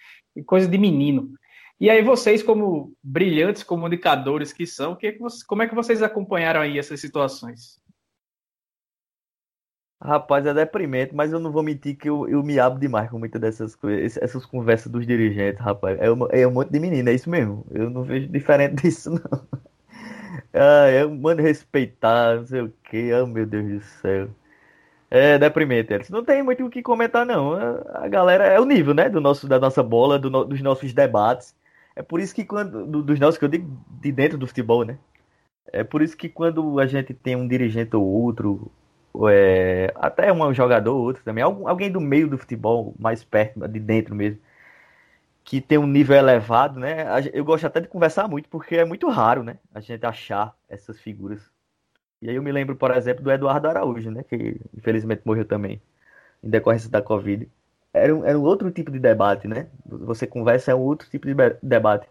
coisa 0.46 0.68
de 0.68 0.78
menino. 0.78 1.32
E 1.80 1.90
aí 1.90 2.04
vocês, 2.04 2.44
como 2.44 2.94
brilhantes 3.02 3.64
comunicadores 3.64 4.52
que 4.54 4.68
são, 4.68 4.96
que 4.96 5.08
é 5.08 5.18
como 5.48 5.64
é 5.64 5.68
que 5.68 5.74
vocês 5.74 6.04
acompanharam 6.04 6.62
aí 6.62 6.78
essas 6.78 7.00
situações? 7.00 7.80
Rapaz, 10.02 10.46
é 10.46 10.54
deprimente, 10.54 11.14
mas 11.14 11.32
eu 11.34 11.40
não 11.40 11.52
vou 11.52 11.62
mentir 11.62 11.98
que 11.98 12.10
eu, 12.10 12.28
eu 12.30 12.42
me 12.42 12.58
abro 12.58 12.80
demais 12.80 13.10
com 13.10 13.20
muitas 13.20 13.40
dessas 13.42 13.76
coisas, 13.76 14.18
essas 14.22 14.46
conversas 14.46 14.90
dos 14.92 15.06
dirigentes, 15.06 15.60
rapaz. 15.62 16.00
É 16.00 16.06
é 16.42 16.48
um 16.48 16.52
monte 16.52 16.70
de 16.72 16.80
menino, 16.80 17.10
é 17.10 17.14
isso 17.14 17.30
mesmo. 17.30 17.66
Eu 17.70 17.90
não 17.90 18.04
vejo 18.04 18.28
diferente 18.30 18.76
disso, 18.82 19.10
não. 19.12 19.60
Ah, 20.54 21.06
um 21.08 21.16
mando 21.20 21.42
respeitar, 21.42 22.36
não 22.38 22.46
sei 22.46 22.62
o 22.62 22.74
que, 22.84 23.14
oh 23.14 23.28
meu 23.28 23.46
Deus 23.46 23.66
do 23.68 23.82
céu. 24.02 24.30
É 25.12 25.38
deprimente, 25.40 25.94
Elis. 25.94 26.10
Não 26.10 26.24
tem 26.24 26.44
muito 26.44 26.66
o 26.66 26.70
que 26.70 26.82
comentar, 26.84 27.26
não. 27.26 27.54
A 27.96 28.08
galera 28.08 28.46
é 28.46 28.60
o 28.60 28.66
nível, 28.66 28.94
né? 28.94 29.10
Do 29.10 29.22
nosso, 29.22 29.48
da 29.48 29.60
nossa 29.60 29.84
bola, 29.84 30.20
do, 30.20 30.30
dos 30.46 30.62
nossos 30.62 30.94
debates. 30.94 31.56
É 31.96 32.04
por 32.04 32.20
isso 32.20 32.36
que 32.36 32.46
quando. 32.46 32.86
dos 33.04 33.20
nossos, 33.20 33.38
que 33.40 33.46
eu 33.46 33.50
digo 33.50 33.70
de 34.02 34.12
dentro 34.12 34.38
do 34.38 34.48
futebol, 34.48 34.86
né? 34.86 34.98
É 35.72 35.84
por 35.84 36.02
isso 36.02 36.18
que 36.18 36.30
quando 36.30 36.80
a 36.80 36.88
gente 36.88 37.14
tem 37.14 37.36
um 37.36 37.48
dirigente 37.48 37.96
ou 37.96 38.06
outro, 38.06 38.72
é, 39.30 39.92
até 39.96 40.32
um 40.32 40.54
jogador 40.54 40.96
ou 40.96 41.04
outro 41.04 41.24
também, 41.24 41.44
alguém 41.44 41.92
do 41.92 42.02
meio 42.02 42.28
do 42.28 42.38
futebol, 42.38 42.96
mais 43.00 43.24
perto, 43.24 43.68
de 43.68 43.80
dentro 43.80 44.16
mesmo, 44.16 44.40
que 45.44 45.62
tem 45.62 45.78
um 45.78 45.88
nível 45.88 46.16
elevado, 46.18 46.80
né? 46.80 47.06
Eu 47.34 47.44
gosto 47.44 47.66
até 47.66 47.80
de 47.82 47.88
conversar 47.88 48.28
muito, 48.28 48.50
porque 48.50 48.76
é 48.76 48.86
muito 48.86 49.10
raro, 49.10 49.44
né? 49.44 49.58
A 49.74 49.80
gente 49.80 50.06
achar 50.06 50.56
essas 50.70 51.00
figuras. 51.00 51.42
E 52.22 52.30
aí 52.30 52.36
eu 52.36 52.44
me 52.44 52.52
lembro, 52.52 52.76
por 52.76 52.92
exemplo, 52.92 53.24
do 53.24 53.32
Eduardo 53.32 53.68
Araújo, 53.68 54.12
né? 54.12 54.24
Que 54.24 54.60
infelizmente 54.78 55.22
morreu 55.26 55.46
também, 55.46 55.82
em 56.44 56.50
decorrência 56.50 56.90
da 56.90 57.02
Covid 57.02 57.50
era 57.94 58.16
um, 58.16 58.26
era 58.26 58.38
um 58.38 58.44
outro 58.44 58.72
tipo 58.72 58.92
de 58.92 59.00
debate, 59.00 59.48
né? 59.48 59.68
Você 59.86 60.28
conversa 60.28 60.72
é 60.72 60.76
um 60.76 60.80
outro 60.82 61.10
tipo 61.10 61.28
de 61.28 61.34
debate. 61.62 62.08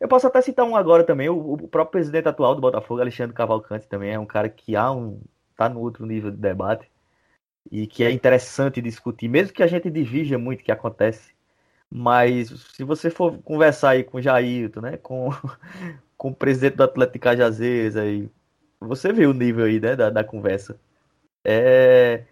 Eu 0.00 0.08
posso 0.08 0.26
até 0.26 0.40
citar 0.42 0.66
um 0.66 0.76
agora 0.76 1.04
também, 1.04 1.28
o, 1.28 1.54
o 1.54 1.68
próprio 1.68 1.92
presidente 1.92 2.28
atual 2.28 2.54
do 2.54 2.60
Botafogo, 2.60 3.00
Alexandre 3.00 3.34
Cavalcante, 3.34 3.88
também 3.88 4.12
é 4.12 4.18
um 4.18 4.26
cara 4.26 4.48
que 4.48 4.76
há 4.76 4.90
um 4.92 5.20
tá 5.56 5.68
no 5.68 5.80
outro 5.80 6.06
nível 6.06 6.30
de 6.30 6.36
debate 6.36 6.90
e 7.70 7.86
que 7.86 8.04
é 8.04 8.10
interessante 8.10 8.80
discutir, 8.80 9.28
mesmo 9.28 9.52
que 9.52 9.62
a 9.62 9.66
gente 9.66 9.90
divija 9.90 10.38
muito 10.38 10.64
que 10.64 10.72
acontece. 10.72 11.34
Mas 11.90 12.48
se 12.74 12.84
você 12.84 13.10
for 13.10 13.38
conversar 13.42 13.90
aí 13.90 14.04
com 14.04 14.18
o 14.18 14.80
né, 14.80 14.96
com, 14.98 15.30
com 16.16 16.28
o 16.30 16.34
presidente 16.34 16.76
do 16.76 16.84
Atlético 16.84 17.20
Cajazeiras, 17.20 17.96
aí, 17.96 18.28
você 18.80 19.12
vê 19.12 19.26
o 19.26 19.32
nível 19.32 19.64
aí 19.64 19.80
né, 19.80 19.96
da, 19.96 20.10
da 20.10 20.24
conversa. 20.24 20.78
É, 21.44 22.24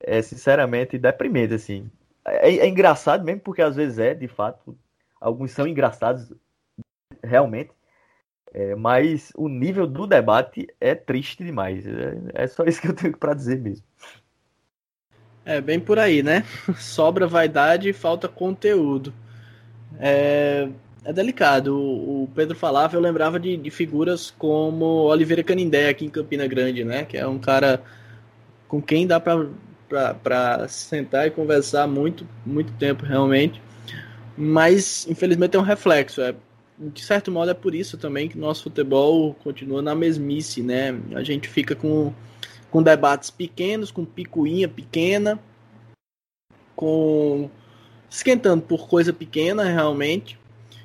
é 0.00 0.22
sinceramente 0.22 0.98
deprimente, 0.98 1.54
assim 1.54 1.90
é, 2.24 2.56
é 2.56 2.68
engraçado 2.68 3.24
mesmo, 3.24 3.40
porque 3.40 3.62
às 3.62 3.76
vezes 3.76 3.98
é, 3.98 4.14
de 4.14 4.28
fato, 4.28 4.76
alguns 5.20 5.52
são 5.52 5.66
engraçados 5.66 6.32
realmente, 7.22 7.70
é, 8.54 8.76
mas 8.76 9.32
o 9.34 9.48
nível 9.48 9.84
do 9.84 10.06
debate 10.06 10.68
é 10.80 10.94
triste 10.94 11.42
demais. 11.42 11.84
É, 11.84 12.16
é 12.34 12.46
só 12.46 12.62
isso 12.62 12.80
que 12.80 12.86
eu 12.86 12.94
tenho 12.94 13.16
para 13.18 13.34
dizer 13.34 13.60
mesmo. 13.60 13.84
É 15.44 15.60
bem 15.60 15.80
por 15.80 15.98
aí, 15.98 16.22
né? 16.22 16.44
Sobra 16.78 17.26
vaidade 17.26 17.88
e 17.88 17.92
falta 17.92 18.28
conteúdo. 18.28 19.12
É, 19.98 20.68
é 21.04 21.12
delicado. 21.12 21.76
O, 21.76 22.22
o, 22.22 22.28
Pedro 22.28 22.56
falava, 22.56 22.96
eu 22.96 23.00
lembrava 23.00 23.40
de, 23.40 23.56
de, 23.56 23.70
figuras 23.70 24.30
como 24.30 24.84
Oliveira 24.84 25.42
Canindé 25.42 25.88
aqui 25.88 26.06
em 26.06 26.10
Campina 26.10 26.46
Grande, 26.46 26.84
né? 26.84 27.04
Que 27.04 27.18
é 27.18 27.26
um 27.26 27.40
cara 27.40 27.82
com 28.68 28.80
quem 28.80 29.04
dá 29.04 29.20
para 29.20 30.68
sentar 30.68 31.26
e 31.26 31.30
conversar 31.32 31.88
muito, 31.88 32.24
muito 32.46 32.72
tempo 32.74 33.04
realmente. 33.04 33.60
Mas 34.38 35.06
infelizmente 35.08 35.56
é 35.56 35.58
um 35.58 35.62
reflexo. 35.62 36.22
É, 36.22 36.34
de 36.78 37.02
certo 37.02 37.30
modo 37.30 37.50
é 37.50 37.54
por 37.54 37.74
isso 37.74 37.96
também 37.96 38.28
que 38.28 38.36
nosso 38.36 38.64
futebol 38.64 39.34
continua 39.34 39.80
na 39.80 39.94
mesmice, 39.94 40.62
né? 40.62 40.98
A 41.14 41.22
gente 41.22 41.48
fica 41.48 41.74
com, 41.74 42.12
com 42.70 42.82
debates 42.82 43.30
pequenos, 43.30 43.90
com 43.90 44.04
picuinha 44.04 44.68
pequena, 44.68 45.38
com 46.74 47.48
esquentando 48.10 48.62
por 48.62 48.88
coisa 48.88 49.12
pequena 49.12 49.64
realmente, 49.64 50.38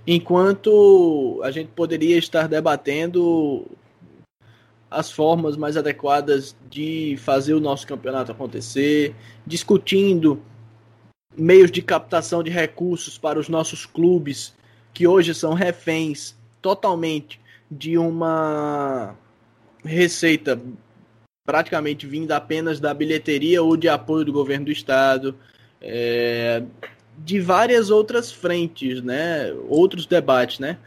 enquanto 0.05 1.39
a 1.43 1.51
gente 1.51 1.69
poderia 1.75 2.17
estar 2.17 2.47
debatendo 2.47 3.65
as 4.89 5.11
formas 5.11 5.55
mais 5.55 5.77
adequadas 5.77 6.55
de 6.69 7.15
fazer 7.19 7.53
o 7.53 7.59
nosso 7.59 7.85
campeonato 7.85 8.31
acontecer, 8.31 9.15
discutindo 9.45 10.41
meios 11.37 11.71
de 11.71 11.81
captação 11.81 12.41
de 12.41 12.49
recursos 12.49 13.17
para 13.17 13.39
os 13.39 13.47
nossos 13.47 13.85
clubes 13.85 14.53
que 14.93 15.07
hoje 15.07 15.33
são 15.33 15.53
reféns 15.53 16.35
totalmente 16.61 17.39
de 17.69 17.97
uma 17.97 19.15
receita 19.83 20.59
praticamente 21.45 22.05
vinda 22.05 22.37
apenas 22.37 22.79
da 22.79 22.93
bilheteria 22.93 23.63
ou 23.63 23.75
de 23.75 23.89
apoio 23.89 24.25
do 24.25 24.31
governo 24.31 24.65
do 24.65 24.71
estado, 24.71 25.35
é, 25.81 26.61
de 27.17 27.39
várias 27.39 27.89
outras 27.89 28.31
frentes, 28.31 29.01
né? 29.01 29.51
Outros 29.67 30.05
debates, 30.05 30.59
né? 30.59 30.77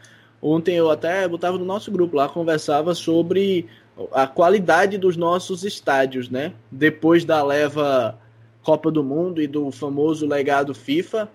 Ontem 0.41 0.75
eu 0.75 0.89
até 0.89 1.27
botava 1.27 1.57
no 1.57 1.65
nosso 1.65 1.91
grupo 1.91 2.15
lá, 2.15 2.29
conversava 2.29 2.95
sobre 2.95 3.67
a 4.11 4.25
qualidade 4.25 4.97
dos 4.97 5.15
nossos 5.15 5.63
estádios, 5.63 6.29
né? 6.29 6.53
Depois 6.71 7.23
da 7.25 7.43
leva 7.43 8.17
Copa 8.61 8.89
do 8.89 9.03
Mundo 9.03 9.41
e 9.41 9.47
do 9.47 9.71
famoso 9.71 10.25
legado 10.25 10.73
FIFA, 10.73 11.29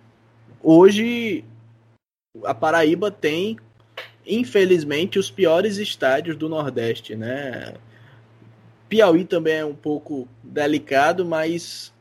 hoje 0.62 1.44
a 2.44 2.54
Paraíba 2.54 3.10
tem, 3.10 3.58
infelizmente, 4.26 5.18
os 5.18 5.30
piores 5.30 5.76
estádios 5.78 6.36
do 6.36 6.48
Nordeste, 6.48 7.14
né? 7.16 7.74
Piauí 8.88 9.24
também 9.24 9.56
é 9.56 9.64
um 9.64 9.74
pouco 9.74 10.28
delicado, 10.42 11.24
mas 11.24 11.92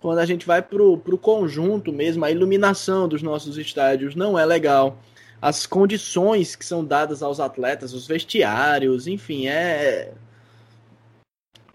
quando 0.00 0.18
a 0.18 0.26
gente 0.26 0.46
vai 0.46 0.62
para 0.62 0.82
o 0.82 1.18
conjunto 1.18 1.92
mesmo, 1.92 2.24
a 2.24 2.30
iluminação 2.30 3.08
dos 3.08 3.22
nossos 3.22 3.56
estádios 3.58 4.14
não 4.14 4.38
é 4.38 4.44
legal. 4.44 4.98
As 5.40 5.66
condições 5.66 6.56
que 6.56 6.64
são 6.64 6.84
dadas 6.84 7.22
aos 7.22 7.38
atletas, 7.38 7.92
os 7.92 8.06
vestiários, 8.06 9.06
enfim, 9.06 9.46
é. 9.46 10.12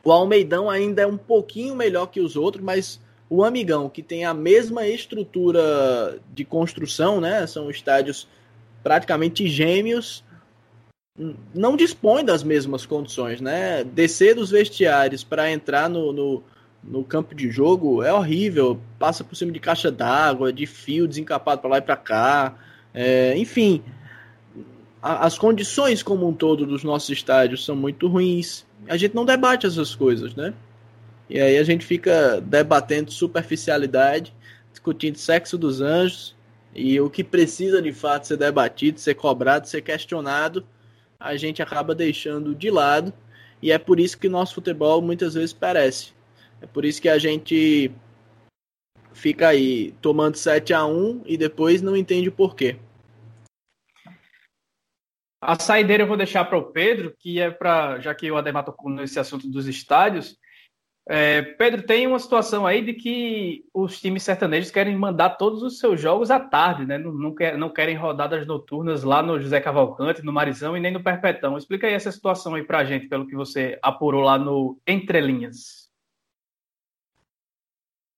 O 0.04 0.12
Almeidão 0.12 0.70
ainda 0.70 1.02
é 1.02 1.08
um 1.08 1.18
pouquinho 1.18 1.74
melhor 1.74 2.08
que 2.08 2.20
os 2.20 2.36
outros, 2.36 2.64
mas 2.64 3.00
o 3.36 3.44
Amigão, 3.44 3.90
que 3.90 4.04
tem 4.04 4.26
a 4.26 4.34
mesma 4.34 4.86
estrutura 4.86 6.20
de 6.32 6.46
construção, 6.46 7.20
né? 7.20 7.48
São 7.48 7.68
estádios 7.68 8.28
praticamente 8.84 9.48
gêmeos, 9.48 10.24
não 11.54 11.76
dispõe 11.76 12.24
das 12.24 12.44
mesmas 12.44 12.86
condições, 12.86 13.42
né? 13.42 13.84
Descer 13.84 14.36
dos 14.36 14.52
vestiários 14.52 15.24
para 15.24 15.52
entrar 15.52 15.90
no, 15.90 16.14
no, 16.14 16.44
no, 16.84 17.04
campo 17.04 17.34
de 17.34 17.50
jogo 17.50 18.04
é 18.04 18.14
horrível. 18.14 18.80
Passa 19.00 19.24
por 19.24 19.36
cima 19.36 19.52
de 19.52 19.60
caixa 19.60 19.92
d'água, 19.92 20.54
de 20.54 20.68
fio 20.68 21.08
desencapado 21.08 21.60
para 21.60 21.72
lá 21.72 21.78
e 21.80 21.82
para 21.82 21.96
cá. 21.96 22.56
É, 22.94 23.36
enfim, 23.36 23.84
a, 25.02 25.26
as 25.26 25.40
condições 25.40 26.04
como 26.04 26.28
um 26.28 26.34
todo 26.34 26.68
dos 26.68 26.84
nossos 26.84 27.10
estádios 27.10 27.66
são 27.66 27.76
muito 27.76 28.08
ruins. 28.08 28.64
A 28.88 28.96
gente 28.96 29.16
não 29.16 29.26
debate 29.26 29.66
essas 29.66 29.96
coisas, 29.96 30.36
né? 30.36 30.54
E 31.34 31.42
aí 31.42 31.58
a 31.58 31.64
gente 31.64 31.84
fica 31.84 32.40
debatendo 32.40 33.10
superficialidade, 33.10 34.32
discutindo 34.70 35.18
sexo 35.18 35.58
dos 35.58 35.82
anjos 35.82 36.36
e 36.76 37.02
o 37.02 37.10
que 37.10 37.24
precisa 37.24 37.82
de 37.82 37.92
fato 37.92 38.28
ser 38.28 38.38
debatido, 38.38 39.00
ser 39.00 39.16
cobrado, 39.16 39.68
ser 39.68 39.82
questionado, 39.82 40.64
a 41.20 41.36
gente 41.36 41.60
acaba 41.60 41.96
deixando 41.96 42.54
de 42.54 42.70
lado. 42.70 43.12
E 43.64 43.72
é 43.72 43.80
por 43.80 44.00
isso 44.00 44.20
que 44.20 44.30
nosso 44.30 44.54
futebol 44.54 45.02
muitas 45.02 45.34
vezes 45.34 45.54
perece. 45.54 46.14
É 46.62 46.68
por 46.68 46.86
isso 46.86 47.02
que 47.02 47.10
a 47.10 47.18
gente 47.18 47.92
fica 49.12 49.48
aí 49.48 49.92
tomando 50.04 50.36
7 50.36 50.72
a 50.72 50.86
1 50.86 51.24
e 51.26 51.36
depois 51.36 51.82
não 51.82 51.98
entende 51.98 52.30
o 52.30 52.32
porquê. 52.32 52.78
A 55.42 55.60
saideira 55.60 56.04
eu 56.04 56.08
vou 56.08 56.16
deixar 56.16 56.46
para 56.46 56.60
o 56.60 56.72
Pedro, 56.72 57.12
que 57.18 57.40
é 57.40 57.50
para, 57.50 58.00
já 58.00 58.14
que 58.14 58.30
o 58.30 58.38
Ademar 58.38 58.64
tocou 58.64 58.92
nesse 58.92 59.20
assunto 59.20 59.50
dos 59.50 59.68
estádios, 59.68 60.38
é, 61.06 61.42
Pedro, 61.42 61.84
tem 61.84 62.08
uma 62.08 62.18
situação 62.18 62.66
aí 62.66 62.84
de 62.84 62.94
que 62.94 63.66
os 63.74 64.00
times 64.00 64.24
sertanejos 64.24 64.72
querem 64.72 64.96
mandar 64.96 65.32
todos 65.32 65.62
os 65.62 65.78
seus 65.78 66.00
jogos 66.00 66.32
à 66.32 66.40
tarde, 66.40 66.86
né? 66.86 66.98
Não, 66.98 67.12
não, 67.12 67.36
quer, 67.36 67.58
não 67.58 67.70
querem 67.70 67.98
rodadas 67.98 68.48
noturnas 68.48 69.04
lá 69.04 69.22
no 69.22 69.38
José 69.40 69.60
Cavalcante, 69.60 70.24
no 70.24 70.32
Marizão 70.32 70.78
e 70.78 70.80
nem 70.80 70.94
no 70.94 71.04
Perpetão. 71.04 71.58
Explica 71.58 71.88
aí 71.88 71.94
essa 71.94 72.12
situação 72.12 72.56
aí 72.56 72.64
pra 72.64 72.86
gente, 72.86 73.08
pelo 73.08 73.28
que 73.28 73.36
você 73.36 73.78
apurou 73.82 74.22
lá 74.22 74.38
no 74.38 74.80
Entrelinhas. 74.88 75.90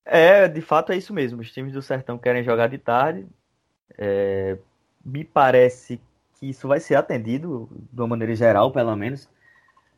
É, 0.06 0.48
de 0.48 0.62
fato 0.62 0.92
é 0.92 0.98
isso 0.98 1.12
mesmo. 1.12 1.42
Os 1.42 1.52
times 1.52 1.74
do 1.74 1.82
Sertão 1.82 2.20
querem 2.20 2.44
jogar 2.44 2.68
de 2.68 2.78
tarde. 2.78 3.26
É, 3.98 4.60
me 5.04 5.24
parece 5.24 6.00
que 6.40 6.50
isso 6.50 6.68
vai 6.68 6.80
ser 6.80 6.96
atendido, 6.96 7.68
de 7.92 8.00
uma 8.00 8.10
maneira 8.10 8.36
geral, 8.36 8.72
pelo 8.72 8.96
menos. 8.96 9.28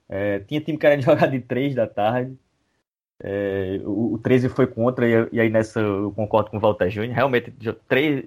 É, 0.08 0.40
tinha 0.40 0.62
time 0.62 0.78
querendo 0.78 1.02
jogar 1.04 1.28
de 1.28 1.42
três 1.42 1.76
da 1.76 1.86
tarde. 1.86 2.38
É, 3.20 3.80
o, 3.84 4.14
o 4.14 4.20
13 4.20 4.50
foi 4.50 4.68
contra, 4.68 5.08
e, 5.08 5.30
e, 5.32 5.42
aí 5.42 5.50
nessa 5.50 5.80
eu 5.80 6.12
concordo 6.12 6.52
com 6.52 6.58
o 6.58 6.60
Walter 6.60 6.90
Júnior. 6.90 7.16
Realmente, 7.16 7.52
3, 7.88 8.26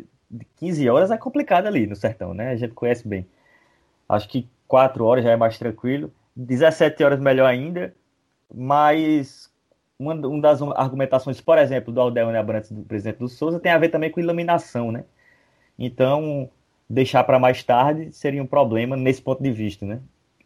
15 0.57 0.89
horas 0.89 1.11
é 1.11 1.17
complicado 1.17 1.67
ali 1.67 1.87
no 1.87 1.97
sertão, 1.97 2.35
né? 2.35 2.51
A 2.51 2.57
gente 2.57 2.75
conhece 2.75 3.07
bem. 3.07 3.27
Acho 4.09 4.29
que 4.29 4.49
4 4.67 5.05
horas 5.05 5.25
já 5.25 5.31
é 5.31 5.37
mais 5.37 5.59
tranquilo. 5.59 6.13
17 6.37 7.03
horas 7.05 7.21
melhor 7.21 7.47
ainda, 7.47 7.95
mas 8.53 9.51
uma, 9.99 10.15
uma 10.15 10.41
das 10.41 10.63
argumentações, 10.63 11.41
por 11.41 11.59
exemplo, 11.59 11.93
do 11.93 12.01
Aldeone 12.01 12.37
Abrantes, 12.37 12.73
do 12.73 12.83
presidente 12.83 13.19
do 13.19 13.29
Souza, 13.29 13.61
tem 13.61 13.71
a 13.73 13.79
ver 13.79 13.91
também 13.91 14.11
com 14.11 14.21
iluminação, 14.21 14.91
né? 14.91 15.05
Então, 15.79 16.51
deixar 16.89 17.25
para 17.25 17.39
mais 17.39 17.63
tarde 17.63 18.13
seria 18.13 18.43
um 18.43 18.47
problema 18.47 18.97
nesse 18.97 19.23
ponto 19.23 19.43
de 19.43 19.53
vista, 19.53 19.85
né? 19.87 20.01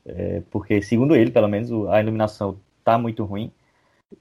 É, 0.05 0.43
porque, 0.51 0.83
segundo 0.83 1.17
ele, 1.17 1.31
pelo 1.31 1.49
menos, 1.49 1.71
a 1.89 2.01
iluminação 2.01 2.59
está 2.79 2.99
muito 2.99 3.25
ruim. 3.25 3.51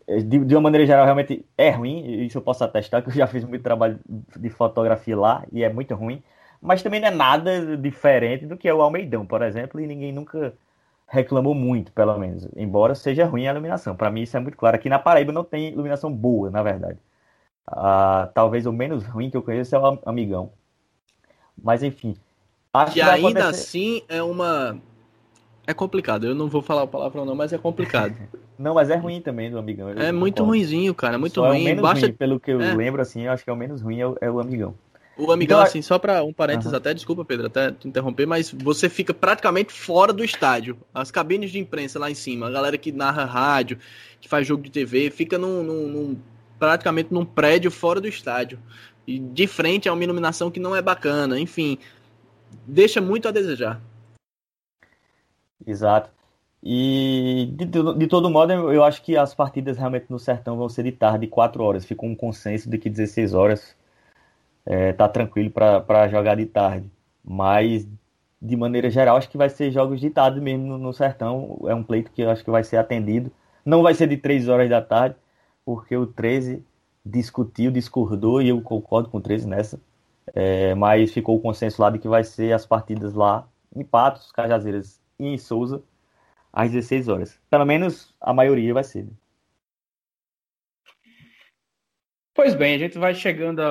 É, 0.07 0.17
de, 0.17 0.39
de, 0.39 0.55
uma 0.55 0.61
maneira 0.61 0.85
geral, 0.85 1.05
realmente 1.05 1.45
é 1.57 1.69
ruim, 1.69 2.23
isso 2.25 2.37
eu 2.37 2.41
posso 2.41 2.63
atestar, 2.63 3.01
que 3.03 3.09
eu 3.09 3.13
já 3.13 3.27
fiz 3.27 3.43
muito 3.43 3.61
trabalho 3.61 3.99
de 4.05 4.49
fotografia 4.49 5.17
lá 5.17 5.43
e 5.51 5.63
é 5.63 5.71
muito 5.71 5.93
ruim, 5.95 6.21
mas 6.61 6.81
também 6.81 6.99
não 6.99 7.07
é 7.07 7.11
nada 7.11 7.77
diferente 7.77 8.45
do 8.45 8.57
que 8.57 8.67
é 8.67 8.73
o 8.73 8.81
Almeidão, 8.81 9.25
por 9.25 9.41
exemplo, 9.41 9.79
e 9.79 9.87
ninguém 9.87 10.11
nunca 10.11 10.53
reclamou 11.07 11.53
muito, 11.53 11.91
pelo 11.91 12.17
menos, 12.17 12.47
embora 12.55 12.95
seja 12.95 13.25
ruim 13.25 13.47
a 13.47 13.51
iluminação. 13.51 13.95
Para 13.95 14.09
mim 14.09 14.21
isso 14.21 14.35
é 14.35 14.39
muito 14.39 14.57
claro. 14.57 14.75
Aqui 14.75 14.89
na 14.89 14.97
Paraíba 14.97 15.31
não 15.31 15.43
tem 15.43 15.69
iluminação 15.69 16.11
boa, 16.11 16.49
na 16.49 16.63
verdade. 16.63 16.97
Ah, 17.67 18.29
talvez 18.33 18.65
o 18.65 18.73
menos 18.73 19.05
ruim 19.05 19.29
que 19.29 19.37
eu 19.37 19.43
conheço 19.43 19.75
é 19.75 19.79
o 19.79 19.99
Amigão. 20.05 20.51
Mas 21.61 21.83
enfim. 21.83 22.15
Acho 22.73 22.97
e 22.97 23.01
ainda 23.01 23.47
assim 23.47 24.01
é 24.09 24.23
uma 24.23 24.81
é 25.65 25.73
complicado. 25.73 26.25
Eu 26.25 26.35
não 26.35 26.47
vou 26.47 26.61
falar 26.61 26.83
a 26.83 26.87
palavra 26.87 27.23
não, 27.23 27.35
mas 27.35 27.53
é 27.53 27.57
complicado. 27.57 28.15
não, 28.63 28.73
mas 28.73 28.89
é 28.89 28.95
ruim 28.95 29.19
também 29.19 29.51
do 29.51 29.57
amigão. 29.57 29.89
É 29.89 30.11
muito 30.11 30.43
ruimzinho, 30.43 30.95
cara. 30.95 31.17
Muito 31.17 31.35
só 31.35 31.49
ruim. 31.49 31.59
É 31.59 31.61
o 31.61 31.65
menos 31.65 31.81
Baixa... 31.81 32.05
ruim. 32.05 32.13
Pelo 32.13 32.39
que 32.39 32.51
eu 32.51 32.61
é. 32.61 32.73
lembro, 32.73 33.01
assim, 33.01 33.23
eu 33.23 33.31
acho 33.31 33.43
que 33.43 33.49
é 33.49 33.53
o 33.53 33.57
menos 33.57 33.81
ruim 33.81 33.99
é 33.99 34.07
o, 34.07 34.17
é 34.21 34.31
o 34.31 34.39
amigão. 34.39 34.73
O 35.17 35.31
amigão, 35.31 35.59
então, 35.59 35.61
assim, 35.61 35.81
só 35.81 35.99
para 35.99 36.23
um 36.23 36.33
parênteses 36.33 36.71
uhum. 36.71 36.77
até, 36.77 36.93
desculpa, 36.93 37.23
Pedro, 37.23 37.45
até 37.45 37.71
te 37.71 37.87
interromper, 37.87 38.25
mas 38.25 38.51
você 38.51 38.89
fica 38.89 39.13
praticamente 39.13 39.71
fora 39.71 40.11
do 40.11 40.23
estádio. 40.23 40.77
As 40.93 41.11
cabines 41.11 41.51
de 41.51 41.59
imprensa 41.59 41.99
lá 41.99 42.09
em 42.09 42.15
cima, 42.15 42.47
a 42.47 42.49
galera 42.49 42.77
que 42.77 42.91
narra 42.91 43.25
rádio, 43.25 43.77
que 44.19 44.27
faz 44.27 44.47
jogo 44.47 44.63
de 44.63 44.71
TV, 44.71 45.11
fica 45.11 45.37
num, 45.37 45.61
num, 45.61 45.87
num 45.87 46.17
praticamente 46.57 47.13
num 47.13 47.25
prédio 47.25 47.69
fora 47.69 48.01
do 48.01 48.07
estádio. 48.07 48.57
E 49.05 49.19
de 49.19 49.45
frente 49.45 49.87
é 49.87 49.91
uma 49.91 50.03
iluminação 50.03 50.49
que 50.49 50.59
não 50.59 50.75
é 50.75 50.81
bacana, 50.81 51.37
enfim, 51.39 51.77
deixa 52.65 53.01
muito 53.01 53.27
a 53.27 53.31
desejar. 53.31 53.81
Exato. 55.67 56.09
E 56.65 57.53
de, 57.57 57.65
de, 57.65 58.07
todo 58.07 58.29
modo, 58.29 58.53
eu 58.71 58.83
acho 58.85 59.03
que 59.03 59.17
as 59.17 59.35
partidas 59.35 59.77
realmente 59.77 60.05
no 60.09 60.17
Sertão 60.17 60.55
vão 60.57 60.69
ser 60.69 60.83
de 60.83 60.93
tarde, 60.93 61.27
4 61.27 61.61
horas. 61.61 61.85
Ficou 61.85 62.07
um 62.07 62.15
consenso 62.15 62.69
de 62.69 62.77
que 62.77 62.89
16 62.89 63.33
horas 63.33 63.75
é, 64.65 64.93
tá 64.93 65.09
tranquilo 65.09 65.51
para 65.51 66.07
jogar 66.07 66.35
de 66.35 66.45
tarde. 66.45 66.89
Mas, 67.23 67.85
de 68.41 68.55
maneira 68.55 68.89
geral, 68.89 69.17
acho 69.17 69.29
que 69.29 69.37
vai 69.37 69.49
ser 69.49 69.71
jogos 69.71 69.99
de 69.99 70.09
tarde 70.09 70.39
mesmo 70.39 70.65
no, 70.65 70.77
no 70.77 70.93
Sertão. 70.93 71.59
É 71.67 71.75
um 71.75 71.83
pleito 71.83 72.11
que 72.11 72.21
eu 72.21 72.29
acho 72.29 72.43
que 72.45 72.51
vai 72.51 72.63
ser 72.63 72.77
atendido. 72.77 73.29
Não 73.65 73.83
vai 73.83 73.93
ser 73.93 74.07
de 74.07 74.17
3 74.17 74.47
horas 74.47 74.69
da 74.69 74.81
tarde, 74.81 75.15
porque 75.65 75.95
o 75.97 76.07
13 76.07 76.63
discutiu, 77.05 77.71
discordou, 77.71 78.41
e 78.41 78.49
eu 78.49 78.61
concordo 78.61 79.09
com 79.09 79.17
o 79.17 79.21
13 79.21 79.47
nessa. 79.47 79.79
É, 80.33 80.73
mas 80.75 81.11
ficou 81.11 81.35
o 81.37 81.41
consenso 81.41 81.81
lá 81.81 81.89
de 81.89 81.99
que 81.99 82.07
vai 82.07 82.23
ser 82.23 82.53
as 82.53 82.65
partidas 82.65 83.13
lá 83.13 83.45
em 83.75 83.83
Patos, 83.83 84.31
Cajazeiras 84.31 85.01
e 85.19 85.27
em 85.27 85.37
Souza 85.37 85.83
às 86.53 86.71
16 86.71 87.07
horas. 87.07 87.41
Pelo 87.49 87.65
menos 87.65 88.15
a 88.21 88.31
maioria 88.31 88.75
vai 88.75 88.83
ser. 88.83 89.07
Pois 92.35 92.53
bem, 92.53 92.75
a 92.75 92.77
gente 92.77 92.97
vai 92.97 93.15
chegando 93.15 93.61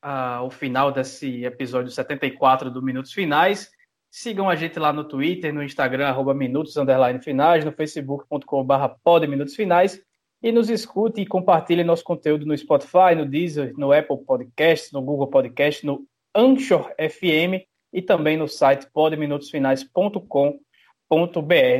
ao 0.00 0.50
final 0.50 0.92
desse 0.92 1.44
episódio 1.44 1.90
74 1.90 2.70
do 2.70 2.80
Minutos 2.80 3.12
Finais. 3.12 3.70
Sigam 4.10 4.48
a 4.48 4.56
gente 4.56 4.78
lá 4.78 4.92
no 4.92 5.04
Twitter, 5.04 5.52
no 5.52 5.62
Instagram, 5.62 6.08
arroba 6.08 6.32
Minutos 6.34 6.74
Finais, 7.22 7.64
no 7.64 7.72
facebook.com.br 7.72 8.74
pod 9.04 9.26
Minutos 9.26 9.54
Finais. 9.54 10.00
E 10.42 10.50
nos 10.50 10.70
escute 10.70 11.20
e 11.20 11.26
compartilhe 11.26 11.84
nosso 11.84 12.02
conteúdo 12.02 12.46
no 12.46 12.56
Spotify, 12.56 13.14
no 13.14 13.26
Deezer, 13.26 13.74
no 13.76 13.92
Apple 13.92 14.24
Podcasts, 14.24 14.90
no 14.90 15.02
Google 15.02 15.28
Podcast, 15.28 15.84
no 15.84 16.06
Anchor 16.34 16.90
FM 16.96 17.62
e 17.92 18.00
também 18.00 18.38
no 18.38 18.48
site 18.48 18.86
podminutosfinais.com.br. 18.90 20.69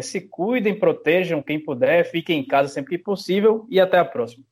Se 0.02 0.20
cuidem, 0.20 0.78
protejam 0.78 1.40
quem 1.40 1.58
puder, 1.58 2.04
fiquem 2.04 2.40
em 2.40 2.44
casa 2.44 2.68
sempre 2.68 2.98
que 2.98 3.02
possível 3.02 3.66
e 3.70 3.78
até 3.80 3.98
a 3.98 4.04
próxima. 4.04 4.44